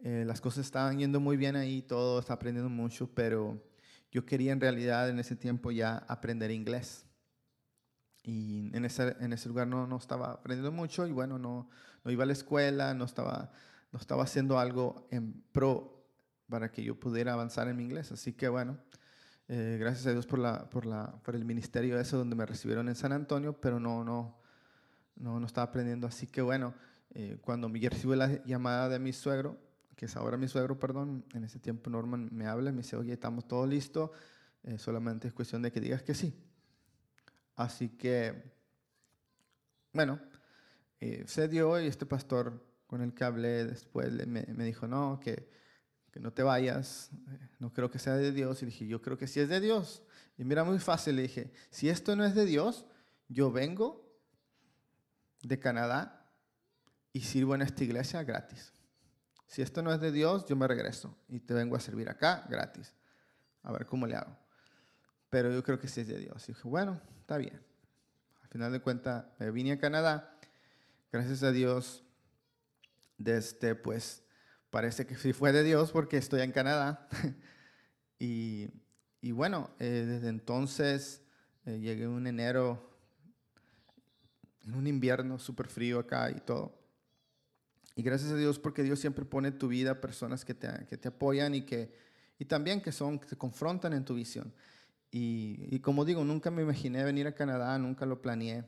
Eh, 0.00 0.24
las 0.26 0.40
cosas 0.40 0.66
estaban 0.66 0.98
yendo 0.98 1.20
muy 1.20 1.36
bien 1.36 1.54
ahí, 1.54 1.82
todo 1.82 2.18
está 2.18 2.32
aprendiendo 2.34 2.68
mucho, 2.68 3.08
pero 3.14 3.62
yo 4.10 4.26
quería 4.26 4.50
en 4.50 4.60
realidad 4.60 5.08
en 5.08 5.20
ese 5.20 5.36
tiempo 5.36 5.70
ya 5.70 5.98
aprender 6.08 6.50
inglés. 6.50 7.06
Y 8.24 8.76
en 8.76 8.84
ese, 8.84 9.14
en 9.20 9.32
ese 9.32 9.48
lugar 9.48 9.68
no, 9.68 9.86
no 9.86 9.98
estaba 9.98 10.32
aprendiendo 10.32 10.72
mucho 10.72 11.06
y 11.06 11.12
bueno, 11.12 11.38
no, 11.38 11.70
no 12.02 12.10
iba 12.10 12.24
a 12.24 12.26
la 12.26 12.32
escuela, 12.32 12.92
no 12.92 13.04
estaba, 13.04 13.52
no 13.92 14.00
estaba 14.00 14.24
haciendo 14.24 14.58
algo 14.58 15.06
en 15.12 15.44
pro 15.52 15.93
para 16.48 16.70
que 16.70 16.82
yo 16.82 16.98
pudiera 16.98 17.32
avanzar 17.32 17.68
en 17.68 17.76
mi 17.76 17.84
inglés. 17.84 18.12
Así 18.12 18.32
que 18.32 18.48
bueno, 18.48 18.78
eh, 19.48 19.76
gracias 19.78 20.06
a 20.06 20.12
Dios 20.12 20.26
por, 20.26 20.38
la, 20.38 20.68
por, 20.70 20.86
la, 20.86 21.20
por 21.22 21.34
el 21.36 21.44
ministerio 21.44 21.98
ese 21.98 22.16
donde 22.16 22.36
me 22.36 22.46
recibieron 22.46 22.88
en 22.88 22.94
San 22.94 23.12
Antonio, 23.12 23.60
pero 23.60 23.78
no, 23.78 24.04
no, 24.04 24.38
no, 25.16 25.40
no 25.40 25.46
estaba 25.46 25.66
aprendiendo. 25.66 26.06
Así 26.06 26.26
que 26.26 26.42
bueno, 26.42 26.74
eh, 27.10 27.38
cuando 27.40 27.68
me 27.68 27.78
recibo 27.88 28.14
la 28.14 28.42
llamada 28.44 28.88
de 28.88 28.98
mi 28.98 29.12
suegro, 29.12 29.58
que 29.96 30.06
es 30.06 30.16
ahora 30.16 30.36
mi 30.36 30.48
suegro, 30.48 30.78
perdón, 30.78 31.24
en 31.34 31.44
ese 31.44 31.58
tiempo 31.58 31.90
Norman 31.90 32.28
me 32.32 32.46
habla 32.46 32.72
me 32.72 32.78
dice, 32.78 32.96
oye, 32.96 33.12
estamos 33.12 33.46
todos 33.46 33.68
listos, 33.68 34.10
eh, 34.64 34.78
solamente 34.78 35.28
es 35.28 35.34
cuestión 35.34 35.62
de 35.62 35.70
que 35.70 35.80
digas 35.80 36.02
que 36.02 36.14
sí. 36.14 36.34
Así 37.54 37.90
que, 37.90 38.52
bueno, 39.92 40.20
se 41.26 41.48
dio 41.48 41.78
y 41.78 41.86
este 41.86 42.06
pastor 42.06 42.64
con 42.86 43.02
el 43.02 43.12
que 43.12 43.24
hablé 43.24 43.64
después 43.66 44.10
me, 44.26 44.46
me 44.46 44.64
dijo, 44.64 44.88
no, 44.88 45.20
que 45.20 45.48
que 46.14 46.20
no 46.20 46.32
te 46.32 46.44
vayas, 46.44 47.10
eh, 47.12 47.48
no 47.58 47.72
creo 47.72 47.90
que 47.90 47.98
sea 47.98 48.14
de 48.14 48.30
Dios. 48.30 48.62
Y 48.62 48.66
dije, 48.66 48.86
yo 48.86 49.02
creo 49.02 49.18
que 49.18 49.26
sí 49.26 49.40
es 49.40 49.48
de 49.48 49.58
Dios. 49.58 50.00
Y 50.38 50.44
mira, 50.44 50.62
muy 50.62 50.78
fácil, 50.78 51.16
le 51.16 51.22
dije, 51.22 51.52
si 51.70 51.88
esto 51.88 52.14
no 52.14 52.24
es 52.24 52.36
de 52.36 52.44
Dios, 52.44 52.86
yo 53.28 53.50
vengo 53.50 54.16
de 55.42 55.58
Canadá 55.58 56.24
y 57.12 57.22
sirvo 57.22 57.56
en 57.56 57.62
esta 57.62 57.82
iglesia 57.82 58.22
gratis. 58.22 58.72
Si 59.48 59.60
esto 59.60 59.82
no 59.82 59.92
es 59.92 60.00
de 60.00 60.12
Dios, 60.12 60.46
yo 60.46 60.54
me 60.54 60.68
regreso 60.68 61.18
y 61.28 61.40
te 61.40 61.52
vengo 61.52 61.74
a 61.74 61.80
servir 61.80 62.08
acá 62.08 62.46
gratis. 62.48 62.94
A 63.64 63.72
ver 63.72 63.84
cómo 63.84 64.06
le 64.06 64.14
hago. 64.14 64.38
Pero 65.30 65.50
yo 65.50 65.64
creo 65.64 65.80
que 65.80 65.88
sí 65.88 66.02
es 66.02 66.06
de 66.06 66.18
Dios. 66.18 66.48
Y 66.48 66.52
dije, 66.52 66.68
bueno, 66.68 67.00
está 67.18 67.38
bien. 67.38 67.60
Al 68.40 68.48
final 68.50 68.70
de 68.70 68.80
cuentas, 68.80 69.24
me 69.40 69.50
vine 69.50 69.72
a 69.72 69.78
Canadá. 69.80 70.38
Gracias 71.10 71.42
a 71.42 71.50
Dios, 71.50 72.04
desde 73.18 73.38
este, 73.38 73.74
pues 73.74 74.23
parece 74.74 75.06
que 75.06 75.14
sí 75.14 75.32
fue 75.32 75.52
de 75.52 75.62
Dios 75.62 75.92
porque 75.92 76.16
estoy 76.16 76.40
en 76.40 76.50
Canadá. 76.50 77.06
y, 78.18 78.66
y, 79.20 79.30
bueno, 79.30 79.70
eh, 79.78 80.04
desde 80.04 80.28
entonces 80.28 81.22
eh, 81.64 81.78
llegué 81.78 82.08
un 82.08 82.26
enero, 82.26 82.90
en 84.64 84.74
un 84.74 84.88
invierno 84.88 85.38
súper 85.38 85.68
frío 85.68 86.00
acá 86.00 86.28
y 86.32 86.40
todo. 86.40 86.76
Y 87.94 88.02
gracias 88.02 88.32
a 88.32 88.36
Dios 88.36 88.58
porque 88.58 88.82
Dios 88.82 88.98
siempre 88.98 89.24
pone 89.24 89.46
en 89.46 89.58
tu 89.58 89.68
vida 89.68 90.00
personas 90.00 90.44
que 90.44 90.54
te, 90.54 90.68
que 90.88 90.96
te 90.96 91.06
apoyan 91.06 91.54
y, 91.54 91.62
que, 91.62 91.94
y 92.40 92.44
también 92.46 92.80
que, 92.80 92.90
son, 92.90 93.20
que 93.20 93.28
te 93.28 93.36
confrontan 93.36 93.92
en 93.92 94.04
tu 94.04 94.14
visión. 94.14 94.52
Y, 95.12 95.68
y, 95.70 95.78
como 95.78 96.04
digo, 96.04 96.24
nunca 96.24 96.50
me 96.50 96.62
imaginé 96.62 97.04
venir 97.04 97.28
a 97.28 97.36
Canadá, 97.36 97.78
nunca 97.78 98.06
lo 98.06 98.20
planeé. 98.20 98.64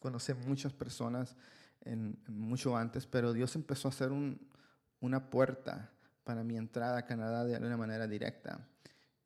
Conocí 0.00 0.32
muchas 0.46 0.72
personas 0.72 1.34
en, 1.80 2.22
mucho 2.28 2.76
antes, 2.76 3.08
pero 3.08 3.32
Dios 3.32 3.56
empezó 3.56 3.88
a 3.88 3.90
hacer 3.90 4.12
un, 4.12 4.48
una 5.00 5.30
puerta 5.30 5.90
para 6.24 6.44
mi 6.44 6.56
entrada 6.56 6.98
a 6.98 7.06
Canadá 7.06 7.44
de 7.44 7.56
una 7.56 7.76
manera 7.76 8.06
directa 8.06 8.66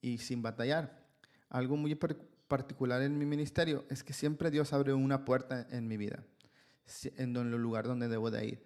y 0.01 0.19
sin 0.19 0.43
batallar. 0.43 1.05
Algo 1.49 1.77
muy 1.77 1.95
particular 1.95 3.03
en 3.03 3.19
mi 3.19 3.27
ministerio 3.27 3.85
es 3.91 4.03
que 4.03 4.13
siempre 4.13 4.51
Dios 4.51 4.73
abre 4.73 4.93
una 4.95 5.25
puerta 5.25 5.67
en 5.71 5.87
mi 5.87 5.97
vida, 5.97 6.25
en 7.17 7.37
el 7.37 7.51
lugar 7.51 7.87
donde 7.87 8.09
debo 8.09 8.31
de 8.31 8.47
ir. 8.47 8.65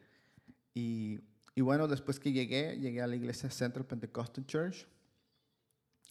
Y, 0.74 1.20
bueno, 1.60 1.88
después 1.88 2.20
que 2.20 2.30
llegué, 2.32 2.78
llegué 2.78 3.02
a 3.02 3.06
la 3.06 3.16
iglesia 3.16 3.50
Central 3.50 3.84
Pentecostal 3.84 4.46
Church 4.46 4.86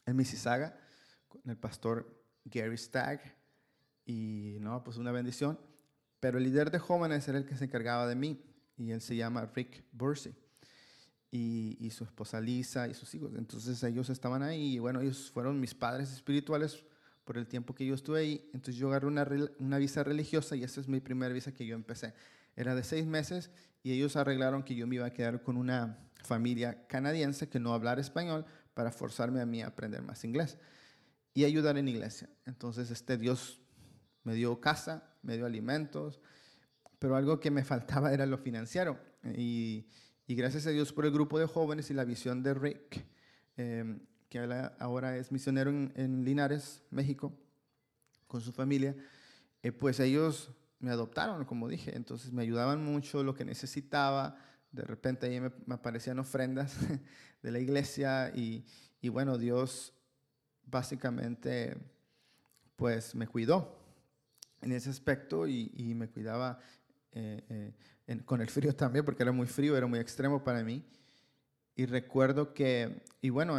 en 0.06 0.16
Mississauga 0.16 0.78
con 1.30 1.42
el 1.46 1.58
pastor 1.58 2.22
Gary 2.44 2.78
Stagg 2.78 3.22
y 4.06 4.58
no, 4.60 4.84
pues 4.84 4.98
una 4.98 5.12
bendición. 5.12 5.58
Pero 6.20 6.38
el 6.38 6.44
líder 6.44 6.72
de 6.72 6.80
jóvenes 6.80 7.28
era 7.28 7.38
el 7.38 7.46
que 7.46 7.56
se 7.56 7.66
encargaba 7.66 8.08
de 8.08 8.16
mí 8.16 8.44
y 8.76 8.92
él 8.92 9.02
se 9.02 9.16
llama 9.16 9.50
Rick 9.54 9.86
Bursey 9.94 10.36
y, 11.32 11.90
su 11.92 12.04
esposa 12.04 12.40
Lisa 12.40 12.88
y 12.88 12.94
sus 12.94 13.14
hijos. 13.16 13.32
Entonces 13.36 13.82
ellos 13.84 14.10
estaban 14.10 14.44
ahí 14.44 14.76
y 14.76 14.80
bueno, 14.80 15.02
ellos 15.02 15.32
fueron 15.32 15.60
mis 15.60 15.74
padres 15.74 16.12
espirituales 16.12 16.84
por 17.26 17.38
el 17.38 17.48
tiempo 17.48 17.76
que 17.76 17.86
yo 17.86 17.96
estuve 17.96 18.20
ahí. 18.20 18.50
Entonces 18.54 18.76
yo 18.76 18.90
agarré 18.90 19.08
una, 19.08 19.28
una 19.60 19.78
visa 19.78 20.04
religiosa 20.04 20.56
y 20.56 20.64
esa 20.64 20.82
es 20.82 20.88
mi 20.88 21.00
primera 21.00 21.34
visa 21.34 21.54
que 21.54 21.66
yo 21.66 21.76
empecé. 21.76 22.14
Era 22.56 22.76
de 22.76 22.84
seis 22.84 23.06
meses 23.06 23.52
y 23.84 23.92
ellos 23.92 24.16
arreglaron 24.16 24.64
que 24.64 24.76
yo 24.76 24.88
me 24.88 24.96
iba 24.96 25.06
a 25.06 25.14
quedar 25.14 25.42
con 25.44 25.58
una 25.58 25.98
familia 26.24 26.88
canadiense 26.88 27.48
que 27.50 27.60
no 27.60 27.74
hablara 27.74 28.02
español 28.02 28.46
para 28.74 28.92
forzarme 28.92 29.42
a 29.42 29.46
mí 29.46 29.62
a 29.62 29.68
aprender 29.68 30.02
más 30.02 30.24
inglés 30.24 30.58
y 31.34 31.46
ayudar 31.46 31.78
en 31.78 31.88
iglesia. 31.88 32.30
Entonces 32.46 32.92
este 32.92 33.18
Dios 33.18 33.62
me 34.24 34.34
dio 34.34 34.60
casa, 34.60 35.04
me 35.22 35.38
dio 35.38 35.46
alimentos, 35.46 36.20
pero 37.00 37.16
algo 37.16 37.40
que 37.40 37.52
me 37.52 37.64
faltaba 37.64 38.14
era 38.14 38.26
lo 38.26 38.38
financiero. 38.38 39.00
Y, 39.36 39.88
y 40.28 40.36
gracias 40.36 40.68
a 40.68 40.72
Dios 40.72 40.92
por 40.92 41.06
el 41.06 41.12
grupo 41.12 41.40
de 41.40 41.46
jóvenes 41.46 41.90
y 41.90 41.94
la 41.94 42.04
visión 42.04 42.44
de 42.44 42.54
Rick, 42.54 43.06
em, 43.56 44.02
que 44.28 44.40
ahora 44.78 45.16
es 45.16 45.32
misionero 45.32 45.72
en, 45.72 46.26
Linares, 46.26 46.84
México, 46.92 47.34
con 48.28 48.42
su 48.42 48.52
familia, 48.52 48.94
eh, 49.64 49.72
pues 49.72 50.02
ellos 50.02 50.52
me 50.80 50.92
adoptaron, 50.92 51.46
como 51.46 51.70
dije, 51.70 51.96
entonces 51.96 52.34
me 52.34 52.42
ayudaban 52.42 52.84
mucho 52.84 53.24
lo 53.24 53.34
que 53.34 53.46
necesitaba. 53.46 54.38
De 54.72 54.84
repente 54.84 55.28
ahí 55.28 55.40
me, 55.40 55.52
aparecían 55.74 56.20
ofrendas 56.20 56.76
de 57.42 57.52
la 57.52 57.60
iglesia 57.60 58.30
y, 58.36 58.66
y 59.02 59.08
bueno, 59.08 59.38
Dios 59.38 59.94
básicamente 60.66 61.78
pues 62.76 63.16
me 63.16 63.28
cuidó 63.28 63.80
en 64.62 64.74
ese 64.74 64.90
aspecto 64.90 65.48
y, 65.48 65.72
y, 65.74 65.96
me 65.96 66.10
cuidaba 66.10 66.60
eh, 67.12 67.74
eh, 68.08 68.22
con 68.26 68.42
el 68.42 68.50
frío 68.50 68.76
también, 68.76 69.06
porque 69.06 69.24
era 69.24 69.32
muy 69.32 69.48
frío, 69.48 69.78
era 69.78 69.88
muy 69.88 70.00
extremo 70.00 70.44
para 70.44 70.64
mí. 70.64 70.84
Y 71.76 71.86
recuerdo 71.86 72.54
que, 72.54 73.04
y 73.22 73.30
bueno, 73.30 73.56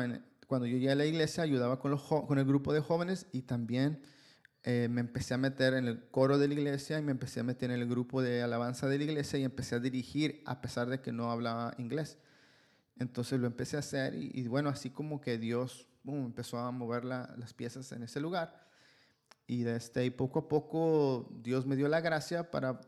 cuando 0.46 0.66
yo 0.66 0.76
llegué 0.76 0.90
a 0.90 0.96
la 0.96 1.06
iglesia 1.06 1.44
ayudaba 1.44 1.78
con, 1.78 1.90
los, 1.90 2.02
con 2.02 2.38
el 2.38 2.44
grupo 2.44 2.72
de 2.72 2.80
jóvenes 2.80 3.26
y 3.32 3.42
también 3.42 4.02
eh, 4.64 4.88
me 4.90 5.00
empecé 5.00 5.34
a 5.34 5.38
meter 5.38 5.74
en 5.74 5.86
el 5.86 6.08
coro 6.10 6.36
de 6.36 6.48
la 6.48 6.54
iglesia 6.54 6.98
y 6.98 7.02
me 7.02 7.12
empecé 7.12 7.40
a 7.40 7.42
meter 7.44 7.70
en 7.70 7.80
el 7.80 7.88
grupo 7.88 8.22
de 8.22 8.42
alabanza 8.42 8.88
de 8.88 8.98
la 8.98 9.04
iglesia 9.04 9.38
y 9.38 9.44
empecé 9.44 9.76
a 9.76 9.78
dirigir 9.78 10.42
a 10.46 10.60
pesar 10.60 10.88
de 10.88 11.00
que 11.00 11.12
no 11.12 11.30
hablaba 11.30 11.74
inglés. 11.78 12.18
Entonces 12.98 13.38
lo 13.38 13.46
empecé 13.46 13.76
a 13.76 13.80
hacer 13.80 14.14
y, 14.14 14.48
bueno, 14.48 14.68
así 14.68 14.90
como 14.90 15.20
que 15.20 15.38
Dios 15.38 15.86
empezó 16.04 16.58
a 16.58 16.70
mover 16.72 17.04
las 17.04 17.54
piezas 17.54 17.92
en 17.92 18.02
ese 18.02 18.20
lugar. 18.20 18.66
Y 19.46 19.62
desde 19.62 19.76
este, 19.76 20.04
y 20.06 20.10
poco 20.10 20.40
a 20.40 20.48
poco 20.48 21.30
Dios 21.42 21.64
me 21.64 21.76
dio 21.76 21.88
la 21.88 22.00
gracia 22.00 22.50
para 22.50 22.80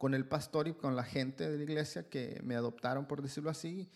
con 0.00 0.14
el 0.14 0.24
pastor 0.24 0.66
y 0.66 0.72
con 0.72 0.96
la 0.96 1.04
gente 1.04 1.46
de 1.46 1.58
la 1.58 1.62
iglesia 1.62 2.08
que 2.08 2.40
me 2.42 2.56
adoptaron, 2.56 3.04
por 3.04 3.20
decirlo 3.20 3.50
así, 3.50 3.86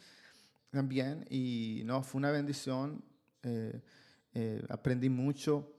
también. 0.68 1.24
Y 1.30 1.80
no, 1.86 2.02
fue 2.02 2.18
una 2.18 2.30
bendición. 2.30 3.02
Eh, 3.42 3.80
eh, 4.34 4.62
aprendí 4.68 5.08
mucho 5.08 5.74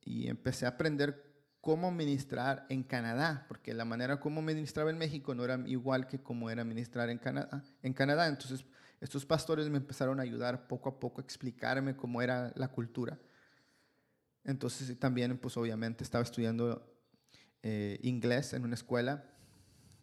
y 0.00 0.28
empecé 0.28 0.64
a 0.64 0.70
aprender 0.70 1.22
cómo 1.60 1.90
ministrar 1.90 2.64
en 2.70 2.84
Canadá, 2.84 3.44
porque 3.48 3.74
la 3.74 3.84
manera 3.84 4.18
como 4.18 4.40
ministraba 4.40 4.88
en 4.88 4.96
México 4.96 5.34
no 5.34 5.44
era 5.44 5.62
igual 5.66 6.06
que 6.06 6.22
como 6.22 6.48
era 6.48 6.64
ministrar 6.64 7.10
en 7.10 7.18
Canadá. 7.18 7.62
En 7.82 7.92
Canadá. 7.92 8.28
Entonces, 8.28 8.64
estos 9.02 9.26
pastores 9.26 9.68
me 9.68 9.76
empezaron 9.76 10.20
a 10.20 10.22
ayudar 10.22 10.68
poco 10.68 10.88
a 10.88 10.98
poco 10.98 11.20
a 11.20 11.24
explicarme 11.24 11.94
cómo 11.94 12.22
era 12.22 12.50
la 12.56 12.68
cultura. 12.68 13.18
Entonces, 14.42 14.98
también, 14.98 15.36
pues 15.36 15.54
obviamente, 15.58 16.02
estaba 16.02 16.24
estudiando 16.24 16.98
eh, 17.62 17.98
inglés 18.00 18.54
en 18.54 18.64
una 18.64 18.74
escuela 18.74 19.35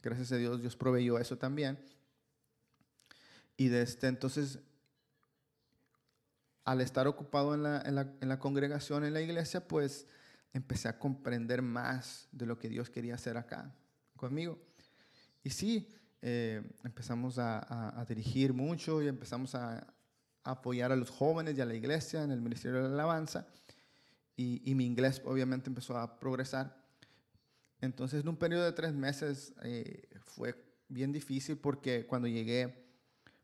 Gracias 0.04 0.34
a 0.34 0.36
Dios, 0.36 0.60
Dios 0.60 0.76
proveyó 0.76 1.18
eso 1.18 1.38
también. 1.38 1.80
Y 3.56 3.70
desde 3.70 3.84
este 3.84 4.08
entonces, 4.08 4.60
al 6.66 6.82
estar 6.82 7.08
ocupado 7.08 7.56
en 7.56 7.64
la, 7.64 7.82
en, 7.82 8.28
la, 8.28 8.40
congregación, 8.40 9.06
en 9.06 9.14
la 9.14 9.22
iglesia, 9.22 9.66
pues 9.66 10.06
empecé 10.52 10.90
a 10.90 11.00
comprender 11.00 11.62
más 11.62 12.28
de 12.34 12.46
lo 12.46 12.60
que 12.60 12.68
Dios 12.68 12.90
quería 12.90 13.16
hacer 13.16 13.38
acá 13.38 13.74
conmigo. 14.18 14.60
Y 15.42 15.52
sí, 15.52 15.88
eh, 16.22 16.62
empezamos 16.84 17.40
a, 17.40 18.06
dirigir 18.06 18.54
mucho 18.54 19.02
y 19.02 19.08
empezamos 19.08 19.56
a, 19.56 19.88
apoyar 20.44 20.92
a 20.92 20.98
los 20.98 21.10
jóvenes 21.10 21.58
y 21.58 21.62
a 21.62 21.66
la 21.66 21.76
iglesia 21.76 22.22
en 22.24 22.32
el 22.32 22.42
Ministerio 22.42 22.84
de 22.84 22.90
la 22.90 22.96
Alabanza. 22.96 23.48
Y, 24.36 24.70
y 24.70 24.76
mi 24.76 24.86
inglés 24.86 25.22
obviamente 25.24 25.70
empezó 25.70 25.98
a 25.98 26.20
progresar. 26.20 26.83
Entonces, 27.84 28.22
en 28.22 28.30
un 28.30 28.38
periodo 28.38 28.64
de 28.64 28.72
tres 28.72 28.94
meses 28.94 29.54
eh, 29.62 30.08
fue 30.22 30.56
bien 30.88 31.12
difícil 31.12 31.58
porque 31.58 32.06
cuando 32.06 32.30
llegué, 32.30 32.74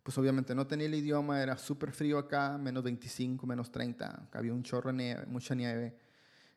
pues 0.02 0.18
obviamente 0.18 0.56
no 0.56 0.66
tenía 0.66 0.88
el 0.88 0.96
idioma, 0.96 1.44
era 1.44 1.58
súper 1.58 1.92
frío 1.92 2.18
acá, 2.18 2.58
menos 2.58 2.82
25, 2.82 3.46
menos 3.46 3.70
30, 3.70 4.30
había 4.32 4.54
un 4.54 4.64
chorro 4.64 4.92
de 4.92 4.96
nieve, 4.96 5.26
mucha 5.26 5.56
nieve, 5.56 5.94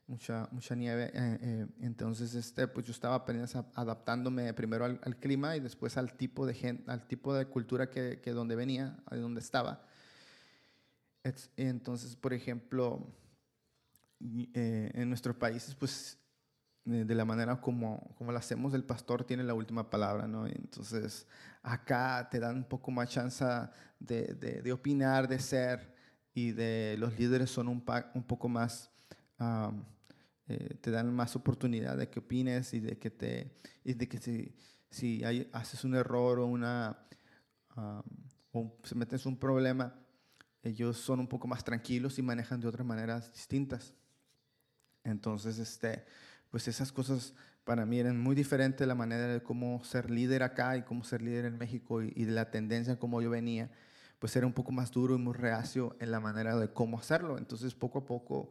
mucha, 0.06 0.48
mucha 0.52 0.76
nieve. 0.76 1.10
Eh, 1.12 1.38
eh, 1.40 1.66
entonces, 1.80 2.36
este, 2.36 2.68
pues 2.68 2.86
yo 2.86 2.92
estaba 2.92 3.16
apenas 3.16 3.56
adaptándome 3.56 4.54
primero 4.54 4.84
al, 4.84 5.16
clima 5.16 5.56
y 5.56 5.60
después 5.60 5.96
al 5.96 6.14
tipo 6.14 6.46
de 6.46 6.54
gente, 6.54 6.88
al 6.88 7.08
tipo 7.08 7.34
de 7.34 7.46
cultura 7.46 7.90
que, 7.90 8.20
que 8.20 8.30
donde 8.30 8.54
venía, 8.54 8.96
de 9.10 9.18
donde 9.18 9.40
estaba. 9.40 9.84
Entonces, 11.56 12.14
por 12.14 12.32
ejemplo, 12.32 13.12
en 14.20 15.08
nuestros 15.08 15.34
países, 15.34 15.74
pues 15.74 16.21
de 16.84 17.14
la 17.14 17.24
manera 17.24 17.60
como, 17.60 18.12
como 18.16 18.32
lo 18.32 18.38
hacemos, 18.38 18.74
el 18.74 18.84
pastor 18.84 19.24
tiene 19.24 19.44
la 19.44 19.54
última 19.54 19.88
palabra, 19.88 20.26
¿no? 20.26 20.46
Entonces, 20.46 21.26
acá 21.62 22.28
te 22.30 22.40
dan 22.40 22.56
un 22.56 22.64
poco 22.64 22.90
más 22.90 23.08
chance 23.08 23.44
de, 24.00 24.34
de, 24.62 24.72
opinar, 24.72 25.28
de 25.28 25.38
ser, 25.38 25.94
y 26.34 26.50
de 26.50 26.96
los 26.98 27.16
líderes 27.18 27.50
son 27.50 27.68
un, 27.68 27.84
un 28.14 28.24
poco 28.24 28.48
más, 28.48 28.90
eh, 30.48 30.78
te 30.80 30.90
dan 30.90 31.14
más 31.14 31.36
oportunidad 31.36 31.96
de 31.96 32.08
que 32.08 32.18
opines 32.18 32.74
y 32.74 32.80
de 32.80 32.98
que, 32.98 33.10
te, 33.10 33.56
y 33.84 33.94
de 33.94 34.08
que 34.08 34.18
si, 34.18 34.56
si 34.90 35.22
hay, 35.24 35.48
haces 35.52 35.84
un 35.84 35.94
error 35.94 36.40
o, 36.40 36.46
una, 36.46 36.98
o 38.50 38.76
se 38.82 38.96
metes 38.96 39.24
un 39.24 39.38
problema, 39.38 39.94
ellos 40.64 40.96
son 40.96 41.20
un 41.20 41.28
poco 41.28 41.46
más 41.46 41.62
tranquilos 41.62 42.18
y 42.18 42.22
manejan 42.22 42.60
de 42.60 42.66
otras 42.66 42.86
maneras 42.86 43.32
distintas. 43.32 43.94
Entonces, 45.04 45.58
este 45.58 46.04
pues 46.52 46.68
esas 46.68 46.92
cosas 46.92 47.34
para 47.64 47.86
mí 47.86 47.98
eran 47.98 48.20
muy 48.20 48.36
diferentes 48.36 48.86
la 48.86 48.94
manera 48.94 49.26
de 49.26 49.42
cómo 49.42 49.82
ser 49.84 50.10
líder 50.10 50.42
acá 50.42 50.76
y 50.76 50.82
cómo 50.82 51.02
ser 51.02 51.22
líder 51.22 51.46
en 51.46 51.56
México 51.56 52.02
y, 52.02 52.24
de 52.24 52.32
la 52.32 52.50
tendencia 52.50 52.98
como 52.98 53.22
yo 53.22 53.30
venía, 53.30 53.70
pues 54.18 54.36
era 54.36 54.46
un 54.46 54.52
poco 54.52 54.70
más 54.70 54.90
duro 54.90 55.14
y 55.14 55.18
muy 55.18 55.32
reacio 55.32 55.96
en 55.98 56.10
la 56.10 56.20
manera 56.20 56.54
de 56.56 56.68
cómo 56.68 56.98
hacerlo. 56.98 57.38
Entonces 57.38 57.74
poco 57.74 58.00
a 58.00 58.04
poco 58.04 58.50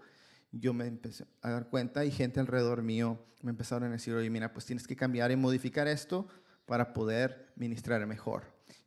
yo 0.51 0.73
me 0.73 0.87
empecé 0.87 1.27
a 1.43 1.51
dar 1.51 1.69
cuenta 1.69 2.03
y 2.03 2.09
gente 2.09 2.39
alrededor 2.39 2.81
mío 2.81 3.23
me 3.43 3.51
empezaron 3.51 3.89
a 3.89 3.91
decir, 3.91 4.15
oye, 4.15 4.31
mira, 4.31 4.51
pues 4.51 4.65
tienes 4.65 4.87
que 4.87 4.95
cambiar 4.95 5.31
y 5.31 5.35
modificar 5.35 5.87
esto 5.87 6.27
para 6.65 6.91
poder 6.93 7.53
ministrar 7.55 8.05
mejor. 8.07 8.43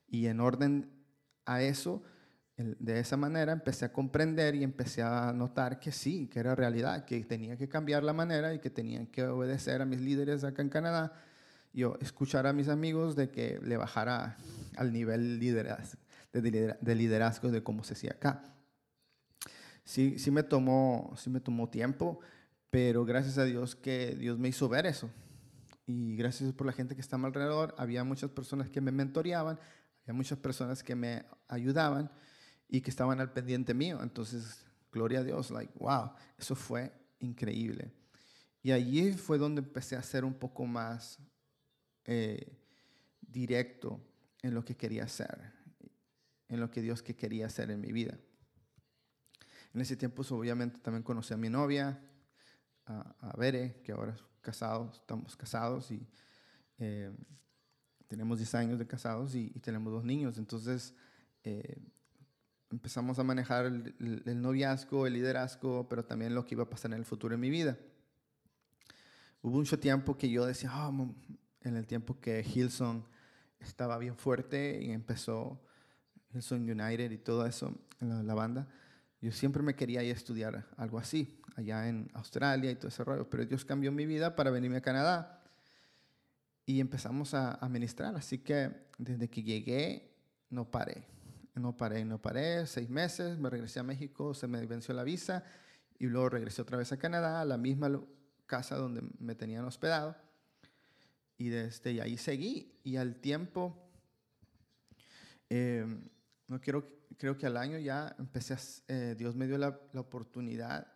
Y 0.09 0.27
en 0.27 0.41
orden 0.41 0.91
a 1.47 1.63
eso, 1.63 2.03
de 2.57 3.01
esa 3.01 3.17
manera 3.17 3.53
empecé 3.53 3.85
a 3.85 3.93
comprender 3.93 4.55
y 4.55 4.63
empecé 4.63 5.03
a 5.03 5.33
notar 5.33 5.81
que 5.81 5.91
sí, 5.91 6.29
que 6.29 6.39
era 6.39 6.55
realidad, 6.55 7.05
que 7.05 7.23
tenía 7.25 7.57
que 7.57 7.69
cambiar 7.69 8.05
la 8.05 8.13
manera 8.13 8.55
y 8.55 8.61
que 8.61 8.71
tenía 8.71 9.05
que 9.11 9.25
obedecer 9.25 9.83
a 9.83 9.85
mis 9.85 10.01
líderes 10.01 10.45
acá 10.45 10.63
en 10.63 10.69
Canadá. 10.69 11.13
Yo 11.73 11.99
escuchar 12.01 12.47
a 12.47 12.53
mis 12.53 12.69
amigos 12.69 13.17
de 13.17 13.31
que 13.31 13.59
le 13.61 13.77
bajara 13.77 14.37
al 14.77 14.93
nivel 14.93 15.41
de 15.41 16.95
liderazgo 16.95 17.51
de 17.51 17.63
cómo 17.65 17.83
se 17.83 17.95
hacía 17.95 18.13
acá. 18.13 18.45
Sí, 19.83 20.19
sí, 20.19 20.31
me 20.31 20.45
tomó, 20.45 21.13
sí 21.17 21.31
me 21.31 21.41
tomó 21.41 21.69
tiempo, 21.69 22.21
pero 22.71 23.05
gracias 23.05 23.37
a 23.39 23.45
Dios 23.45 23.75
que 23.75 24.15
Dios 24.15 24.39
me 24.39 24.49
hizo 24.49 24.69
ver 24.69 24.87
eso. 24.87 25.11
Y 25.87 26.15
gracias 26.17 26.53
por 26.53 26.69
la 26.69 26.73
gente 26.73 26.95
que 26.95 27.01
está 27.01 27.17
a 27.17 27.19
mi 27.19 27.27
alrededor. 27.27 27.75
Había 27.77 28.05
muchas 28.05 28.31
personas 28.31 28.71
que 28.71 28.81
me 28.81 28.93
mentoreaban, 28.93 29.59
había 30.03 30.15
muchas 30.15 30.39
personas 30.39 30.85
que 30.85 30.95
me 30.95 31.25
ayudaban 31.49 32.11
y 32.69 32.81
que 32.81 32.91
estaban 32.91 33.21
al 33.21 33.33
pendiente 33.33 33.75
mío. 33.75 34.01
Entonces, 34.03 34.65
gloria 34.93 35.21
a 35.21 35.25
Dios, 35.25 35.51
like, 35.51 35.73
wow, 35.79 36.13
eso 36.39 36.55
fue 36.55 36.93
increíble. 37.21 37.93
Y 38.63 38.73
allí 38.73 39.13
fue 39.13 39.39
donde 39.39 39.61
empecé 39.61 39.97
a 39.97 40.03
ser 40.03 40.25
un 40.25 40.35
poco 40.35 40.65
más 40.65 41.19
eh, 42.05 42.57
directo 43.21 44.01
en 44.43 44.55
lo 44.55 44.65
que 44.65 44.77
quería 44.77 45.05
hacer, 45.05 45.53
en 46.49 46.61
lo 46.61 46.71
que 46.71 46.83
Dios 46.83 47.03
que 47.03 47.15
quería 47.15 47.47
hacer 47.47 47.71
en 47.71 47.81
mi 47.81 47.93
vida. 47.93 48.19
En 49.73 49.81
ese 49.81 49.97
tiempo, 49.97 50.23
obviamente, 50.31 50.79
también 50.81 51.03
conocí 51.03 51.35
a 51.35 51.37
mi 51.37 51.51
novia, 51.51 52.01
a, 52.87 53.17
a 53.21 53.37
Bere, 53.37 53.81
que 53.83 53.93
ahora 53.93 54.17
casados, 54.45 54.99
estamos 54.99 55.35
casados 55.37 55.91
y 55.91 56.07
eh, 56.79 57.11
tenemos 58.07 58.39
10 58.39 58.55
años 58.55 58.79
de 58.79 58.87
casados 58.87 59.35
y, 59.35 59.51
tenemos 59.61 59.93
dos 59.93 60.05
niños. 60.05 60.39
Entonces, 60.39 60.95
eh, 61.43 61.83
empezamos 62.75 63.21
a 63.21 63.23
manejar 63.23 63.67
el, 63.67 64.43
noviazgo, 64.43 65.07
el 65.07 65.13
liderazgo, 65.13 65.89
pero 65.89 66.05
también 66.05 66.35
lo 66.35 66.45
que 66.45 66.57
iba 66.57 66.65
a 66.65 66.69
pasar 66.69 66.91
en 66.91 66.99
el 66.99 67.05
futuro 67.05 67.35
en 67.35 67.41
mi 67.41 67.49
vida. 67.49 67.79
Hubo 69.43 69.59
mucho 69.59 69.79
tiempo 69.79 70.19
que 70.19 70.29
yo 70.29 70.45
decía, 70.45 70.71
ah, 70.73 70.91
en 71.61 71.77
el 71.77 71.87
tiempo 71.87 72.19
que 72.21 72.45
Hilson 72.45 73.07
estaba 73.61 73.97
bien 73.99 74.17
fuerte 74.17 74.83
y 74.83 74.91
empezó 74.91 75.63
Hilson 76.33 76.69
United 76.69 77.13
y 77.13 77.19
todo 77.19 77.47
eso, 77.47 77.73
la, 78.01 78.23
la 78.25 78.35
banda, 78.35 78.69
yo 79.21 79.31
siempre 79.31 79.63
me 79.63 79.77
quería 79.77 80.03
ir 80.03 80.13
a 80.13 80.17
estudiar 80.17 80.67
algo 80.77 80.99
así, 80.99 81.41
allá 81.55 81.89
en 81.89 82.11
Australia 82.13 82.73
y 82.73 82.75
todo 82.75 82.89
ese 82.89 83.05
rollo, 83.05 83.31
pero 83.31 83.47
Dios 83.47 83.65
cambió 83.65 83.93
mi 83.93 84.05
vida 84.05 84.35
para 84.35 84.51
venirme 84.51 84.79
a 84.79 84.83
Canadá 84.83 85.45
y 86.67 86.81
empezamos 86.81 87.35
a, 87.35 87.53
a 87.53 87.69
ministrar, 87.69 88.17
así 88.17 88.39
que 88.39 88.89
desde 88.99 89.31
que 89.31 89.45
llegué 89.45 90.13
no 90.51 90.71
paré 90.71 91.14
no 91.55 91.77
paré, 91.77 92.05
no 92.05 92.21
paré, 92.21 92.67
seis 92.67 92.89
meses, 92.91 93.39
me 93.39 93.49
regresé 93.49 93.81
a 93.81 93.85
México, 93.85 94.35
se 94.35 94.49
me 94.49 94.65
venció 94.67 94.93
la 94.93 95.05
visa 95.05 95.45
y 95.99 96.07
luego 96.07 96.29
regresé 96.29 96.63
otra 96.63 96.77
vez 96.77 96.91
a 96.93 96.99
Canadá, 96.99 97.41
a 97.41 97.45
la 97.45 97.57
misma 97.57 98.03
casa 98.47 98.77
donde 98.77 99.03
me 99.19 99.35
tenían 99.35 99.65
hospedado. 99.65 100.17
Y 101.39 101.49
desde 101.49 102.01
ahí 102.01 102.17
seguí 102.17 102.81
y 102.83 102.97
al 102.97 103.17
tiempo, 103.17 103.77
em, 105.49 106.09
no 106.49 106.61
quiero, 106.61 106.89
creo 107.17 107.39
que 107.39 107.47
al 107.47 107.57
año 107.57 107.79
ya 107.79 108.15
empecé, 108.19 108.57
eh, 108.89 109.15
Dios 109.17 109.37
me 109.37 109.47
dio 109.47 109.59
la, 109.59 109.81
la 109.93 110.01
oportunidad 110.01 110.93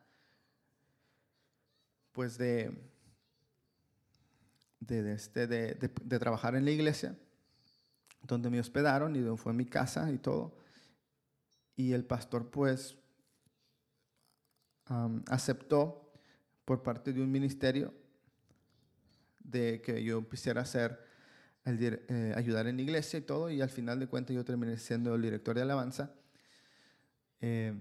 pues 2.12 2.36
de, 2.36 2.72
de, 4.80 5.12
este, 5.12 5.46
de, 5.46 5.74
de, 5.74 5.88
de 6.02 6.18
trabajar 6.18 6.56
en 6.56 6.64
la 6.64 6.72
iglesia 6.72 7.16
donde 8.22 8.50
me 8.50 8.60
hospedaron 8.60 9.16
y 9.16 9.20
donde 9.20 9.40
fue 9.40 9.52
mi 9.52 9.66
casa 9.66 10.10
y 10.10 10.18
todo. 10.18 10.56
Y 11.76 11.92
el 11.92 12.04
pastor 12.04 12.50
pues 12.50 12.96
aceptó 15.26 16.12
por 16.64 16.82
parte 16.82 17.12
de 17.12 17.22
un 17.22 17.30
ministerio 17.30 17.94
de 19.38 19.80
que 19.80 20.02
yo 20.02 20.28
quisiera 20.28 20.64
ser 20.64 21.06
eh, 21.64 22.32
ayudar 22.34 22.66
en 22.66 22.76
la 22.76 22.82
iglesia 22.82 23.18
y 23.18 23.22
todo, 23.22 23.50
y 23.50 23.60
al 23.60 23.68
final 23.68 24.00
de 24.00 24.06
cuentas 24.06 24.34
yo 24.34 24.44
terminé 24.44 24.78
siendo 24.78 25.14
el 25.14 25.22
director 25.22 25.54
de 25.54 25.62
alabanza, 25.62 26.14
eh, 27.40 27.74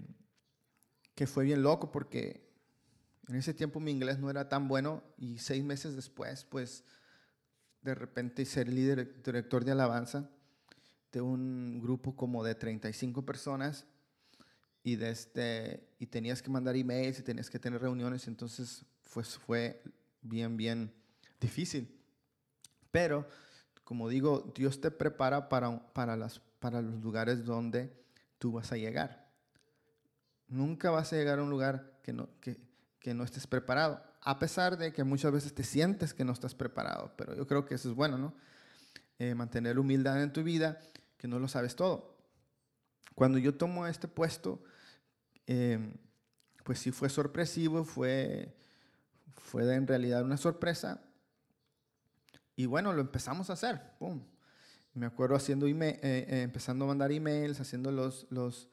que 1.14 1.26
fue 1.26 1.44
bien 1.44 1.62
loco 1.62 1.90
porque 1.90 2.46
en 3.28 3.36
ese 3.36 3.54
tiempo 3.54 3.80
mi 3.80 3.90
inglés 3.90 4.18
no 4.18 4.30
era 4.30 4.48
tan 4.48 4.68
bueno 4.68 5.02
y 5.16 5.38
seis 5.38 5.64
meses 5.64 5.96
después, 5.96 6.44
pues 6.44 6.84
de 7.88 7.94
repente 7.94 8.44
ser 8.44 8.68
líder, 8.68 9.22
director 9.22 9.64
de 9.64 9.72
alabanza 9.72 10.30
de 11.12 11.20
un 11.20 11.80
grupo 11.80 12.14
como 12.14 12.44
de 12.44 12.54
35 12.54 13.24
personas 13.24 13.86
y, 14.82 14.96
de 14.96 15.10
este, 15.10 15.88
y 15.98 16.06
tenías 16.06 16.42
que 16.42 16.50
mandar 16.50 16.76
emails 16.76 17.18
y 17.18 17.22
tenías 17.22 17.48
que 17.48 17.58
tener 17.58 17.80
reuniones, 17.80 18.28
entonces 18.28 18.84
pues 19.12 19.38
fue 19.38 19.82
bien, 20.20 20.56
bien 20.56 20.92
difícil. 21.40 21.98
Pero 22.90 23.26
como 23.84 24.08
digo, 24.08 24.52
Dios 24.54 24.80
te 24.80 24.90
prepara 24.90 25.48
para, 25.48 25.92
para, 25.94 26.14
las, 26.14 26.40
para 26.58 26.82
los 26.82 27.02
lugares 27.02 27.44
donde 27.44 27.90
tú 28.38 28.52
vas 28.52 28.70
a 28.70 28.76
llegar. 28.76 29.30
Nunca 30.46 30.90
vas 30.90 31.12
a 31.12 31.16
llegar 31.16 31.38
a 31.38 31.42
un 31.42 31.50
lugar 31.50 31.98
que 32.02 32.12
no, 32.12 32.28
que, 32.40 32.60
que 32.98 33.14
no 33.14 33.24
estés 33.24 33.46
preparado, 33.46 34.02
a 34.28 34.38
pesar 34.38 34.76
de 34.76 34.92
que 34.92 35.04
muchas 35.04 35.32
veces 35.32 35.54
te 35.54 35.64
sientes 35.64 36.12
que 36.12 36.22
no 36.22 36.32
estás 36.34 36.54
preparado, 36.54 37.14
pero 37.16 37.34
yo 37.34 37.46
creo 37.46 37.64
que 37.64 37.76
eso 37.76 37.88
es 37.88 37.94
bueno, 37.94 38.18
¿no? 38.18 38.34
Eh, 39.18 39.34
mantener 39.34 39.78
humildad 39.78 40.22
en 40.22 40.34
tu 40.34 40.42
vida, 40.42 40.78
que 41.16 41.26
no 41.26 41.38
lo 41.38 41.48
sabes 41.48 41.74
todo. 41.74 42.14
Cuando 43.14 43.38
yo 43.38 43.54
tomo 43.54 43.86
este 43.86 44.06
puesto, 44.06 44.62
em, 45.46 45.94
pues 46.62 46.78
sí 46.78 46.90
fue 46.90 47.08
sorpresivo, 47.08 47.84
fue, 47.84 48.54
fue 49.32 49.74
en 49.74 49.86
realidad 49.86 50.22
una 50.22 50.36
sorpresa, 50.36 51.00
y 52.54 52.66
bueno, 52.66 52.92
lo 52.92 53.00
empezamos 53.00 53.48
a 53.48 53.54
hacer. 53.54 53.80
Me 54.92 55.06
acuerdo 55.06 55.36
haciendo 55.36 55.66
eh, 55.66 55.72
eh, 56.02 56.42
empezando 56.42 56.84
a 56.84 56.88
mandar 56.88 57.12
emails, 57.12 57.60
haciendo 57.60 57.90
los, 57.92 58.26
los, 58.28 58.68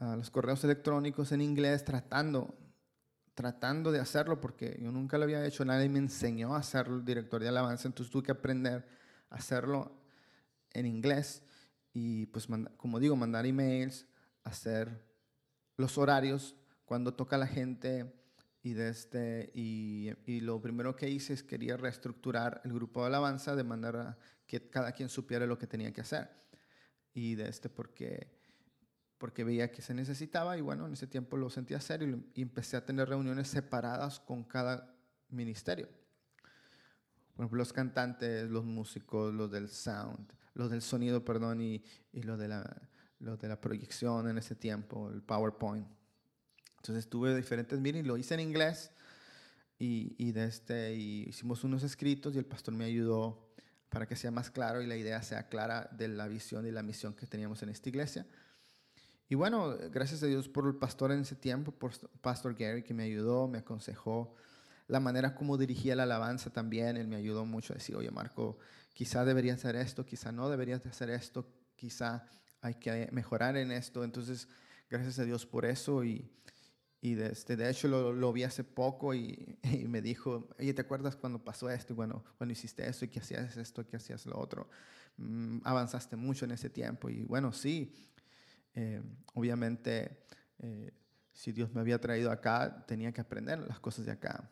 ah, 0.00 0.16
los 0.16 0.30
correos 0.30 0.64
electrónicos 0.64 1.30
en 1.30 1.42
inglés, 1.42 1.84
tratando, 1.84 2.56
tratando 3.36 3.92
de 3.92 4.00
hacerlo, 4.00 4.40
porque 4.40 4.76
yo 4.82 4.90
nunca 4.90 5.18
lo 5.18 5.24
había 5.24 5.46
hecho, 5.46 5.64
nadie 5.64 5.88
me 5.88 6.00
enseñó 6.00 6.56
a 6.56 6.58
hacerlo, 6.58 6.96
el 6.96 7.04
director 7.04 7.40
de 7.40 7.48
alabanza, 7.48 7.86
entonces 7.86 8.10
tuve 8.10 8.24
que 8.24 8.32
aprender 8.32 8.84
a 9.30 9.36
hacerlo 9.36 9.92
en 10.72 10.86
inglés 10.86 11.42
y 11.92 12.26
pues, 12.26 12.48
como 12.76 12.98
digo, 12.98 13.14
mandar 13.14 13.46
emails, 13.46 14.06
hacer 14.42 15.04
los 15.76 15.98
horarios, 15.98 16.56
cuando 16.86 17.14
toca 17.14 17.36
la 17.36 17.46
gente, 17.46 18.10
y, 18.66 18.72
de 18.72 18.88
este, 18.88 19.52
y, 19.54 20.40
lo 20.40 20.60
primero 20.60 20.96
que 20.96 21.08
hice 21.08 21.34
es 21.34 21.44
quería 21.44 21.76
reestructurar 21.76 22.62
el 22.64 22.72
grupo 22.72 23.02
de 23.02 23.06
alabanza 23.06 23.54
de 23.54 23.62
manera 23.62 24.18
que 24.44 24.68
cada 24.68 24.90
quien 24.90 25.08
supiera 25.08 25.46
lo 25.46 25.56
que 25.56 25.68
tenía 25.68 25.92
que 25.92 26.00
hacer. 26.00 26.28
Y 27.14 27.36
de 27.36 27.48
este 27.48 27.68
porque, 27.68 28.35
porque 29.18 29.44
veía 29.44 29.70
que 29.70 29.82
se 29.82 29.94
necesitaba 29.94 30.58
y 30.58 30.60
bueno, 30.60 30.86
en 30.86 30.92
ese 30.92 31.06
tiempo 31.06 31.36
lo 31.36 31.50
sentí 31.50 31.74
hacer 31.74 32.02
y, 32.02 32.32
y 32.34 32.42
empecé 32.42 32.76
a 32.76 32.84
tener 32.84 33.08
reuniones 33.08 33.48
separadas 33.48 34.20
con 34.20 34.44
cada 34.44 34.94
ministerio. 35.30 35.88
Por 37.36 37.44
ejemplo, 37.44 37.58
los 37.58 37.72
cantantes, 37.72 38.48
los 38.48 38.64
músicos, 38.64 39.34
los 39.34 39.50
del 39.50 39.68
sound, 39.68 40.32
los 40.54 40.70
del 40.70 40.80
sonido, 40.80 41.24
perdón, 41.24 41.60
y, 41.60 41.84
y 42.12 42.22
los, 42.22 42.38
de 42.38 42.48
la, 42.48 42.88
los 43.18 43.38
de 43.38 43.48
la 43.48 43.60
proyección 43.60 44.28
en 44.28 44.38
ese 44.38 44.54
tiempo, 44.54 45.10
el 45.10 45.22
PowerPoint. 45.22 45.86
Entonces 46.76 47.08
tuve 47.08 47.36
diferentes 47.36 47.78
meetings, 47.78 48.06
lo 48.06 48.16
hice 48.16 48.34
en 48.34 48.40
inglés 48.40 48.90
y, 49.78 50.14
y, 50.18 50.32
de 50.32 50.44
este, 50.44 50.94
y 50.94 51.24
hicimos 51.28 51.62
unos 51.64 51.82
escritos 51.82 52.34
y 52.34 52.38
el 52.38 52.46
pastor 52.46 52.72
me 52.72 52.84
ayudó 52.84 53.50
para 53.90 54.06
que 54.06 54.16
sea 54.16 54.30
más 54.30 54.50
claro 54.50 54.80
y 54.80 54.86
la 54.86 54.96
idea 54.96 55.22
sea 55.22 55.48
clara 55.48 55.90
de 55.92 56.08
la 56.08 56.28
visión 56.28 56.66
y 56.66 56.70
la 56.70 56.82
misión 56.82 57.14
que 57.14 57.26
teníamos 57.26 57.62
en 57.62 57.68
esta 57.68 57.88
iglesia. 57.88 58.26
Y 59.28 59.34
bueno, 59.34 59.76
gracias 59.90 60.22
a 60.22 60.26
Dios 60.26 60.48
por 60.48 60.66
el 60.66 60.76
pastor 60.76 61.10
en 61.10 61.20
ese 61.20 61.34
tiempo, 61.34 61.72
por 61.72 61.92
Pastor 62.20 62.54
Gary 62.54 62.82
que 62.82 62.94
me 62.94 63.02
ayudó, 63.04 63.48
me 63.48 63.58
aconsejó 63.58 64.34
la 64.88 65.00
manera 65.00 65.34
como 65.34 65.58
dirigía 65.58 65.96
la 65.96 66.04
alabanza 66.04 66.50
también, 66.50 66.96
él 66.96 67.08
me 67.08 67.16
ayudó 67.16 67.44
mucho 67.44 67.72
a 67.72 67.76
decir, 67.76 67.96
oye 67.96 68.10
Marco, 68.10 68.58
quizá 68.94 69.24
deberías 69.24 69.58
hacer 69.58 69.76
esto, 69.76 70.06
quizá 70.06 70.30
no 70.30 70.48
deberías 70.48 70.86
hacer 70.86 71.10
esto, 71.10 71.48
quizá 71.74 72.24
hay 72.60 72.74
que 72.74 73.08
mejorar 73.12 73.56
en 73.56 73.72
esto. 73.72 74.04
Entonces, 74.04 74.48
gracias 74.88 75.18
a 75.18 75.24
Dios 75.24 75.44
por 75.44 75.64
eso 75.64 76.04
y, 76.04 76.30
y 77.00 77.14
de, 77.14 77.32
este, 77.32 77.56
de 77.56 77.68
hecho 77.68 77.88
lo, 77.88 78.12
lo, 78.12 78.32
vi 78.32 78.44
hace 78.44 78.62
poco 78.62 79.12
y, 79.12 79.58
me 79.88 80.00
dijo, 80.00 80.48
oye, 80.58 80.72
¿te 80.72 80.82
acuerdas 80.82 81.16
cuando 81.16 81.42
pasó 81.42 81.68
esto? 81.68 81.92
Y 81.92 81.96
bueno, 81.96 82.24
cuando 82.38 82.52
hiciste 82.52 82.88
esto 82.88 83.04
y 83.04 83.08
que 83.08 83.18
hacías 83.18 83.56
esto 83.56 83.84
que 83.86 83.96
hacías 83.96 84.24
lo 84.26 84.38
otro. 84.38 84.68
Mm, 85.16 85.58
avanzaste 85.64 86.14
mucho 86.14 86.44
en 86.44 86.52
ese 86.52 86.70
tiempo. 86.70 87.10
Y 87.10 87.24
bueno, 87.24 87.52
sí, 87.52 87.92
eh, 88.76 89.02
obviamente, 89.32 90.18
eh, 90.58 90.92
si 91.32 91.50
Dios 91.50 91.72
me 91.72 91.80
había 91.80 91.98
traído 91.98 92.30
acá, 92.30 92.84
tenía 92.86 93.10
que 93.10 93.22
aprender 93.22 93.58
las 93.58 93.80
cosas 93.80 94.04
de 94.04 94.12
acá. 94.12 94.50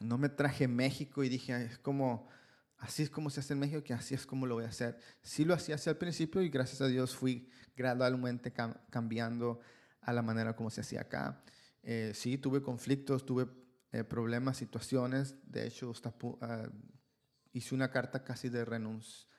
No 0.00 0.18
me 0.18 0.28
traje 0.28 0.68
México 0.68 1.24
y 1.24 1.30
dije, 1.30 1.64
es 1.64 1.78
como, 1.78 2.28
así 2.76 3.02
es 3.02 3.10
como 3.10 3.30
se 3.30 3.40
hace 3.40 3.54
en 3.54 3.60
México, 3.60 3.82
que 3.82 3.94
así 3.94 4.14
es 4.14 4.26
como 4.26 4.46
lo 4.46 4.56
voy 4.56 4.64
a 4.64 4.68
hacer. 4.68 4.98
Sí 5.22 5.46
lo 5.46 5.54
hacía 5.54 5.76
hacia 5.76 5.90
el 5.90 5.96
principio 5.96 6.42
y 6.42 6.50
gracias 6.50 6.82
a 6.82 6.86
Dios 6.86 7.16
fui 7.16 7.48
gradualmente 7.74 8.52
cam 8.52 8.74
cambiando 8.90 9.60
a 10.02 10.12
la 10.12 10.20
manera 10.20 10.54
como 10.54 10.68
se 10.68 10.82
hacía 10.82 11.00
acá. 11.00 11.42
Eh, 11.82 12.12
sí, 12.14 12.36
tuve 12.36 12.60
conflictos, 12.60 13.24
tuve 13.24 13.46
problemas, 14.08 14.58
situaciones. 14.58 15.36
De 15.44 15.66
hecho, 15.66 15.90
uh, 15.90 16.46
hice 17.52 17.74
una 17.74 17.90
carta 17.90 18.24
casi 18.24 18.50
de, 18.50 18.64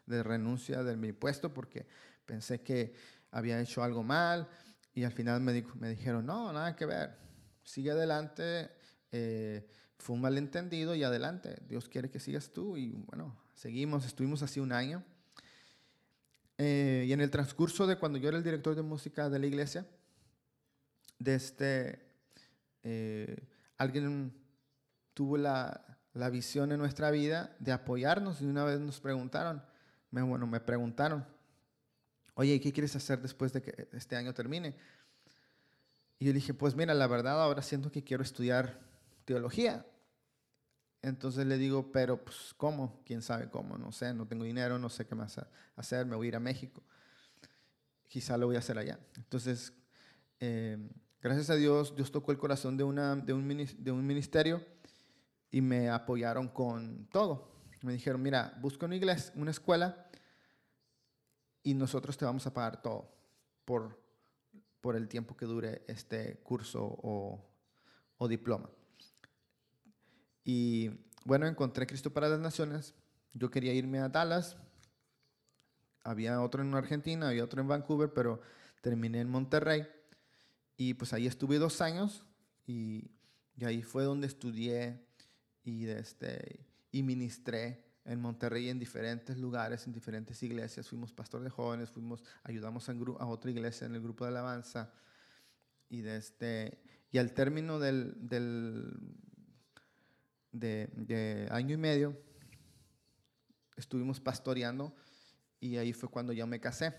de 0.06 0.24
renuncia 0.24 0.84
de 0.84 0.96
mi 0.96 1.12
puesto 1.12 1.54
porque 1.54 1.86
pensé 2.26 2.62
que 2.62 2.96
había 3.34 3.60
hecho 3.60 3.84
algo 3.84 4.04
mal 4.04 4.48
y 4.94 5.04
al 5.04 5.12
final 5.12 5.42
me, 5.42 5.54
dijeron, 5.54 6.26
no, 6.26 6.54
nada 6.54 6.76
que 6.76 6.86
ver, 6.86 7.18
sigue 7.64 7.92
adelante, 7.92 8.70
eh, 9.12 9.68
fue 9.98 10.16
un 10.16 10.22
malentendido 10.22 10.96
y 10.96 11.04
adelante, 11.04 11.58
Dios 11.68 11.90
quiere 11.90 12.10
que 12.10 12.20
sigas 12.20 12.52
tú 12.52 12.78
y 12.78 12.92
bueno, 12.92 13.36
seguimos, 13.56 14.06
estuvimos 14.06 14.44
así 14.44 14.60
un 14.60 14.72
año. 14.72 15.04
Eh, 16.60 17.06
y 17.08 17.14
en 17.14 17.22
el 17.22 17.32
transcurso 17.32 17.88
de 17.88 17.98
cuando 17.98 18.20
yo 18.20 18.30
era 18.30 18.38
el 18.38 18.44
director 18.44 18.76
de 18.76 18.84
música 18.84 19.28
de 19.30 19.40
la 19.40 19.48
iglesia, 19.48 19.88
de 21.18 21.36
este, 21.36 22.06
eh, 22.84 23.48
alguien 23.78 24.32
tuvo 25.16 25.38
la, 25.38 25.98
la, 26.14 26.30
visión 26.30 26.72
en 26.72 26.78
nuestra 26.78 27.10
vida 27.10 27.56
de 27.60 27.72
apoyarnos 27.72 28.42
y 28.42 28.46
una 28.46 28.64
vez 28.64 28.80
nos 28.80 29.00
preguntaron, 29.00 29.64
me, 30.12 30.22
bueno, 30.22 30.46
me 30.46 30.60
preguntaron, 30.60 31.26
oye, 32.36 32.60
¿qué 32.60 32.72
quieres 32.72 32.96
hacer 32.96 33.22
después 33.22 33.54
de 33.54 33.62
que 33.62 33.88
este 33.94 34.16
año 34.16 34.34
termine? 34.34 34.76
Y 36.20 36.26
yo 36.26 36.34
dije, 36.34 36.54
pues 36.54 36.76
mira, 36.76 36.94
la 36.94 37.08
verdad 37.08 37.42
ahora 37.42 37.62
siento 37.62 37.92
que 37.92 38.04
quiero 38.04 38.24
estudiar 38.24 38.80
teología. 39.26 39.86
Entonces 41.02 41.46
le 41.46 41.58
digo, 41.58 41.92
pero 41.92 42.24
pues 42.24 42.54
¿cómo? 42.56 43.02
¿Quién 43.06 43.22
sabe 43.22 43.50
cómo? 43.50 43.78
No 43.78 43.92
sé, 43.92 44.14
no 44.14 44.26
tengo 44.26 44.46
dinero, 44.46 44.80
no 44.80 44.90
sé 44.90 45.06
qué 45.06 45.16
más 45.16 45.40
hacer, 45.76 46.06
me 46.06 46.16
voy 46.16 46.28
a 46.28 46.30
ir 46.30 46.36
a 46.36 46.40
México. 46.40 46.82
Quizá 48.08 48.38
lo 48.38 48.46
voy 48.46 48.56
a 48.56 48.60
hacer 48.60 48.78
allá. 48.78 49.00
Entonces, 49.18 49.74
eh, 50.40 50.78
Gracias 51.24 51.50
a 51.50 51.56
Dios, 51.56 51.96
Dios 51.96 52.12
tocó 52.12 52.34
el 52.34 52.38
corazón 52.38 52.76
de, 52.76 52.84
una, 52.84 53.16
de, 53.16 53.32
un, 53.32 53.48
de 53.48 53.92
un 53.94 54.06
ministerio 54.06 54.62
y 55.50 55.62
me 55.62 55.90
apoyaron 55.90 56.50
con 56.50 57.08
todo. 57.14 57.50
Me 57.82 57.94
dijeron, 57.94 58.22
mira, 58.22 58.58
busca 58.60 58.88
una 58.88 58.98
iglesia, 58.98 59.32
una 59.38 59.52
escuela 59.52 60.06
y 61.64 61.74
nosotros 61.74 62.18
te 62.18 62.26
vamos 62.26 62.46
a 62.46 62.54
pagar 62.54 62.82
todo 62.82 63.10
por, 63.66 64.00
por 64.82 64.96
el 64.96 65.08
tiempo 65.08 65.36
que 65.36 65.46
dure 65.46 65.84
este 65.88 66.38
curso 66.44 66.84
o, 66.84 67.44
o 68.18 68.28
diploma. 68.28 68.70
Y 70.44 70.92
bueno, 71.26 71.48
encontré 71.48 71.88
Cristo 71.88 72.12
para 72.12 72.28
las 72.28 72.40
Naciones. 72.40 72.94
Yo 73.34 73.50
quería 73.50 73.74
irme 73.74 74.00
a 74.00 74.10
Dallas. 74.10 74.58
Había 76.04 76.42
otro 76.42 76.62
en 76.62 76.74
Argentina, 76.76 77.30
había 77.30 77.46
otro 77.46 77.62
en 77.62 77.70
Vancouver, 77.70 78.12
pero 78.14 78.42
terminé 78.82 79.22
en 79.22 79.30
Monterrey. 79.30 79.88
Y 80.76 80.96
pues 80.96 81.14
ahí 81.14 81.28
estuve 81.28 81.60
dos 81.60 81.80
años 81.80 82.26
y, 82.68 83.10
y 83.56 83.66
ahí 83.66 83.82
fue 83.84 84.04
donde 84.04 84.28
estudié 84.28 85.00
y, 85.64 85.88
este, 85.88 86.60
y 86.92 87.04
ministré 87.04 87.86
en 88.06 88.20
Monterrey 88.20 88.70
en 88.70 88.80
diferentes 88.80 89.38
lugares, 89.38 89.86
en 89.88 89.94
diferentes 89.94 90.42
iglesias. 90.44 90.90
Fuimos 90.90 91.14
pastor 91.14 91.42
de 91.42 91.50
jóvenes, 91.50 91.90
fuimos, 91.90 92.24
ayudamos 92.44 92.90
a, 92.90 92.94
otra 93.28 93.52
iglesia 93.52 93.86
en 93.86 93.96
el 93.96 94.02
grupo 94.02 94.26
de 94.26 94.32
alabanza. 94.32 94.92
Y, 95.90 96.02
de 96.02 96.18
este, 96.18 96.82
y 97.12 97.18
al 97.18 97.34
término 97.34 97.80
del, 97.80 98.16
del 98.18 98.98
de, 100.52 101.48
año 101.52 101.74
y 101.74 101.78
medio, 101.78 102.20
estuvimos 103.76 104.20
pastoreando 104.20 104.96
y 105.60 105.78
ahí 105.78 105.94
fue 105.94 106.10
cuando 106.10 106.34
yo 106.34 106.46
me 106.48 106.60
casé. 106.60 106.94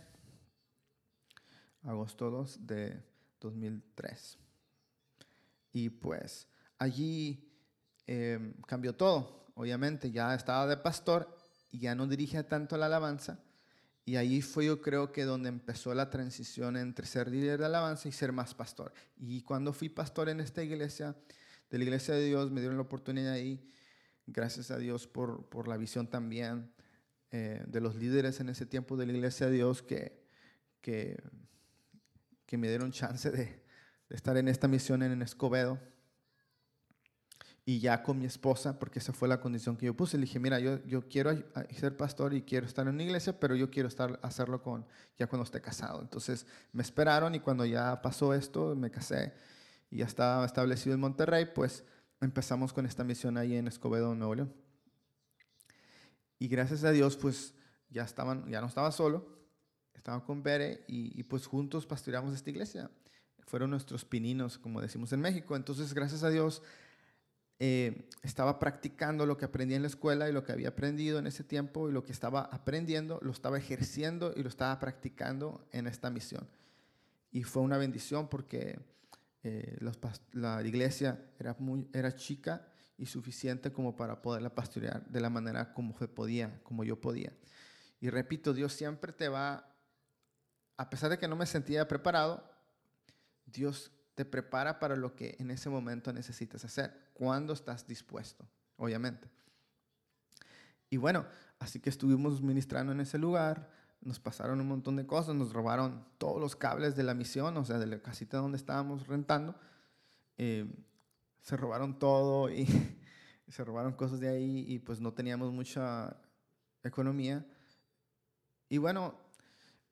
Agosto 1.82 2.30
2 2.30 2.66
de 2.66 3.02
2003. 3.40 4.38
Y 5.72 5.90
pues 5.90 6.48
allí 6.78 7.52
em, 8.06 8.54
cambió 8.62 8.94
todo. 8.94 9.43
Obviamente 9.54 10.10
ya 10.10 10.34
estaba 10.34 10.66
de 10.66 10.76
pastor 10.76 11.34
y 11.70 11.78
ya 11.78 11.94
no 11.94 12.06
dirigía 12.06 12.48
tanto 12.48 12.76
la 12.76 12.86
alabanza. 12.86 13.40
Y 14.04 14.16
ahí 14.16 14.42
fue 14.42 14.66
yo 14.66 14.82
creo 14.82 15.12
que 15.12 15.24
donde 15.24 15.48
empezó 15.48 15.94
la 15.94 16.10
transición 16.10 16.76
entre 16.76 17.06
ser 17.06 17.30
líder 17.30 17.58
de 17.58 17.66
alabanza 17.66 18.08
y 18.08 18.12
ser 18.12 18.32
más 18.32 18.54
pastor. 18.54 18.92
Y 19.16 19.42
cuando 19.42 19.72
fui 19.72 19.88
pastor 19.88 20.28
en 20.28 20.40
esta 20.40 20.62
iglesia, 20.62 21.16
de 21.70 21.78
la 21.78 21.84
iglesia 21.84 22.14
de 22.14 22.26
Dios, 22.26 22.50
me 22.50 22.60
dieron 22.60 22.76
la 22.76 22.82
oportunidad 22.82 23.32
ahí, 23.32 23.66
gracias 24.26 24.70
a 24.70 24.78
Dios 24.78 25.06
por, 25.06 25.48
por 25.48 25.68
la 25.68 25.76
visión 25.76 26.06
también 26.06 26.70
eh, 27.30 27.64
de 27.66 27.80
los 27.80 27.96
líderes 27.96 28.40
en 28.40 28.48
ese 28.48 28.66
tiempo 28.66 28.96
de 28.96 29.06
la 29.06 29.12
iglesia 29.12 29.46
de 29.46 29.54
Dios 29.54 29.82
que, 29.82 30.24
que, 30.80 31.16
me 32.56 32.68
dieron 32.68 32.92
chance 32.92 33.32
de 33.32 33.64
estar 34.10 34.36
en 34.36 34.46
esta 34.46 34.68
misión 34.68 35.02
en 35.02 35.20
Escobedo 35.20 35.80
y 37.66 37.80
ya 37.80 38.02
con 38.02 38.18
mi 38.18 38.26
esposa, 38.26 38.78
porque 38.78 38.98
esa 38.98 39.12
fue 39.14 39.26
la 39.26 39.40
condición 39.40 39.76
que 39.76 39.86
yo 39.86 39.96
puse. 39.96 40.18
Le 40.18 40.26
dije, 40.26 40.38
mira, 40.38 40.60
yo, 40.60 40.84
yo 40.84 41.08
quiero 41.08 41.32
ser 41.70 41.96
pastor 41.96 42.34
y 42.34 42.42
quiero 42.42 42.66
estar 42.66 42.86
en 42.86 42.94
una 42.94 43.02
iglesia, 43.02 43.38
pero 43.40 43.54
yo 43.54 43.70
quiero 43.70 43.88
estar, 43.88 44.18
hacerlo 44.22 44.62
con, 44.62 44.86
ya 45.16 45.26
cuando 45.26 45.44
esté 45.44 45.62
casado. 45.62 46.02
Entonces 46.02 46.46
me 46.72 46.82
esperaron 46.82 47.34
y 47.34 47.40
cuando 47.40 47.64
ya 47.64 48.02
pasó 48.02 48.34
esto, 48.34 48.76
me 48.76 48.90
casé 48.90 49.32
y 49.90 49.98
ya 49.98 50.04
estaba 50.04 50.44
establecido 50.44 50.94
en 50.94 51.00
Monterrey, 51.00 51.46
pues 51.54 51.84
empezamos 52.20 52.72
con 52.72 52.84
esta 52.84 53.02
misión 53.02 53.38
ahí 53.38 53.56
en 53.56 53.66
Escobedo, 53.66 54.14
Nuevo 54.14 54.34
León. 54.34 54.54
Y 56.38 56.48
gracias 56.48 56.84
a 56.84 56.90
Dios, 56.90 57.16
pues 57.16 57.54
ya, 57.88 58.02
estaban, 58.02 58.46
ya 58.50 58.60
no 58.60 58.66
estaba 58.66 58.92
solo, 58.92 59.26
estaba 59.94 60.22
con 60.22 60.42
Bere 60.42 60.84
y, 60.86 61.18
y 61.18 61.22
pues 61.22 61.46
juntos 61.46 61.86
pastoreamos 61.86 62.34
esta 62.34 62.50
iglesia. 62.50 62.90
Fueron 63.46 63.70
nuestros 63.70 64.04
pininos, 64.04 64.58
como 64.58 64.82
decimos 64.82 65.12
en 65.12 65.20
México. 65.20 65.54
Entonces, 65.54 65.94
gracias 65.94 66.24
a 66.24 66.30
Dios, 66.30 66.62
eh, 67.58 68.08
estaba 68.22 68.58
practicando 68.58 69.26
lo 69.26 69.36
que 69.36 69.44
aprendí 69.44 69.74
en 69.74 69.82
la 69.82 69.88
escuela 69.88 70.28
y 70.28 70.32
lo 70.32 70.42
que 70.44 70.52
había 70.52 70.68
aprendido 70.68 71.18
en 71.18 71.26
ese 71.26 71.44
tiempo 71.44 71.88
y 71.88 71.92
lo 71.92 72.04
que 72.04 72.12
estaba 72.12 72.42
aprendiendo, 72.42 73.20
lo 73.22 73.30
estaba 73.30 73.58
ejerciendo 73.58 74.32
y 74.34 74.42
lo 74.42 74.48
estaba 74.48 74.78
practicando 74.80 75.66
en 75.72 75.86
esta 75.86 76.10
misión. 76.10 76.48
Y 77.30 77.44
fue 77.44 77.62
una 77.62 77.78
bendición 77.78 78.28
porque 78.28 78.78
eh, 79.42 79.78
la 80.32 80.62
iglesia 80.62 81.20
era, 81.38 81.56
era 81.92 82.14
chica 82.14 82.66
y 82.96 83.06
suficiente 83.06 83.72
como 83.72 83.96
para 83.96 84.22
poderla 84.22 84.54
pastorear 84.54 85.04
de 85.06 85.20
la 85.20 85.30
manera 85.30 85.72
como 85.72 85.96
se 85.98 86.08
podía, 86.08 86.60
como 86.62 86.84
yo 86.84 87.00
podía. 87.00 87.32
Y 88.00 88.10
repito, 88.10 88.52
Dios 88.52 88.72
siempre 88.72 89.12
te 89.12 89.28
va, 89.28 89.68
a 90.76 90.90
pesar 90.90 91.10
de 91.10 91.18
que 91.18 91.28
no 91.28 91.36
me 91.36 91.46
sentía 91.46 91.86
preparado, 91.88 92.44
Dios 93.46 93.90
te 94.14 94.24
prepara 94.24 94.78
para 94.78 94.96
lo 94.96 95.14
que 95.14 95.36
en 95.38 95.50
ese 95.50 95.68
momento 95.68 96.12
necesitas 96.12 96.64
hacer, 96.64 97.10
cuando 97.14 97.52
estás 97.52 97.86
dispuesto, 97.86 98.46
obviamente. 98.76 99.28
Y 100.90 100.96
bueno, 100.96 101.26
así 101.58 101.80
que 101.80 101.90
estuvimos 101.90 102.40
ministrando 102.40 102.92
en 102.92 103.00
ese 103.00 103.18
lugar, 103.18 103.70
nos 104.00 104.20
pasaron 104.20 104.60
un 104.60 104.68
montón 104.68 104.96
de 104.96 105.06
cosas, 105.06 105.34
nos 105.34 105.52
robaron 105.52 106.04
todos 106.18 106.40
los 106.40 106.54
cables 106.54 106.94
de 106.94 107.02
la 107.02 107.14
misión, 107.14 107.56
o 107.56 107.64
sea, 107.64 107.78
de 107.78 107.86
la 107.86 108.00
casita 108.00 108.38
donde 108.38 108.58
estábamos 108.58 109.06
rentando, 109.06 109.56
eh, 110.36 110.66
se 111.40 111.56
robaron 111.56 111.98
todo 111.98 112.50
y 112.50 112.66
se 113.48 113.64
robaron 113.64 113.94
cosas 113.94 114.20
de 114.20 114.28
ahí 114.28 114.64
y 114.68 114.78
pues 114.78 115.00
no 115.00 115.12
teníamos 115.12 115.52
mucha 115.52 116.16
economía. 116.82 117.46
Y 118.68 118.78
bueno, 118.78 119.18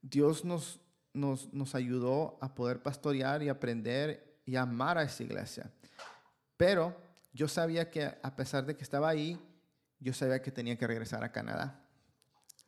Dios 0.03 0.45
nos, 0.45 0.81
nos, 1.13 1.75
ayudó 1.75 2.39
a 2.41 2.55
poder 2.55 2.83
pastorear 2.83 3.43
y 3.43 3.49
aprender 3.49 4.41
y 4.45 4.57
amar 4.57 4.99
a 4.99 5.03
esa 5.03 5.23
iglesia. 5.23 5.71
Pero 6.57 6.97
yo 7.33 7.49
sabía 7.49 7.91
que 7.91 8.05
a 8.23 8.37
pesar 8.37 8.67
de 8.67 8.77
que 8.77 8.83
estaba 8.83 9.09
ahí, 9.09 9.41
yo 10.01 10.13
sabía 10.13 10.43
que 10.43 10.51
tenía 10.51 10.77
que 10.77 10.87
regresar 10.87 11.23
a 11.25 11.33
Canadá. 11.33 11.81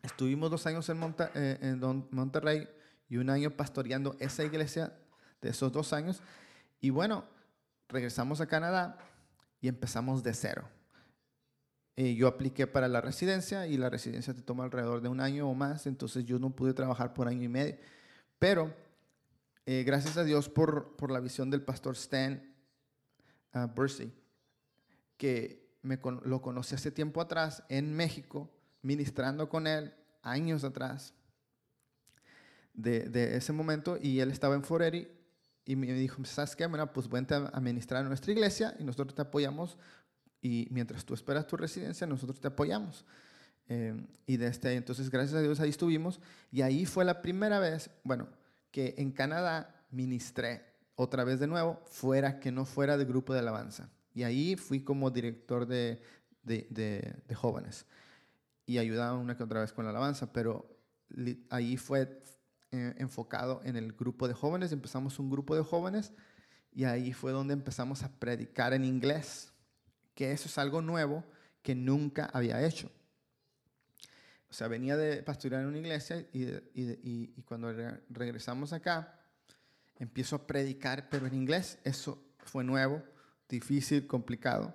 Estuvimos 0.03 0.51
dos 0.51 0.67
años 0.67 0.89
en, 0.89 1.15
eh, 1.35 1.77
Monterrey 2.11 2.69
y 3.09 3.17
un 3.17 3.31
año 3.31 3.51
pastoreando 3.51 4.17
esa 4.21 4.45
iglesia 4.45 4.93
de 5.41 5.51
esos 5.51 5.73
dos 5.73 5.93
años. 5.93 6.21
Y 6.81 6.91
bueno, 6.91 7.25
regresamos 7.89 8.41
a 8.41 8.47
Canadá 8.47 8.99
y 9.61 9.69
empezamos 9.69 10.23
de 10.23 10.35
cero. 10.35 10.69
Eh, 11.97 12.15
yo 12.17 12.27
apliqué 12.27 12.67
para 12.67 12.89
la 12.89 13.01
residencia 13.01 13.67
y 13.67 13.77
la 13.77 13.89
residencia 13.89 14.35
te 14.35 14.43
toma 14.43 14.65
alrededor 14.65 15.01
de 15.01 15.09
un 15.09 15.21
año 15.21 15.49
o 15.49 15.55
más, 15.55 15.87
entonces 15.87 16.25
yo 16.25 16.41
no 16.41 16.51
pude 16.51 16.75
trabajar 16.75 17.15
por 17.15 17.29
año 17.29 17.45
y 17.45 17.49
medio. 17.49 17.77
Pero 18.39 18.74
eh, 19.66 19.82
gracias 19.85 20.16
a 20.16 20.24
Dios 20.24 20.49
por, 20.49 20.97
por, 20.97 21.11
la 21.11 21.20
visión 21.20 21.51
del 21.51 21.62
pastor 21.62 21.95
Stan 21.95 22.55
uh, 23.55 23.68
que 25.16 25.78
me, 25.82 25.99
lo 26.24 26.43
conocí 26.43 26.74
hace 26.74 26.91
tiempo 26.91 27.20
atrás 27.20 27.62
en 27.68 27.95
México, 27.95 28.51
ministrando 28.82 29.49
con 29.49 29.66
él 29.66 29.95
años 30.22 30.64
atrás 30.64 31.14
de, 32.74 33.09
de 33.09 33.37
ese 33.37 33.53
momento, 33.53 33.97
y 34.01 34.20
él 34.20 34.30
estaba 34.30 34.55
en 34.55 34.64
Foreri 34.64 35.09
y 35.64 35.76
me 35.76 35.93
dijo, 35.93 36.22
¿sabes 36.24 36.57
qué? 36.57 36.66
Bueno, 36.66 36.93
pues 36.93 37.09
vente 37.09 37.35
a 37.35 37.61
ministrar 37.61 38.05
a 38.05 38.09
nuestra 38.09 38.32
iglesia 38.32 38.76
y 38.78 38.85
nosotros 38.85 39.14
te 39.14 39.22
apoyamos 39.22 39.78
y 40.45 40.68
mientras 40.70 41.07
tú 41.07 41.14
esperas 41.14 41.47
tu 41.47 41.57
residencia, 41.57 42.07
nosotros 42.07 42.39
te 42.39 42.49
apoyamos. 42.49 43.07
Em, 43.69 44.07
y 44.27 44.37
desde 44.37 44.51
este, 44.51 44.75
entonces, 44.75 45.11
gracias 45.11 45.37
a 45.37 45.43
Dios, 45.43 45.61
ahí 45.61 45.71
estuvimos. 45.71 46.21
Y 46.51 46.62
ahí 46.62 46.87
fue 46.87 47.05
la 47.05 47.23
primera 47.23 47.59
vez, 47.59 47.91
bueno, 48.03 48.29
que 48.71 48.95
en 48.99 49.12
Canadá 49.12 49.85
ministré 49.91 50.65
otra 50.97 51.25
vez 51.25 51.41
de 51.41 51.47
nuevo, 51.47 51.81
fuera 51.87 52.41
que 52.41 52.53
no 52.53 52.65
fuera 52.65 52.97
de 52.97 53.05
grupo 53.05 53.33
de 53.33 53.41
alabanza. 53.41 53.91
Y 54.15 54.23
ahí 54.23 54.57
fui 54.57 54.85
como 54.85 55.11
director 55.11 55.67
de, 55.67 56.01
de, 56.43 56.67
de, 57.27 57.35
jóvenes. 57.35 57.87
Y 58.67 58.79
ayudaba 58.79 59.19
una 59.19 59.37
que 59.37 59.43
otra 59.43 59.61
vez 59.61 59.73
con 59.73 59.85
la 59.85 59.91
alabanza, 59.91 60.33
pero 60.33 60.79
ahí 61.51 61.77
fue 61.77 62.23
eh, 62.71 62.95
enfocado 62.99 63.61
en 63.65 63.77
el 63.77 63.93
grupo 63.93 64.29
de 64.29 64.35
jóvenes. 64.35 64.73
Empezamos 64.73 65.19
un 65.19 65.31
grupo 65.31 65.57
de 65.57 65.62
jóvenes 65.62 66.12
y 66.73 66.85
ahí 66.85 67.12
fue 67.12 67.33
donde 67.33 67.55
empezamos 67.55 68.03
a 68.03 68.11
predicar 68.19 68.73
en 68.73 68.85
inglés, 68.85 69.53
que 70.15 70.33
eso 70.33 70.49
es 70.49 70.59
algo 70.59 70.81
nuevo 70.81 71.25
que 71.62 71.75
nunca 71.75 72.27
había 72.33 72.65
hecho. 72.65 72.91
O 74.55 74.57
sea, 74.57 74.69
venía 74.69 74.97
de 74.97 75.21
pastorear 75.25 75.63
en 75.63 75.67
una 75.67 75.79
iglesia 75.79 76.29
y, 76.33 76.45
y, 76.75 77.43
cuando 77.45 77.75
regresamos 78.09 78.73
acá, 78.73 79.19
empiezo 79.99 80.37
a 80.37 80.47
predicar, 80.47 81.09
pero 81.11 81.27
en 81.27 81.35
inglés. 81.35 81.81
Eso 81.83 82.23
fue 82.39 82.63
nuevo, 82.63 83.03
difícil, 83.49 84.07
complicado. 84.07 84.73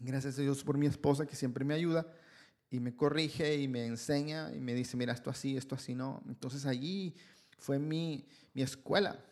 Gracias 0.00 0.40
a 0.40 0.42
Dios 0.42 0.64
por 0.64 0.76
mi 0.76 0.86
esposa 0.88 1.24
que 1.24 1.36
siempre 1.36 1.64
me 1.64 1.72
ayuda 1.72 2.04
y 2.68 2.80
me 2.80 2.96
corrige 2.96 3.58
y 3.58 3.68
me 3.68 3.86
enseña 3.86 4.52
y 4.52 4.58
me 4.58 4.74
dice, 4.74 4.96
mira, 4.96 5.12
esto 5.12 5.30
así, 5.30 5.56
esto 5.56 5.76
así 5.76 5.94
no. 5.94 6.20
Entonces 6.26 6.66
allí 6.66 7.14
fue 7.58 7.78
mi, 7.78 8.26
mi 8.54 8.62
escuela 8.62 9.24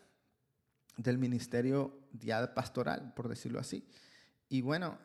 del 0.95 1.17
ministerio 1.17 1.99
ya 2.13 2.53
pastoral, 2.53 3.13
por 3.13 3.27
decirlo 3.27 3.59
así. 3.59 3.85
Y 4.47 4.61
bueno, 4.61 4.97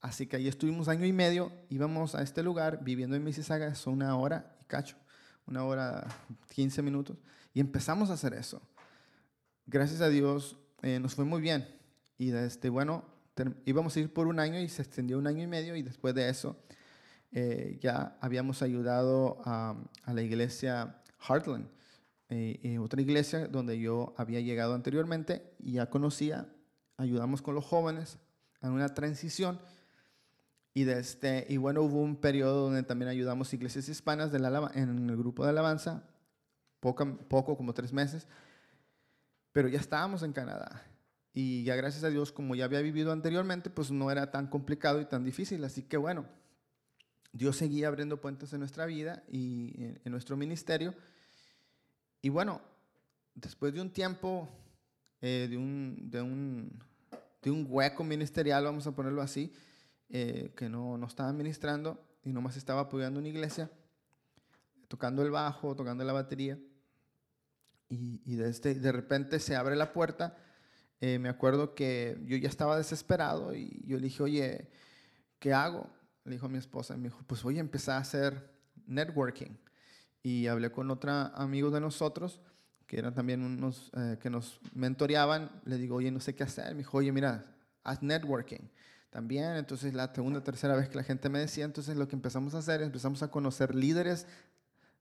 Así 0.00 0.26
que 0.26 0.36
ahí 0.36 0.46
estuvimos 0.46 0.88
año 0.88 1.04
y 1.04 1.12
medio, 1.12 1.50
íbamos 1.70 2.14
a 2.14 2.22
este 2.22 2.42
lugar, 2.42 2.84
viviendo 2.84 3.16
en 3.16 3.24
Mississauga, 3.24 3.66
es 3.66 3.86
una 3.86 4.16
hora 4.16 4.56
y 4.60 4.64
cacho, 4.64 4.96
una 5.46 5.64
hora, 5.64 6.06
15 6.54 6.82
minutos, 6.82 7.16
y 7.52 7.60
empezamos 7.60 8.10
a 8.10 8.12
hacer 8.12 8.34
eso. 8.34 8.62
Gracias 9.66 10.00
a 10.00 10.08
Dios 10.08 10.56
eh, 10.82 11.00
nos 11.00 11.14
fue 11.14 11.24
muy 11.24 11.40
bien. 11.40 11.66
Y 12.16 12.30
desde, 12.30 12.68
bueno, 12.68 13.04
íbamos 13.64 13.96
a 13.96 14.00
ir 14.00 14.12
por 14.12 14.28
un 14.28 14.38
año 14.38 14.60
y 14.60 14.68
se 14.68 14.82
extendió 14.82 15.18
un 15.18 15.26
año 15.26 15.42
y 15.42 15.48
medio, 15.48 15.74
y 15.74 15.82
después 15.82 16.14
de 16.14 16.28
eso 16.28 16.56
eh, 17.32 17.78
ya 17.80 18.16
habíamos 18.20 18.62
ayudado 18.62 19.42
a, 19.44 19.76
la 20.06 20.22
iglesia 20.22 21.02
Heartland, 21.28 21.68
eh, 22.28 22.78
otra 22.78 23.00
iglesia 23.00 23.48
donde 23.48 23.80
yo 23.80 24.14
había 24.16 24.40
llegado 24.40 24.74
anteriormente 24.74 25.54
y 25.58 25.72
ya 25.72 25.90
conocía, 25.90 26.46
ayudamos 26.98 27.42
con 27.42 27.54
los 27.54 27.64
jóvenes 27.64 28.18
en 28.62 28.70
una 28.70 28.94
transición 28.94 29.58
y, 30.78 30.88
este, 30.88 31.44
y 31.48 31.56
bueno, 31.56 31.82
hubo 31.82 32.00
un 32.00 32.14
periodo 32.14 32.66
donde 32.66 32.84
también 32.84 33.08
ayudamos 33.08 33.52
iglesias 33.52 33.88
hispanas 33.88 34.30
de 34.30 34.38
la, 34.38 34.70
en 34.74 35.10
el 35.10 35.16
grupo 35.16 35.42
de 35.42 35.50
alabanza, 35.50 36.04
poco, 36.78 37.18
poco, 37.28 37.56
como 37.56 37.74
tres 37.74 37.92
meses, 37.92 38.28
pero 39.50 39.66
ya 39.66 39.80
estábamos 39.80 40.22
en 40.22 40.32
Canadá. 40.32 40.84
Y 41.34 41.64
ya 41.64 41.74
gracias 41.74 42.04
a 42.04 42.10
Dios, 42.10 42.30
como 42.30 42.54
ya 42.54 42.64
había 42.64 42.80
vivido 42.80 43.10
anteriormente, 43.10 43.70
pues 43.70 43.90
no 43.90 44.08
era 44.12 44.30
tan 44.30 44.46
complicado 44.46 45.00
y 45.00 45.04
tan 45.04 45.24
difícil. 45.24 45.64
Así 45.64 45.82
que 45.82 45.96
bueno, 45.96 46.26
Dios 47.32 47.56
seguía 47.56 47.88
abriendo 47.88 48.20
puentes 48.20 48.52
en 48.52 48.60
nuestra 48.60 48.86
vida 48.86 49.24
y 49.28 49.74
en, 50.04 50.12
nuestro 50.12 50.36
ministerio. 50.36 50.94
Y 52.22 52.28
bueno, 52.28 52.60
después 53.34 53.74
de 53.74 53.80
un 53.80 53.90
tiempo, 53.90 54.48
eh, 55.20 55.48
de, 55.50 55.56
un, 55.56 56.08
de, 56.08 56.22
un, 56.22 56.78
de 57.42 57.50
un 57.50 57.66
hueco 57.68 58.04
ministerial, 58.04 58.62
vamos 58.62 58.86
a 58.86 58.94
ponerlo 58.94 59.22
así, 59.22 59.52
eh, 60.10 60.52
que 60.56 60.68
no, 60.70 60.96
no 60.96 61.06
estaba 61.06 61.32
ministrando 61.32 62.02
y 62.24 62.32
nomás 62.32 62.56
estaba 62.56 62.82
apoyando 62.82 63.20
una 63.20 63.28
iglesia, 63.28 63.70
tocando 64.88 65.22
el 65.22 65.30
bajo, 65.30 65.76
tocando 65.76 66.04
la 66.04 66.12
batería. 66.12 66.58
Y, 67.90 68.36
de, 68.36 68.50
este, 68.50 68.74
de 68.74 68.92
repente 68.92 69.38
se 69.40 69.56
abre 69.56 69.74
la 69.76 69.92
puerta. 69.92 70.36
Eh, 71.00 71.18
me 71.18 71.28
acuerdo 71.28 71.74
que 71.74 72.18
yo 72.24 72.36
ya 72.36 72.48
estaba 72.48 72.76
desesperado 72.76 73.54
y 73.54 73.82
yo 73.86 73.96
le 73.96 74.04
dije, 74.04 74.22
oye, 74.22 74.70
¿qué 75.38 75.54
hago? 75.54 75.88
Le 76.24 76.32
dijo 76.32 76.46
a 76.46 76.50
mi 76.50 76.58
esposa, 76.58 76.96
me 76.96 77.04
dijo, 77.04 77.22
pues 77.26 77.42
voy 77.42 77.56
a 77.56 77.60
empezar 77.60 77.96
a 77.96 78.00
hacer 78.00 78.50
networking. 78.86 79.56
Y 80.22 80.48
hablé 80.48 80.70
con 80.70 80.90
otro 80.90 81.10
amigo 81.12 81.70
de 81.70 81.80
nosotros, 81.80 82.40
que 82.86 82.98
eran 82.98 83.14
también 83.14 83.42
unos 83.42 83.90
eh, 83.96 84.18
que 84.20 84.28
nos 84.28 84.60
mentoreaban. 84.74 85.50
Le 85.64 85.78
digo, 85.78 85.96
oye, 85.96 86.10
no 86.10 86.20
sé 86.20 86.34
qué 86.34 86.42
hacer. 86.42 86.72
Me 86.72 86.78
dijo, 86.78 86.98
oye, 86.98 87.12
mira, 87.12 87.56
haz 87.84 88.02
networking 88.02 88.68
también. 89.10 89.56
Entonces, 89.56 89.94
la 89.94 90.12
segunda, 90.14 90.42
tercera 90.42 90.76
vez 90.76 90.88
que 90.88 90.96
la 90.96 91.04
gente 91.04 91.28
me 91.28 91.38
decía, 91.38 91.64
entonces 91.64 91.96
lo 91.96 92.08
que 92.08 92.16
empezamos 92.16 92.54
a 92.54 92.58
hacer, 92.58 92.82
empezamos 92.82 93.22
a 93.22 93.30
conocer 93.30 93.74
líderes 93.74 94.26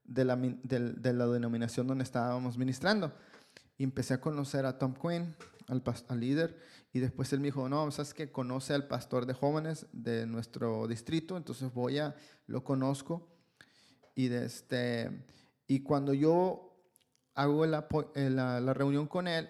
de 0.03 0.26
la, 0.26 0.36
de, 0.36 1.14
la 1.14 1.28
denominación 1.28 1.88
donde 1.88 2.03
estábamos 2.03 2.58
ministrando. 2.58 3.14
Y 3.78 3.84
empecé 3.84 4.16
a 4.16 4.22
conocer 4.22 4.66
a 4.66 4.78
Tom 4.78 4.93
Quinn, 4.93 5.36
al, 5.68 5.84
al 6.08 6.20
líder, 6.20 6.58
y 6.93 6.99
después 6.99 7.32
él 7.34 7.41
me 7.41 7.47
dijo, 7.47 7.68
no, 7.70 7.91
sabes 7.91 8.14
que 8.14 8.32
conoce 8.32 8.74
al 8.74 8.88
pastor 8.88 9.26
de 9.26 9.34
jóvenes 9.34 9.86
de 9.91 10.26
nuestro 10.26 10.88
distrito, 10.88 11.38
entonces 11.38 11.72
voy 11.74 11.99
a, 11.99 12.16
lo 12.47 12.64
conozco. 12.64 13.28
Y, 14.16 14.30
de 14.30 14.45
este, 14.45 15.26
y 15.68 15.82
cuando 15.82 16.14
yo 16.14 16.76
hago 17.36 17.66
la, 17.68 17.88
la, 18.16 18.60
la 18.60 18.74
reunión 18.74 19.05
con 19.05 19.28
él, 19.28 19.47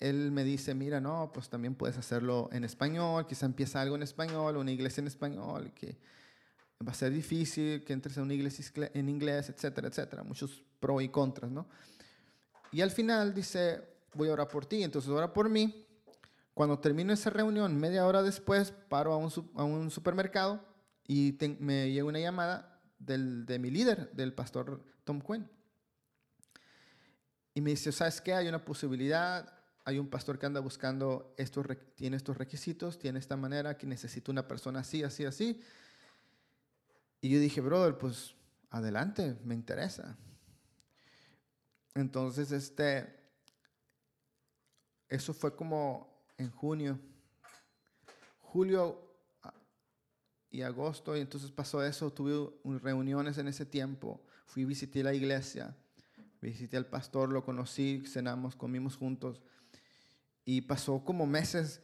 él 0.00 0.30
me 0.30 0.44
dice, 0.44 0.74
mira, 0.74 1.00
no, 1.00 1.30
pues 1.32 1.48
también 1.48 1.74
puedes 1.74 1.96
hacerlo 1.96 2.48
en 2.52 2.64
español, 2.64 3.26
quizá 3.26 3.46
empieza 3.46 3.80
algo 3.80 3.96
en 3.96 4.02
español, 4.02 4.56
una 4.56 4.70
iglesia 4.70 5.00
en 5.00 5.06
español, 5.06 5.72
que 5.74 5.96
va 6.86 6.92
a 6.92 6.94
ser 6.94 7.12
difícil 7.12 7.82
que 7.84 7.92
entres 7.92 8.18
a 8.18 8.22
una 8.22 8.34
iglesia 8.34 8.64
en 8.92 9.08
inglés, 9.08 9.48
etcétera, 9.48 9.88
etcétera. 9.88 10.22
Muchos 10.22 10.62
pros 10.78 11.02
y 11.02 11.08
contras, 11.08 11.50
¿no? 11.50 11.66
Y 12.72 12.82
al 12.82 12.90
final 12.90 13.32
dice, 13.32 13.82
voy 14.14 14.28
a 14.28 14.32
orar 14.34 14.48
por 14.48 14.66
ti, 14.66 14.82
entonces 14.82 15.10
ora 15.10 15.32
por 15.32 15.48
mí. 15.48 15.86
Cuando 16.52 16.78
termino 16.78 17.12
esa 17.12 17.30
reunión, 17.30 17.78
media 17.78 18.06
hora 18.06 18.22
después, 18.22 18.72
paro 18.88 19.12
a 19.12 19.16
un, 19.16 19.90
supermercado 19.90 20.64
y 21.06 21.36
me 21.60 21.90
llega 21.90 22.04
una 22.04 22.18
llamada 22.18 22.80
de 22.98 23.58
mi 23.58 23.70
líder, 23.70 24.10
del 24.12 24.32
pastor 24.32 24.82
Tom 25.04 25.20
Quinn. 25.20 25.48
Y 27.54 27.60
me 27.60 27.70
dice, 27.70 27.92
¿sabes 27.92 28.20
qué? 28.20 28.34
Hay 28.34 28.48
una 28.48 28.64
posibilidad, 28.64 29.55
hay 29.86 30.00
un 30.00 30.08
pastor 30.08 30.36
que 30.36 30.46
anda 30.46 30.58
buscando, 30.58 31.32
estos, 31.36 31.64
tiene 31.94 32.16
estos 32.16 32.36
requisitos, 32.36 32.98
tiene 32.98 33.20
esta 33.20 33.36
manera, 33.36 33.78
que 33.78 33.86
necesita 33.86 34.32
una 34.32 34.48
persona 34.48 34.80
así, 34.80 35.04
así, 35.04 35.24
así. 35.24 35.62
Y 37.20 37.28
yo 37.28 37.38
dije, 37.38 37.60
brother, 37.60 37.96
pues 37.96 38.34
adelante, 38.70 39.38
me 39.44 39.54
interesa. 39.54 40.16
Entonces, 41.94 42.50
este, 42.50 43.14
eso 45.08 45.32
fue 45.32 45.54
como 45.54 46.26
en 46.36 46.50
junio, 46.50 46.98
julio 48.40 49.00
y 50.50 50.62
agosto, 50.62 51.16
y 51.16 51.20
entonces 51.20 51.52
pasó 51.52 51.84
eso, 51.84 52.12
tuve 52.12 52.52
reuniones 52.82 53.38
en 53.38 53.46
ese 53.46 53.64
tiempo, 53.64 54.20
fui 54.46 54.64
visité 54.64 55.04
la 55.04 55.14
iglesia, 55.14 55.76
visité 56.40 56.76
al 56.76 56.86
pastor, 56.86 57.30
lo 57.30 57.44
conocí, 57.44 58.02
cenamos, 58.04 58.56
comimos 58.56 58.96
juntos, 58.96 59.40
y 60.46 60.62
pasó 60.62 61.04
como 61.04 61.26
meses 61.26 61.82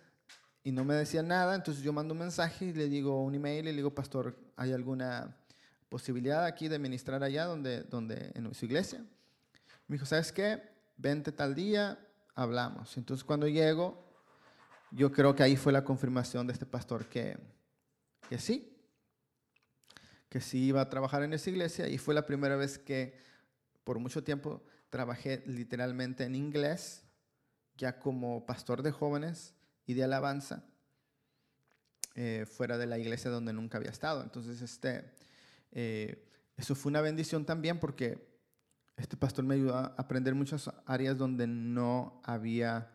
y 0.62 0.70
no 0.70 0.84
me 0.84 0.94
decía 0.94 1.22
nada, 1.22 1.56
entonces 1.56 1.82
yo 1.82 1.92
mando 1.92 2.14
un 2.14 2.20
mensaje 2.20 2.66
y 2.66 2.72
le 2.72 2.88
digo 2.88 3.22
un 3.22 3.34
email 3.34 3.66
y 3.66 3.70
le 3.70 3.76
digo, 3.76 3.92
pastor, 3.92 4.38
¿hay 4.56 4.72
alguna 4.72 5.36
posibilidad 5.88 6.44
aquí 6.44 6.68
de 6.68 6.78
ministrar 6.78 7.24
allá 7.24 7.44
donde, 7.44 7.82
donde, 7.82 8.30
en 8.34 8.54
su 8.54 8.64
iglesia? 8.64 9.00
Me 9.88 9.96
dijo, 9.96 10.06
¿sabes 10.06 10.30
qué? 10.30 10.62
Vente 10.96 11.32
tal 11.32 11.56
día, 11.56 11.98
hablamos. 12.36 12.96
Entonces 12.96 13.24
cuando 13.24 13.48
llego, 13.48 14.02
yo 14.92 15.10
creo 15.10 15.34
que 15.34 15.42
ahí 15.42 15.56
fue 15.56 15.72
la 15.72 15.82
confirmación 15.82 16.46
de 16.46 16.52
este 16.52 16.64
pastor 16.64 17.06
que, 17.06 17.36
que 18.28 18.38
sí, 18.38 18.78
que 20.28 20.40
sí 20.40 20.66
iba 20.66 20.80
a 20.80 20.88
trabajar 20.88 21.24
en 21.24 21.32
esa 21.32 21.50
iglesia 21.50 21.88
y 21.88 21.98
fue 21.98 22.14
la 22.14 22.24
primera 22.24 22.54
vez 22.54 22.78
que 22.78 23.18
por 23.82 23.98
mucho 23.98 24.22
tiempo 24.22 24.62
trabajé 24.88 25.42
literalmente 25.46 26.22
en 26.22 26.36
inglés, 26.36 27.01
ya 27.82 27.98
como 27.98 28.46
pastor 28.46 28.80
de 28.80 28.92
jóvenes 28.92 29.56
y 29.86 29.94
de 29.94 30.04
alabanza, 30.04 30.62
eh, 32.14 32.46
fuera 32.46 32.78
de 32.78 32.86
la 32.86 32.96
iglesia 32.96 33.28
donde 33.28 33.52
nunca 33.52 33.78
había 33.78 33.90
estado. 33.90 34.22
Entonces, 34.22 34.62
este, 34.62 35.10
eh, 35.72 36.24
eso 36.56 36.76
fue 36.76 36.90
una 36.90 37.00
bendición 37.00 37.44
también 37.44 37.80
porque 37.80 38.24
este 38.96 39.16
pastor 39.16 39.44
me 39.44 39.56
ayudó 39.56 39.74
a 39.74 39.94
aprender 39.96 40.32
muchas 40.36 40.70
áreas 40.86 41.18
donde 41.18 41.48
no 41.48 42.22
había 42.22 42.88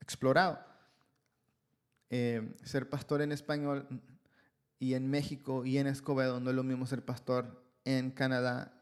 explorado. 0.00 0.58
Eh, 2.08 2.56
ser 2.62 2.88
pastor 2.88 3.20
en 3.20 3.30
español 3.30 3.86
y 4.78 4.94
en 4.94 5.10
México 5.10 5.66
y 5.66 5.76
en 5.76 5.86
Escobedo 5.86 6.40
no 6.40 6.48
es 6.48 6.56
lo 6.56 6.62
mismo 6.62 6.86
ser 6.86 7.04
pastor 7.04 7.62
en 7.84 8.10
Canadá 8.10 8.72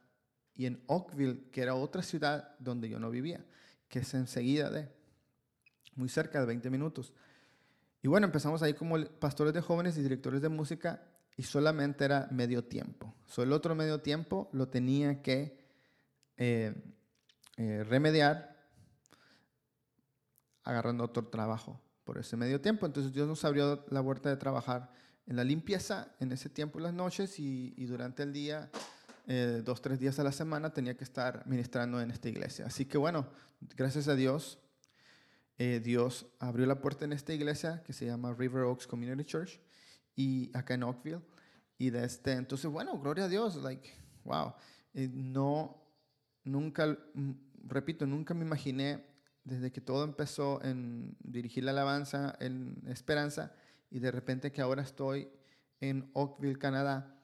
y 0.55 0.67
en 0.67 0.85
Oakville, 0.87 1.51
que 1.51 1.63
era 1.63 1.75
otra 1.75 2.03
ciudad 2.03 2.55
donde 2.61 2.89
yo 2.89 3.01
no 3.01 3.11
vivía, 3.11 3.45
que 3.89 4.01
es 4.01 4.15
enseguida 4.15 4.71
de, 4.71 5.02
muy 5.95 6.09
cerca 6.09 6.41
de 6.41 6.47
20 6.47 6.71
minutos. 6.71 7.13
Y 8.03 8.09
bueno, 8.09 8.27
empezamos 8.27 8.63
ahí 8.63 8.75
como 8.75 9.03
pastores 9.21 9.55
de 9.55 9.61
jóvenes 9.61 9.97
y 9.97 10.03
directores 10.03 10.43
de 10.43 10.49
música 10.49 11.03
y 11.37 11.45
solamente 11.45 12.05
era 12.05 12.29
medio 12.31 12.65
tiempo. 12.65 13.15
So, 13.27 13.43
el 13.43 13.53
otro 13.53 13.75
medio 13.75 14.01
tiempo 14.01 14.49
lo 14.53 14.69
tenía 14.69 15.23
que 15.23 15.59
eh, 16.37 16.75
eh, 17.57 17.85
remediar 17.85 18.53
agarrando 20.65 21.05
otro 21.05 21.27
trabajo 21.27 21.81
por 22.05 22.19
ese 22.19 22.37
medio 22.37 22.61
tiempo. 22.61 22.87
Entonces 22.87 23.13
Dios 23.13 23.29
nos 23.29 23.45
abrió 23.45 23.85
la 23.91 24.03
puerta 24.03 24.29
de 24.29 24.37
trabajar 24.37 24.91
en 25.27 25.37
la 25.37 25.45
limpieza 25.45 26.15
en 26.21 26.33
ese 26.33 26.49
tiempo, 26.49 26.81
las 26.81 26.93
noches 26.93 27.39
y, 27.39 27.87
durante 27.87 28.23
el 28.23 28.33
día, 28.33 28.71
eh, 29.27 29.63
dos, 29.65 29.81
tres 29.81 30.01
días 30.01 30.19
a 30.19 30.25
la 30.25 30.33
semana, 30.33 30.73
tenía 30.73 30.97
que 30.97 31.05
estar 31.05 31.47
ministrando 31.47 32.01
en 32.01 32.11
esta 32.11 32.29
iglesia. 32.29 32.67
Así 32.67 32.87
que 32.87 32.99
bueno, 32.99 33.29
gracias 33.77 34.09
a 34.09 34.15
Dios, 34.15 34.59
Dios 35.59 36.27
abrió 36.41 36.67
la 36.67 36.81
puerta 36.81 37.05
en 37.05 37.13
esta 37.13 37.33
iglesia 37.33 37.83
que 37.85 37.93
se 37.93 38.07
llama 38.07 38.35
River 38.35 38.63
Oaks 38.63 38.87
Community 38.87 39.25
Church 39.25 39.61
y 40.17 40.51
acá 40.57 40.75
en 40.75 40.83
Oakville. 40.83 41.21
Y 41.79 41.91
desde 41.91 42.07
este, 42.07 42.33
entonces, 42.33 42.71
bueno, 42.71 42.99
gloria 42.99 43.25
a 43.25 43.29
Dios, 43.29 43.57
like, 43.57 43.89
wow. 44.25 44.55
no, 44.95 45.83
nunca, 46.45 46.99
mm, 47.15 47.33
repito, 47.65 48.07
nunca 48.07 48.35
me 48.35 48.45
imaginé 48.45 49.05
desde 49.45 49.73
que 49.73 49.81
todo 49.81 50.05
empezó 50.05 50.63
en 50.63 51.17
dirigir 51.21 51.65
la 51.65 51.73
alabanza 51.73 52.37
en 52.41 52.83
Esperanza 52.87 53.53
y 53.91 53.99
de 53.99 54.11
repente 54.11 54.53
que 54.53 54.63
ahora 54.63 54.83
estoy 54.83 55.29
en 55.81 56.11
Oakville, 56.15 56.59
Canadá 56.59 57.19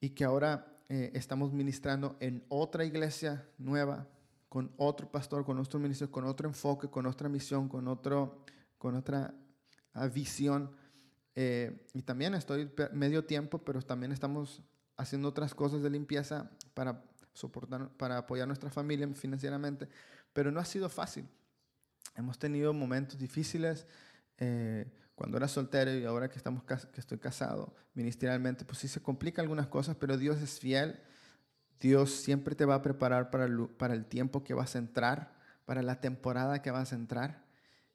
y 0.00 0.10
que 0.10 0.24
ahora 0.24 0.66
eh, 0.88 1.10
estamos 1.14 1.52
ministrando 1.52 2.16
en 2.20 2.44
otra 2.48 2.84
iglesia 2.84 3.46
nueva, 3.58 4.08
con 4.56 4.72
otro 4.78 5.12
pastor, 5.12 5.44
con 5.44 5.58
otro 5.58 5.78
ministro, 5.78 6.10
con 6.10 6.24
otro 6.24 6.48
enfoque, 6.48 6.88
con 6.88 7.04
otra 7.04 7.28
misión, 7.28 7.68
con, 7.68 7.88
otro, 7.88 8.42
con 8.78 8.96
otra 8.96 9.34
ah, 9.92 10.06
visión. 10.06 10.74
Eh, 11.34 11.86
y 11.92 12.00
también 12.00 12.34
estoy 12.34 12.72
medio 12.94 13.26
tiempo, 13.26 13.58
pero 13.58 13.82
también 13.82 14.12
estamos 14.12 14.62
haciendo 14.96 15.28
otras 15.28 15.54
cosas 15.54 15.82
de 15.82 15.90
limpieza 15.90 16.50
para 16.72 17.04
soportar, 17.34 17.90
para 17.98 18.16
apoyar 18.16 18.44
a 18.44 18.46
nuestra 18.46 18.70
familia 18.70 19.06
financieramente, 19.08 19.90
pero 20.32 20.50
no 20.50 20.58
ha 20.58 20.64
sido 20.64 20.88
fácil. 20.88 21.28
Hemos 22.14 22.38
tenido 22.38 22.72
momentos 22.72 23.18
difíciles. 23.18 23.86
Eh, 24.38 24.90
cuando 25.14 25.36
era 25.36 25.48
soltero 25.48 25.94
y 25.94 26.06
ahora 26.06 26.30
que, 26.30 26.38
estamos, 26.38 26.64
que 26.64 26.98
estoy 26.98 27.18
casado, 27.18 27.74
ministerialmente, 27.92 28.64
pues 28.64 28.78
sí 28.78 28.88
se 28.88 29.02
complican 29.02 29.42
algunas 29.42 29.66
cosas, 29.66 29.96
pero 29.96 30.16
Dios 30.16 30.40
es 30.40 30.58
fiel. 30.58 30.98
Dios 31.80 32.10
siempre 32.10 32.54
te 32.54 32.64
va 32.64 32.76
a 32.76 32.82
preparar 32.82 33.30
para 33.30 33.44
el, 33.44 34.04
tiempo 34.06 34.42
que 34.42 34.54
vas 34.54 34.74
a 34.74 34.78
entrar, 34.78 35.34
para 35.64 35.82
la 35.82 36.00
temporada 36.00 36.62
que 36.62 36.70
vas 36.70 36.92
a 36.92 36.96
entrar. 36.96 37.44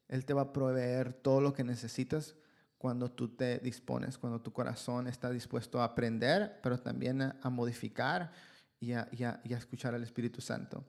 Él 0.08 0.26
te 0.26 0.34
va 0.34 0.42
a 0.42 0.54
proveer 0.54 1.14
todo 1.14 1.42
lo 1.42 1.54
que 1.54 1.64
necesitas 1.64 2.36
cuando 2.78 3.12
tú 3.12 3.30
te 3.30 3.60
dispones, 3.60 4.18
cuando 4.18 4.42
tu 4.42 4.52
corazón 4.52 5.08
está 5.08 5.30
dispuesto 5.30 5.82
a 5.82 5.86
aprender, 5.86 6.60
pero 6.62 6.80
también 6.80 7.22
a, 7.22 7.50
modificar 7.50 8.32
y 8.80 8.94
a, 8.94 9.10
escuchar 9.44 9.94
al 9.94 10.04
Espíritu 10.04 10.42
Santo. 10.42 10.84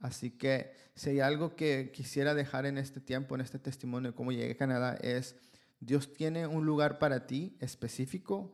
Así 0.00 0.30
que 0.30 0.72
si 0.94 1.10
hay 1.10 1.20
algo 1.20 1.56
que 1.56 1.90
quisiera 1.92 2.34
dejar 2.34 2.66
en 2.66 2.78
este 2.78 3.00
tiempo, 3.00 3.34
en 3.34 3.40
este 3.40 3.58
testimonio 3.58 4.12
de 4.12 4.16
cómo 4.16 4.30
llegué 4.30 4.52
a 4.52 4.56
Canadá, 4.56 4.96
es 5.00 5.36
Dios 5.80 6.12
tiene 6.12 6.46
un 6.46 6.66
lugar 6.66 6.98
para 6.98 7.26
ti 7.26 7.56
específico 7.60 8.52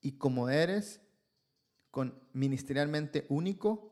y 0.00 0.12
como 0.12 0.48
eres, 0.48 1.00
con 1.90 2.14
ministerialmente 2.32 3.26
único, 3.28 3.90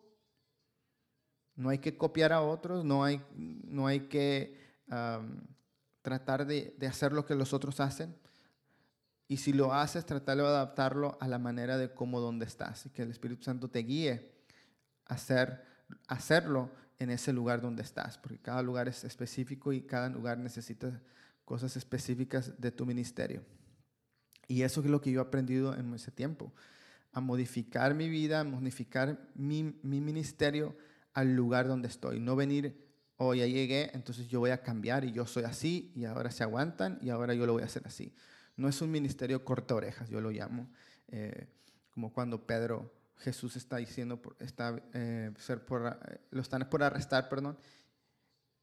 no 1.56 1.70
hay 1.70 1.78
que 1.78 1.96
copiar 1.96 2.32
a 2.32 2.40
otros, 2.40 2.84
no 2.84 3.02
hay, 3.02 3.20
no 3.36 3.86
hay 3.86 4.08
que 4.08 4.56
tratar 6.02 6.46
de, 6.46 6.74
hacer 6.88 7.12
lo 7.12 7.26
que 7.26 7.34
los 7.34 7.52
otros 7.52 7.80
hacen. 7.80 8.16
Y 9.26 9.38
si 9.38 9.52
lo 9.52 9.74
haces, 9.74 10.06
tratar 10.06 10.38
de 10.38 10.46
adaptarlo 10.46 11.18
a 11.20 11.28
la 11.28 11.38
manera 11.38 11.76
de 11.76 11.92
cómo, 11.92 12.20
donde 12.20 12.46
estás. 12.46 12.86
Y 12.86 12.90
que 12.90 13.02
el 13.02 13.10
Espíritu 13.10 13.42
Santo 13.42 13.68
te 13.68 13.80
guíe 13.80 14.32
a 15.04 15.14
hacer, 15.14 15.64
hacerlo 16.06 16.70
en 16.98 17.10
ese 17.10 17.32
lugar 17.32 17.60
donde 17.60 17.82
estás. 17.82 18.16
Porque 18.16 18.38
cada 18.38 18.62
lugar 18.62 18.88
es 18.88 19.04
específico 19.04 19.72
y 19.72 19.82
cada 19.82 20.08
lugar 20.08 20.38
necesita 20.38 21.02
cosas 21.44 21.76
específicas 21.76 22.58
de 22.58 22.70
tu 22.70 22.86
ministerio. 22.86 23.44
Y 24.46 24.62
eso 24.62 24.80
es 24.80 24.86
lo 24.86 25.00
que 25.02 25.10
yo 25.10 25.20
he 25.20 25.24
aprendido 25.24 25.74
en 25.74 25.92
ese 25.92 26.10
tiempo. 26.10 26.54
A 27.18 27.20
modificar 27.20 27.94
mi 27.94 28.08
vida, 28.08 28.40
a 28.40 28.44
modificar 28.44 29.18
mi, 29.34 29.78
mi 29.82 30.00
ministerio 30.00 30.76
al 31.12 31.34
lugar 31.34 31.68
donde 31.68 31.88
estoy. 31.88 32.20
No 32.20 32.36
venir, 32.36 32.88
oh, 33.16 33.34
ya 33.34 33.46
llegué, 33.46 33.90
entonces 33.92 34.28
yo 34.28 34.40
voy 34.40 34.50
a 34.50 34.62
cambiar 34.62 35.04
y 35.04 35.12
yo 35.12 35.26
soy 35.26 35.44
así 35.44 35.92
y 35.94 36.04
ahora 36.04 36.30
se 36.30 36.42
aguantan 36.42 36.98
y 37.02 37.10
ahora 37.10 37.34
yo 37.34 37.46
lo 37.46 37.52
voy 37.52 37.62
a 37.62 37.66
hacer 37.66 37.82
así. 37.86 38.14
No 38.56 38.68
es 38.68 38.80
un 38.80 38.90
ministerio 38.90 39.44
corta 39.44 39.74
orejas, 39.74 40.08
yo 40.08 40.20
lo 40.20 40.30
llamo. 40.30 40.70
Eh, 41.08 41.48
como 41.90 42.12
cuando 42.12 42.46
Pedro, 42.46 42.94
Jesús 43.16 43.56
está 43.56 43.78
diciendo, 43.78 44.20
está, 44.38 44.80
eh, 44.94 45.32
ser 45.38 45.64
por, 45.64 45.86
eh, 45.86 46.20
lo 46.30 46.40
están 46.40 46.68
por 46.70 46.82
arrestar, 46.82 47.28
perdón, 47.28 47.58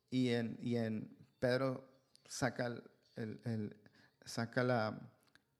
y 0.10 0.30
en, 0.30 0.58
y 0.62 0.78
en 0.78 1.16
Pedro 1.40 1.90
saca, 2.28 2.68
el, 2.68 3.42
el, 3.44 3.76
saca 4.24 4.64
la, 4.64 5.00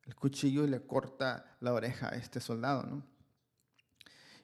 el 0.06 0.16
cuchillo 0.16 0.64
y 0.64 0.68
le 0.68 0.86
corta 0.86 1.58
la 1.60 1.74
oreja 1.74 2.10
a 2.10 2.16
este 2.16 2.40
soldado, 2.40 2.84
¿no? 2.84 3.04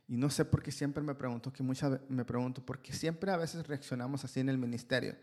Y 0.08 0.18
no 0.18 0.30
sé 0.30 0.44
por 0.44 0.62
qué 0.62 0.72
siempre 0.72 1.02
me 1.02 1.16
pregunto, 1.16 1.54
que 1.54 1.64
muchas 1.64 2.02
me 2.10 2.26
pregunto, 2.26 2.66
¿por 2.66 2.82
qué 2.82 2.92
siempre 2.92 3.32
a 3.32 3.38
veces 3.38 3.66
reaccionamos 3.66 4.26
así 4.26 4.42
en 4.42 4.50
el 4.50 4.58
ministerio? 4.58 5.16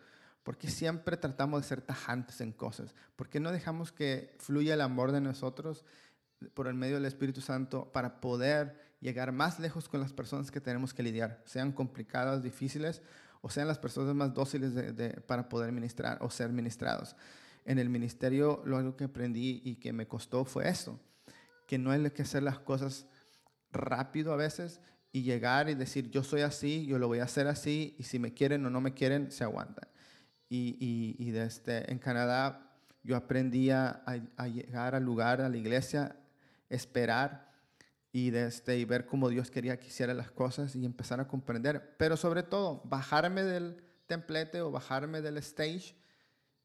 ¿Por 0.42 0.56
qué 0.56 0.70
siempre 0.70 1.18
tratamos 1.18 1.60
de 1.60 1.68
ser 1.68 1.82
tajantes 1.82 2.40
en 2.40 2.52
cosas? 2.52 2.94
¿Por 3.14 3.28
qué 3.28 3.38
no 3.38 3.52
dejamos 3.52 3.92
que 3.92 4.34
fluya 4.38 4.72
el 4.72 4.80
amor 4.80 5.12
de 5.12 5.20
nosotros 5.20 5.84
por 6.54 6.68
el 6.68 6.74
medio 6.74 6.94
del 6.94 7.04
Espíritu 7.04 7.42
Santo 7.42 7.92
para 7.92 8.20
poder 8.22 8.96
llegar 9.00 9.30
más 9.30 9.60
lejos 9.60 9.90
con 9.90 10.00
las 10.00 10.14
personas 10.14 10.50
que 10.50 10.60
tenemos 10.60 10.94
que 10.94 11.02
lidiar, 11.02 11.42
sean 11.44 11.70
complicadas, 11.72 12.42
difíciles, 12.42 13.02
o 13.42 13.50
sean 13.50 13.68
las 13.68 13.78
personas 13.78 14.14
más 14.14 14.32
dóciles 14.32 14.72
para 15.26 15.50
poder 15.50 15.70
ministrar 15.70 16.16
o 16.22 16.30
ser 16.30 16.50
ministrados? 16.50 17.14
En 17.68 17.78
el 17.78 17.90
ministerio 17.90 18.62
lo 18.64 18.78
algo 18.78 18.96
que 18.96 19.04
aprendí 19.04 19.60
y 19.62 19.74
que 19.76 19.92
me 19.92 20.08
costó 20.08 20.46
fue 20.46 20.70
eso, 20.70 20.98
que 21.66 21.76
no 21.76 21.90
hay 21.90 22.10
que 22.12 22.22
hacer 22.22 22.42
las 22.42 22.58
cosas 22.58 23.06
rápido 23.70 24.32
a 24.32 24.36
veces 24.36 24.80
y 25.12 25.20
llegar 25.20 25.68
y 25.68 25.74
decir 25.74 26.10
yo 26.10 26.24
soy 26.24 26.40
así, 26.40 26.86
yo 26.86 26.98
lo 26.98 27.08
voy 27.08 27.18
a 27.18 27.24
hacer 27.24 27.46
así 27.46 27.94
y 27.98 28.04
si 28.04 28.18
me 28.18 28.32
quieren 28.32 28.64
o 28.64 28.70
no 28.70 28.80
me 28.80 28.94
quieren, 28.94 29.30
se 29.30 29.44
aguantan. 29.44 29.86
Y, 30.48 30.78
y, 31.18 31.30
desde, 31.30 31.46
este, 31.46 31.92
en 31.92 31.98
Canadá 31.98 32.72
yo 33.02 33.16
aprendí 33.16 33.68
a, 33.70 34.02
llegar 34.46 34.94
al 34.94 35.04
lugar, 35.04 35.42
a 35.42 35.50
la 35.50 35.56
iglesia, 35.58 36.16
esperar 36.70 37.52
y, 38.12 38.30
desde, 38.30 38.48
este, 38.48 38.78
y 38.78 38.86
ver 38.86 39.04
cómo 39.04 39.28
Dios 39.28 39.50
quería 39.50 39.78
que 39.78 39.88
hiciera 39.88 40.14
las 40.14 40.30
cosas 40.30 40.74
y 40.74 40.86
empezar 40.86 41.20
a 41.20 41.28
comprender. 41.28 41.96
Pero 41.98 42.16
sobre 42.16 42.44
todo, 42.44 42.80
bajarme 42.86 43.42
del 43.42 43.84
templete 44.06 44.62
o 44.62 44.70
bajarme 44.70 45.20
del 45.20 45.36
stage 45.36 45.98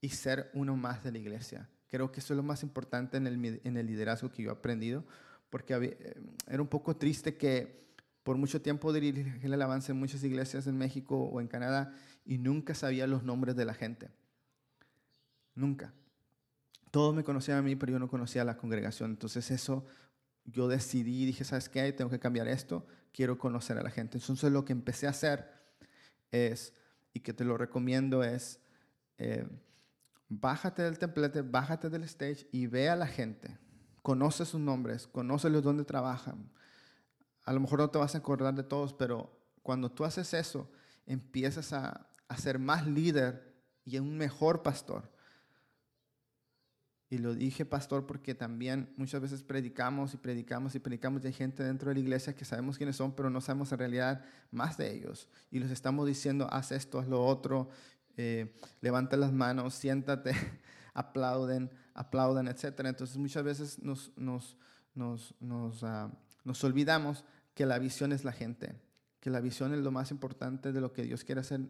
y 0.03 0.09
ser 0.09 0.51
uno 0.53 0.75
más 0.75 1.01
de 1.01 1.13
la 1.13 1.17
iglesia. 1.17 1.69
Creo 1.87 2.11
que 2.11 2.19
eso 2.19 2.33
es 2.33 2.37
lo 2.37 2.43
más 2.43 2.61
importante 2.61 3.15
en 3.15 3.25
el, 3.25 3.61
en 3.63 3.77
el 3.77 3.87
liderazgo 3.87 4.29
que 4.29 4.43
yo 4.43 4.49
he 4.49 4.51
aprendido, 4.51 5.05
porque 5.49 5.73
eh, 5.75 6.21
era 6.45 6.61
un 6.61 6.67
poco 6.67 6.97
triste 6.97 7.37
que 7.37 7.87
por 8.21 8.35
mucho 8.35 8.61
tiempo 8.61 8.91
dirigí 8.91 9.23
el 9.41 9.61
avance 9.61 9.93
en 9.93 9.99
muchas 9.99 10.21
iglesias 10.25 10.67
en 10.67 10.77
México 10.77 11.17
o 11.17 11.39
en 11.39 11.47
Canadá 11.47 11.95
y 12.25 12.37
nunca 12.37 12.75
sabía 12.75 13.07
los 13.07 13.23
nombres 13.23 13.55
de 13.55 13.63
la 13.63 13.73
gente. 13.73 14.09
Nunca. 15.55 15.93
Todos 16.91 17.15
me 17.15 17.23
conocían 17.23 17.59
a 17.59 17.61
mí, 17.61 17.77
pero 17.77 17.93
yo 17.93 17.99
no 17.99 18.09
conocía 18.09 18.41
a 18.41 18.45
la 18.45 18.57
congregación. 18.57 19.11
Entonces 19.11 19.51
eso 19.51 19.85
yo 20.43 20.67
decidí, 20.67 21.25
dije, 21.25 21.45
¿sabes 21.45 21.69
qué? 21.69 21.93
Tengo 21.93 22.11
que 22.11 22.19
cambiar 22.19 22.49
esto, 22.49 22.85
quiero 23.13 23.37
conocer 23.37 23.77
a 23.77 23.83
la 23.83 23.89
gente. 23.89 24.17
Entonces 24.17 24.51
lo 24.51 24.65
que 24.65 24.73
empecé 24.73 25.07
a 25.07 25.11
hacer 25.11 25.49
es, 26.29 26.73
y 27.13 27.21
que 27.21 27.31
te 27.31 27.45
lo 27.45 27.57
recomiendo 27.57 28.21
es, 28.21 28.59
eh, 29.17 29.47
bájate 30.39 30.81
del 30.83 30.99
templete, 30.99 31.41
bájate 31.41 31.89
del 31.89 32.03
stage 32.03 32.47
y 32.51 32.67
ve 32.67 32.89
a 32.89 32.95
la 32.95 33.07
gente. 33.07 33.57
Conoce 34.01 34.45
sus 34.45 34.59
nombres, 34.59 35.07
conócelos 35.07 35.63
dónde 35.63 35.85
trabajan. 35.85 36.49
A 37.45 37.53
lo 37.53 37.59
mejor 37.59 37.79
no 37.79 37.89
te 37.89 37.97
vas 37.97 38.15
a 38.15 38.19
acordar 38.19 38.53
de 38.55 38.63
todos, 38.63 38.93
pero 38.93 39.37
cuando 39.61 39.91
tú 39.91 40.05
haces 40.05 40.33
eso, 40.33 40.69
empiezas 41.05 41.73
a, 41.73 42.07
a 42.27 42.37
ser 42.37 42.59
más 42.59 42.87
líder 42.87 43.53
y 43.85 43.97
un 43.99 44.17
mejor 44.17 44.63
pastor. 44.63 45.13
Y 47.13 47.19
lo 47.19 47.35
dije 47.35 47.63
pastor 47.63 48.07
porque 48.07 48.33
también 48.33 48.91
muchas 48.97 49.21
veces 49.21 49.43
predicamos 49.43 50.15
y 50.15 50.17
predicamos 50.17 50.73
y 50.73 50.79
predicamos 50.79 51.23
y 51.23 51.31
gente 51.31 51.61
dentro 51.61 51.89
de 51.89 51.93
la 51.93 51.99
iglesia 51.99 52.33
que 52.33 52.43
sabemos 52.43 52.75
quiénes 52.75 52.95
son, 52.95 53.15
pero 53.15 53.29
no 53.29 53.39
sabemos 53.39 53.71
en 53.71 53.77
realidad 53.77 54.25
más 54.49 54.77
de 54.77 54.91
ellos. 54.91 55.29
Y 55.51 55.59
les 55.59 55.69
estamos 55.69 56.07
diciendo, 56.07 56.47
haz 56.51 56.71
esto, 56.71 56.97
haz 56.97 57.07
lo 57.07 57.23
otro, 57.23 57.69
eh, 58.17 58.55
levanta 58.81 59.17
las 59.17 59.31
manos, 59.31 59.73
siéntate, 59.73 60.33
aplauden, 60.93 61.71
aplauden, 61.93 62.47
etc. 62.47 62.81
Entonces 62.85 63.17
muchas 63.17 63.43
veces 63.43 63.79
nos, 63.81 64.11
nos, 64.15 64.57
nos, 64.93 65.33
nos, 65.39 65.83
ah, 65.83 66.11
nos 66.43 66.63
olvidamos 66.63 67.25
que 67.53 67.65
la 67.65 67.79
visión 67.79 68.11
es 68.11 68.23
la 68.23 68.31
gente, 68.31 68.75
que 69.19 69.29
la 69.29 69.39
visión 69.39 69.73
es 69.73 69.79
lo 69.79 69.91
más 69.91 70.11
importante 70.11 70.71
de 70.71 70.81
lo 70.81 70.93
que 70.93 71.03
Dios 71.03 71.23
quiere 71.23 71.41
hacer 71.41 71.61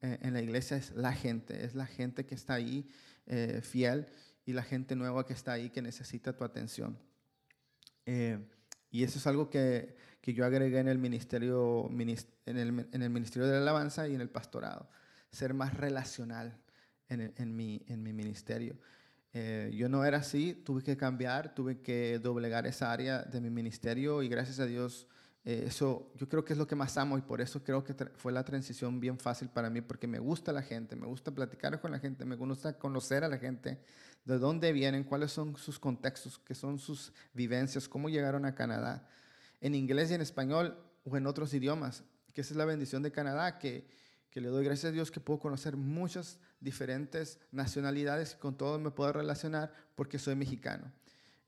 eh, 0.00 0.18
en 0.22 0.34
la 0.34 0.42
iglesia, 0.42 0.76
es 0.76 0.92
la 0.94 1.12
gente, 1.12 1.64
es 1.64 1.74
la 1.74 1.86
gente 1.86 2.26
que 2.26 2.34
está 2.34 2.54
ahí 2.54 2.88
eh, 3.26 3.60
fiel 3.62 4.06
y 4.44 4.52
la 4.52 4.62
gente 4.62 4.96
nueva 4.96 5.26
que 5.26 5.32
está 5.32 5.52
ahí 5.52 5.70
que 5.70 5.82
necesita 5.82 6.34
tu 6.34 6.44
atención. 6.44 6.98
Y 8.90 9.04
eso 9.04 9.18
es 9.18 9.26
algo 9.26 9.50
que, 9.50 9.94
que, 10.22 10.32
yo 10.32 10.46
agregué 10.46 10.78
en 10.78 10.88
el, 10.88 10.96
ministerio, 10.96 11.90
en, 11.90 12.56
el, 12.56 12.88
en 12.90 13.02
el 13.02 13.10
Ministerio 13.10 13.46
de 13.46 13.54
la 13.54 13.60
Alabanza 13.60 14.08
y 14.08 14.14
en 14.14 14.22
el 14.22 14.30
pastorado. 14.30 14.88
Ser 15.30 15.54
más 15.54 15.74
relacional 15.74 16.58
en, 17.08 17.32
en, 17.36 17.56
mi, 17.56 17.82
en 17.86 18.02
mi 18.02 18.12
ministerio. 18.12 18.78
Eh, 19.32 19.70
yo 19.74 19.88
no 19.88 20.04
era 20.04 20.18
así, 20.18 20.54
tuve 20.54 20.82
que 20.82 20.96
cambiar, 20.96 21.54
tuve 21.54 21.80
que 21.80 22.18
doblegar 22.18 22.66
esa 22.66 22.90
área 22.90 23.22
de 23.22 23.40
mi 23.40 23.50
ministerio 23.50 24.22
y 24.22 24.28
gracias 24.28 24.58
a 24.58 24.66
Dios 24.66 25.06
eh, 25.44 25.64
eso 25.66 26.12
yo 26.16 26.28
creo 26.28 26.44
que 26.44 26.52
es 26.52 26.58
lo 26.58 26.66
que 26.66 26.74
más 26.74 26.98
amo 26.98 27.16
y 27.16 27.22
por 27.22 27.40
eso 27.40 27.64
creo 27.64 27.82
que 27.82 27.94
fue 28.16 28.32
la 28.32 28.44
transición 28.44 29.00
bien 29.00 29.18
fácil 29.18 29.48
para 29.48 29.70
mí 29.70 29.80
porque 29.80 30.06
me 30.06 30.18
gusta 30.18 30.52
la 30.52 30.60
gente, 30.60 30.94
me 30.94 31.06
gusta 31.06 31.30
platicar 31.30 31.80
con 31.80 31.90
la 31.90 31.98
gente, 31.98 32.26
me 32.26 32.36
gusta 32.36 32.78
conocer 32.78 33.24
a 33.24 33.28
la 33.28 33.38
gente, 33.38 33.80
de 34.26 34.38
dónde 34.38 34.72
vienen, 34.74 35.04
cuáles 35.04 35.32
son 35.32 35.56
sus 35.56 35.78
contextos, 35.78 36.38
qué 36.38 36.54
son 36.54 36.78
sus 36.78 37.14
vivencias, 37.32 37.88
cómo 37.88 38.10
llegaron 38.10 38.44
a 38.44 38.54
Canadá, 38.54 39.08
en 39.62 39.74
inglés 39.74 40.10
y 40.10 40.14
en 40.14 40.20
español 40.20 40.76
o 41.04 41.16
en 41.16 41.26
otros 41.26 41.54
idiomas, 41.54 42.04
que 42.34 42.42
esa 42.42 42.52
es 42.52 42.58
la 42.58 42.66
bendición 42.66 43.02
de 43.02 43.10
Canadá, 43.10 43.58
que, 43.58 43.88
que 44.38 44.42
le 44.42 44.50
doy 44.50 44.64
gracias 44.64 44.90
a 44.90 44.92
Dios 44.92 45.10
que 45.10 45.18
puedo 45.18 45.40
conocer 45.40 45.76
muchas 45.76 46.38
diferentes 46.60 47.40
nacionalidades 47.50 48.34
y 48.34 48.40
con 48.40 48.56
todos 48.56 48.80
me 48.80 48.92
puedo 48.92 49.12
relacionar 49.12 49.74
porque 49.96 50.20
soy 50.20 50.36
mexicano. 50.36 50.92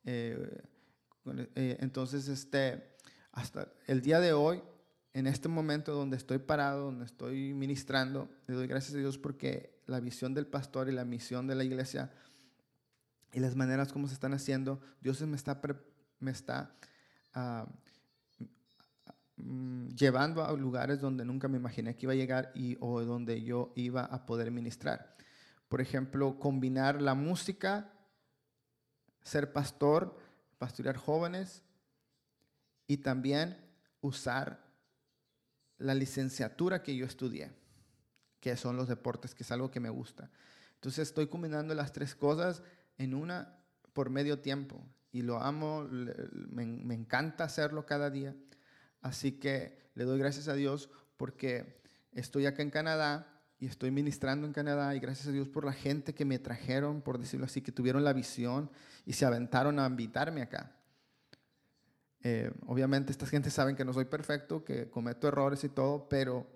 Eh, 0.05 0.61
eh, 1.55 1.77
entonces, 1.79 2.27
este, 2.27 2.97
hasta 3.31 3.73
el 3.87 4.03
día 4.03 4.19
de 4.19 4.33
hoy, 4.33 4.61
en 5.13 5.29
este 5.29 5.47
momento 5.47 5.95
donde 5.95 6.17
estoy 6.17 6.39
parado, 6.39 6.87
donde 6.87 7.05
estoy 7.05 7.55
ministrando, 7.55 8.29
le 8.49 8.57
doy 8.57 8.67
gracias 8.67 8.97
a 8.97 8.99
Dios 8.99 9.19
porque 9.19 9.79
la 9.87 10.01
visión 10.01 10.35
del 10.35 10.49
pastor 10.49 10.89
y 10.89 10.93
la 10.93 11.05
misión 11.05 11.47
de 11.47 11.55
la 11.55 11.63
iglesia 11.63 12.11
y 13.33 13.39
las 13.39 13.55
maneras 13.55 13.93
como 13.93 14.09
se 14.09 14.15
están 14.15 14.35
haciendo, 14.35 14.81
Dios 15.01 15.21
me 15.21 15.37
está, 15.37 15.61
me 16.19 16.33
está 16.33 16.75
uh, 17.37 17.71
llevando 19.97 20.45
a 20.45 20.53
lugares 20.53 21.01
donde 21.01 21.25
nunca 21.25 21.49
me 21.49 21.59
imaginé 21.59 21.97
que 21.97 22.07
iba 22.07 22.13
a 22.13 22.17
llegar 22.17 22.53
y 22.55 22.77
o 22.81 23.01
donde 23.03 23.43
yo 23.43 23.73
iba 23.75 24.05
a 24.05 24.27
poder 24.27 24.51
ministrar. 24.51 25.17
Por 25.69 25.81
ejemplo, 25.81 26.39
combinar 26.39 27.01
la 27.01 27.15
música, 27.15 27.93
ser 29.23 29.53
pastor, 29.53 30.17
pastorear 30.59 30.97
jóvenes 30.97 31.63
y 32.87 32.99
también 32.99 33.57
usar 34.01 34.65
la 35.79 35.95
licenciatura 35.95 36.83
que 36.83 36.97
yo 36.97 37.07
estudié, 37.07 37.53
que 38.41 38.57
son 38.57 38.77
los 38.77 38.89
deportes, 38.89 39.35
que 39.35 39.43
es 39.43 39.51
algo 39.53 39.71
que 39.71 39.81
me 39.81 39.91
gusta. 39.91 40.31
Entonces 40.75 41.09
estoy 41.09 41.29
combinando 41.29 41.75
las 41.75 41.93
tres 41.93 42.15
cosas 42.15 42.63
en 42.99 43.15
una 43.15 43.57
por 43.93 44.11
medio 44.11 44.41
tiempo 44.41 44.85
y 45.13 45.23
lo 45.23 45.43
amo, 45.43 45.87
me 45.91 46.95
encanta 46.95 47.45
hacerlo 47.45 47.87
cada 47.87 48.11
día. 48.11 48.35
Así 49.01 49.33
que 49.33 49.79
le 49.95 50.05
doy 50.05 50.19
gracias 50.19 50.49
a 50.49 50.55
Dios 50.55 50.91
porque 51.17 51.81
estoy 52.13 52.47
acá 52.47 52.63
en 52.63 52.71
Canadá 52.71 53.27
y 53.59 53.67
estoy 53.67 53.91
ministrando 53.91 54.47
en 54.47 54.53
Canadá 54.53 54.95
y 54.95 55.01
gracias 55.01 55.29
a 55.29 55.33
Dios 55.33 55.49
por 55.49 55.65
la 55.65 55.73
gente 55.73 56.15
que 56.15 56.25
me 56.25 56.39
trajeron, 56.39 57.03
por 57.03 57.19
decirlo 57.19 57.47
así, 57.47 57.61
que 57.61 57.73
tuvieron 57.73 58.05
la 58.05 58.13
visión 58.13 58.71
y 59.05 59.13
se 59.13 59.27
aventaron 59.27 59.79
a 59.79 59.87
invitarme 59.87 60.43
acá. 60.43 60.77
Eh, 62.23 62.53
obviamente 62.67 63.13
esta 63.13 63.27
gente 63.27 63.51
saben 63.51 63.77
que 63.77 63.85
no 63.85 63.93
soy 63.93 64.07
perfecto, 64.07 64.65
que 64.65 64.91
cometo 64.91 65.29
errores 65.29 65.65
y 65.65 65.69
todo, 65.69 66.09
pero 66.09 66.47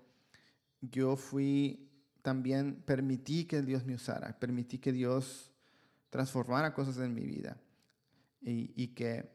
yo 0.81 1.15
fui 1.15 1.91
también, 2.21 2.81
permití 2.85 3.45
que 3.45 3.61
Dios 3.61 3.85
me 3.85 3.95
usara, 3.95 4.39
permití 4.39 4.79
que 4.79 4.91
Dios 4.91 5.51
transformara 6.09 6.73
cosas 6.73 6.97
en 6.97 7.13
mi 7.13 7.25
vida 7.25 7.57
y 8.41 8.87
que 8.89 9.34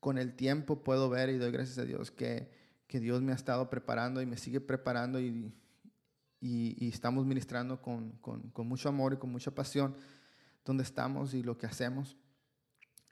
con 0.00 0.18
el 0.18 0.34
tiempo 0.34 0.82
puedo 0.82 1.08
ver 1.08 1.28
y 1.28 1.38
doy 1.38 1.52
gracias 1.52 1.78
a 1.78 1.84
Dios 1.84 2.10
que, 2.10 2.50
que 2.86 2.98
Dios 2.98 3.22
me 3.22 3.32
ha 3.32 3.36
estado 3.36 3.70
preparando 3.70 4.20
y 4.20 4.26
me 4.26 4.36
sigue 4.36 4.60
preparando 4.60 5.20
y, 5.20 5.52
y, 6.40 6.84
y 6.84 6.88
estamos 6.88 7.26
ministrando 7.26 7.80
con, 7.80 8.12
con, 8.20 8.66
mucho 8.66 8.88
amor 8.88 9.12
y 9.12 9.16
con 9.18 9.30
mucha 9.30 9.50
pasión 9.54 9.94
donde 10.64 10.82
estamos 10.82 11.34
y 11.34 11.42
lo 11.42 11.58
que 11.58 11.66
hacemos. 11.66 12.16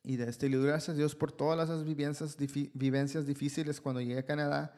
Y 0.02 0.16
de 0.16 0.28
este, 0.28 0.48
le 0.48 0.58
gracias 0.58 0.94
a 0.94 0.98
Dios 0.98 1.14
por 1.14 1.30
todas 1.30 1.68
las 1.68 1.84
vivencias, 1.84 2.36
vivencias 2.72 3.26
difíciles 3.26 3.80
cuando 3.80 4.00
llegué 4.00 4.18
a 4.18 4.24
Canadá. 4.24 4.74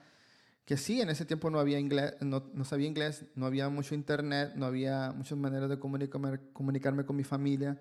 Que 0.64 0.76
sí, 0.76 1.00
en 1.00 1.10
ese 1.10 1.24
tiempo 1.24 1.50
no 1.50 1.58
había 1.58 1.78
inglés, 1.78 2.14
no, 2.20 2.50
no, 2.52 2.64
sabía 2.64 2.86
inglés, 2.86 3.24
no 3.34 3.46
había 3.46 3.68
mucho 3.68 3.94
internet, 3.94 4.52
no 4.56 4.66
había 4.66 5.12
muchas 5.12 5.38
maneras 5.38 5.68
de 5.68 5.78
comunicarme, 5.78 6.38
comunicarme 6.52 7.04
con 7.04 7.16
mi 7.16 7.24
familia, 7.24 7.80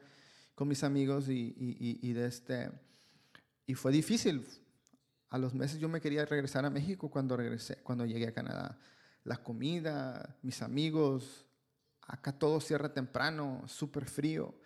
con 0.56 0.68
mis 0.68 0.84
amigos 0.84 1.30
y, 1.30 1.54
y, 1.58 2.00
y, 2.02 2.14
de 2.14 2.26
este, 2.26 2.72
y 3.70 3.76
fue 3.76 3.92
difícil. 3.92 4.48
A 5.30 5.38
los 5.38 5.54
meses 5.54 5.80
yo 5.80 5.88
me 5.90 6.02
quería 6.02 6.26
regresar 6.26 6.66
a 6.66 6.72
México 6.72 7.12
cuando 7.12 7.38
regresé, 7.38 7.78
cuando 7.84 8.04
llegué 8.04 8.30
a 8.30 8.34
Canadá. 8.34 8.80
La 9.24 9.44
comida, 9.44 10.40
mis 10.42 10.64
amigos, 10.64 11.46
acá 12.02 12.32
todo 12.32 12.60
cierra 12.62 12.92
temprano, 12.92 13.62
súper 13.68 14.06
frío. 14.06 14.60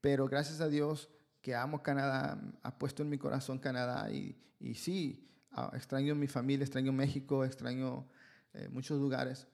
Pero 0.00 0.28
gracias 0.28 0.62
a 0.62 0.68
Dios 0.68 1.10
que 1.42 1.54
amo 1.54 1.82
Canadá, 1.82 2.40
ha 2.62 2.78
puesto 2.78 3.02
en 3.02 3.10
mi 3.10 3.18
corazón 3.18 3.58
Canadá 3.58 4.10
y, 4.10 4.34
y 4.60 4.76
sí, 4.76 5.28
ah, 5.50 5.70
extraño 5.74 6.14
mi 6.14 6.26
familia, 6.26 6.64
extraño 6.64 6.94
México, 6.94 7.44
extraño 7.44 8.08
eh, 8.54 8.70
muchos 8.70 8.98
lugares. 8.98 9.46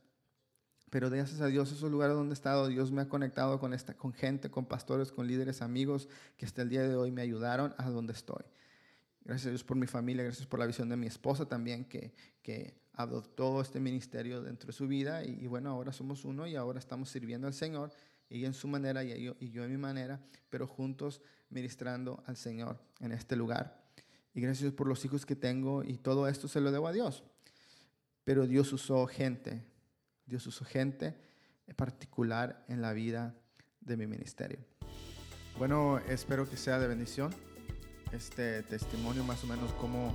Pero 0.93 1.09
gracias 1.09 1.41
a 1.41 1.47
Dios, 1.47 1.73
esos 1.73 1.91
lugares 1.91 2.15
donde 2.15 2.35
he 2.35 2.35
estado, 2.35 2.69
Dios 2.69 2.93
me 2.93 3.01
ha 3.01 3.09
conectado 3.09 3.59
con, 3.59 3.73
esta, 3.73 3.95
con 3.95 4.13
gente, 4.13 4.51
con 4.51 4.67
pastores, 4.67 5.11
con 5.11 5.27
líderes, 5.27 5.63
amigos, 5.63 6.07
que 6.37 6.45
hasta 6.45 6.61
el 6.61 6.69
día 6.69 6.83
de 6.87 6.95
hoy 6.95 7.11
me 7.11 7.23
ayudaron 7.23 7.75
a 7.79 7.89
donde 7.89 8.13
estoy. 8.13 8.45
Gracias 9.25 9.47
a 9.47 9.49
Dios 9.53 9.65
por 9.65 9.79
mi 9.79 9.87
familia, 9.87 10.23
gracias 10.23 10.47
por 10.47 10.61
la 10.61 10.67
visión 10.67 10.91
de 10.91 10.99
mi 10.99 11.07
esposa 11.07 11.47
también, 11.47 11.87
que, 11.87 12.13
que 12.43 12.75
adoptó 12.93 13.63
este 13.63 13.81
ministerio 13.81 14.43
dentro 14.43 14.67
de 14.67 14.75
su 14.75 14.87
vida. 14.87 15.25
Y, 15.25 15.47
bueno, 15.47 15.71
ahora 15.71 15.95
somos 15.95 16.27
uno 16.27 16.47
y 16.47 16.57
ahora 16.57 16.79
estamos 16.79 17.09
sirviendo 17.09 17.47
al 17.47 17.55
Señor, 17.55 17.91
y 18.29 18.45
en 18.45 18.53
su 18.53 18.69
manera 18.69 19.03
y 19.03 19.19
yo, 19.23 19.35
y 19.41 19.49
yo 19.49 19.65
en 19.65 19.71
mi 19.71 19.79
manera, 19.79 20.21
pero 20.51 20.67
juntos 20.67 21.23
ministrando 21.49 22.23
al 22.27 22.37
Señor 22.37 22.79
en 23.01 23.13
este 23.13 23.35
lugar. 23.35 23.83
Y 24.35 24.43
gracias 24.43 24.75
por 24.75 24.89
los 24.89 25.03
hijos 25.07 25.25
que 25.25 25.37
tengo 25.37 25.85
y 25.85 25.97
todo 25.97 26.29
esto 26.29 26.49
se 26.49 26.61
lo 26.61 26.71
debo 26.71 26.87
a 26.87 26.93
Dios. 26.93 27.25
Pero 28.25 28.47
Dios 28.47 28.71
usó 28.75 29.07
gente 29.07 29.72
Dios 30.33 30.47
usó 30.47 30.65
gente 30.65 31.15
en 31.67 31.75
particular 31.77 32.65
en 32.67 32.81
la 32.81 32.95
vida 32.95 33.35
de 33.83 33.99
mi 33.99 34.07
ministerio. 34.07 34.61
Bueno, 35.59 35.99
espero 36.09 36.49
que 36.49 36.57
sea 36.57 36.79
de 36.79 36.89
bendición 36.89 37.35
este 38.13 38.63
testimonio 38.63 39.25
más 39.25 39.45
o 39.45 39.47
menos 39.47 39.75
cómo 39.75 40.15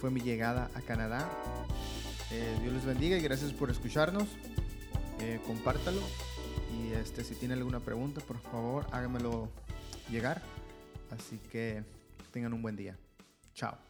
fue 0.00 0.10
mi 0.10 0.22
llegada 0.22 0.70
a 0.74 0.80
Canadá. 0.80 1.30
Eh, 2.30 2.60
Dios 2.62 2.72
les 2.72 2.86
bendiga 2.86 3.18
y 3.18 3.20
gracias 3.20 3.52
por 3.52 3.70
escucharnos. 3.70 4.26
Eh, 5.18 5.38
compártalo 5.46 6.00
y 6.78 6.94
este, 6.94 7.22
si 7.22 7.34
tiene 7.34 7.52
alguna 7.52 7.80
pregunta, 7.80 8.22
por 8.22 8.38
favor, 8.38 8.86
hágamelo 8.90 9.50
llegar. 10.10 10.40
Así 11.10 11.36
que 11.52 11.84
tengan 12.32 12.54
un 12.54 12.62
buen 12.62 12.74
día. 12.74 12.96
Chao. 13.52 13.89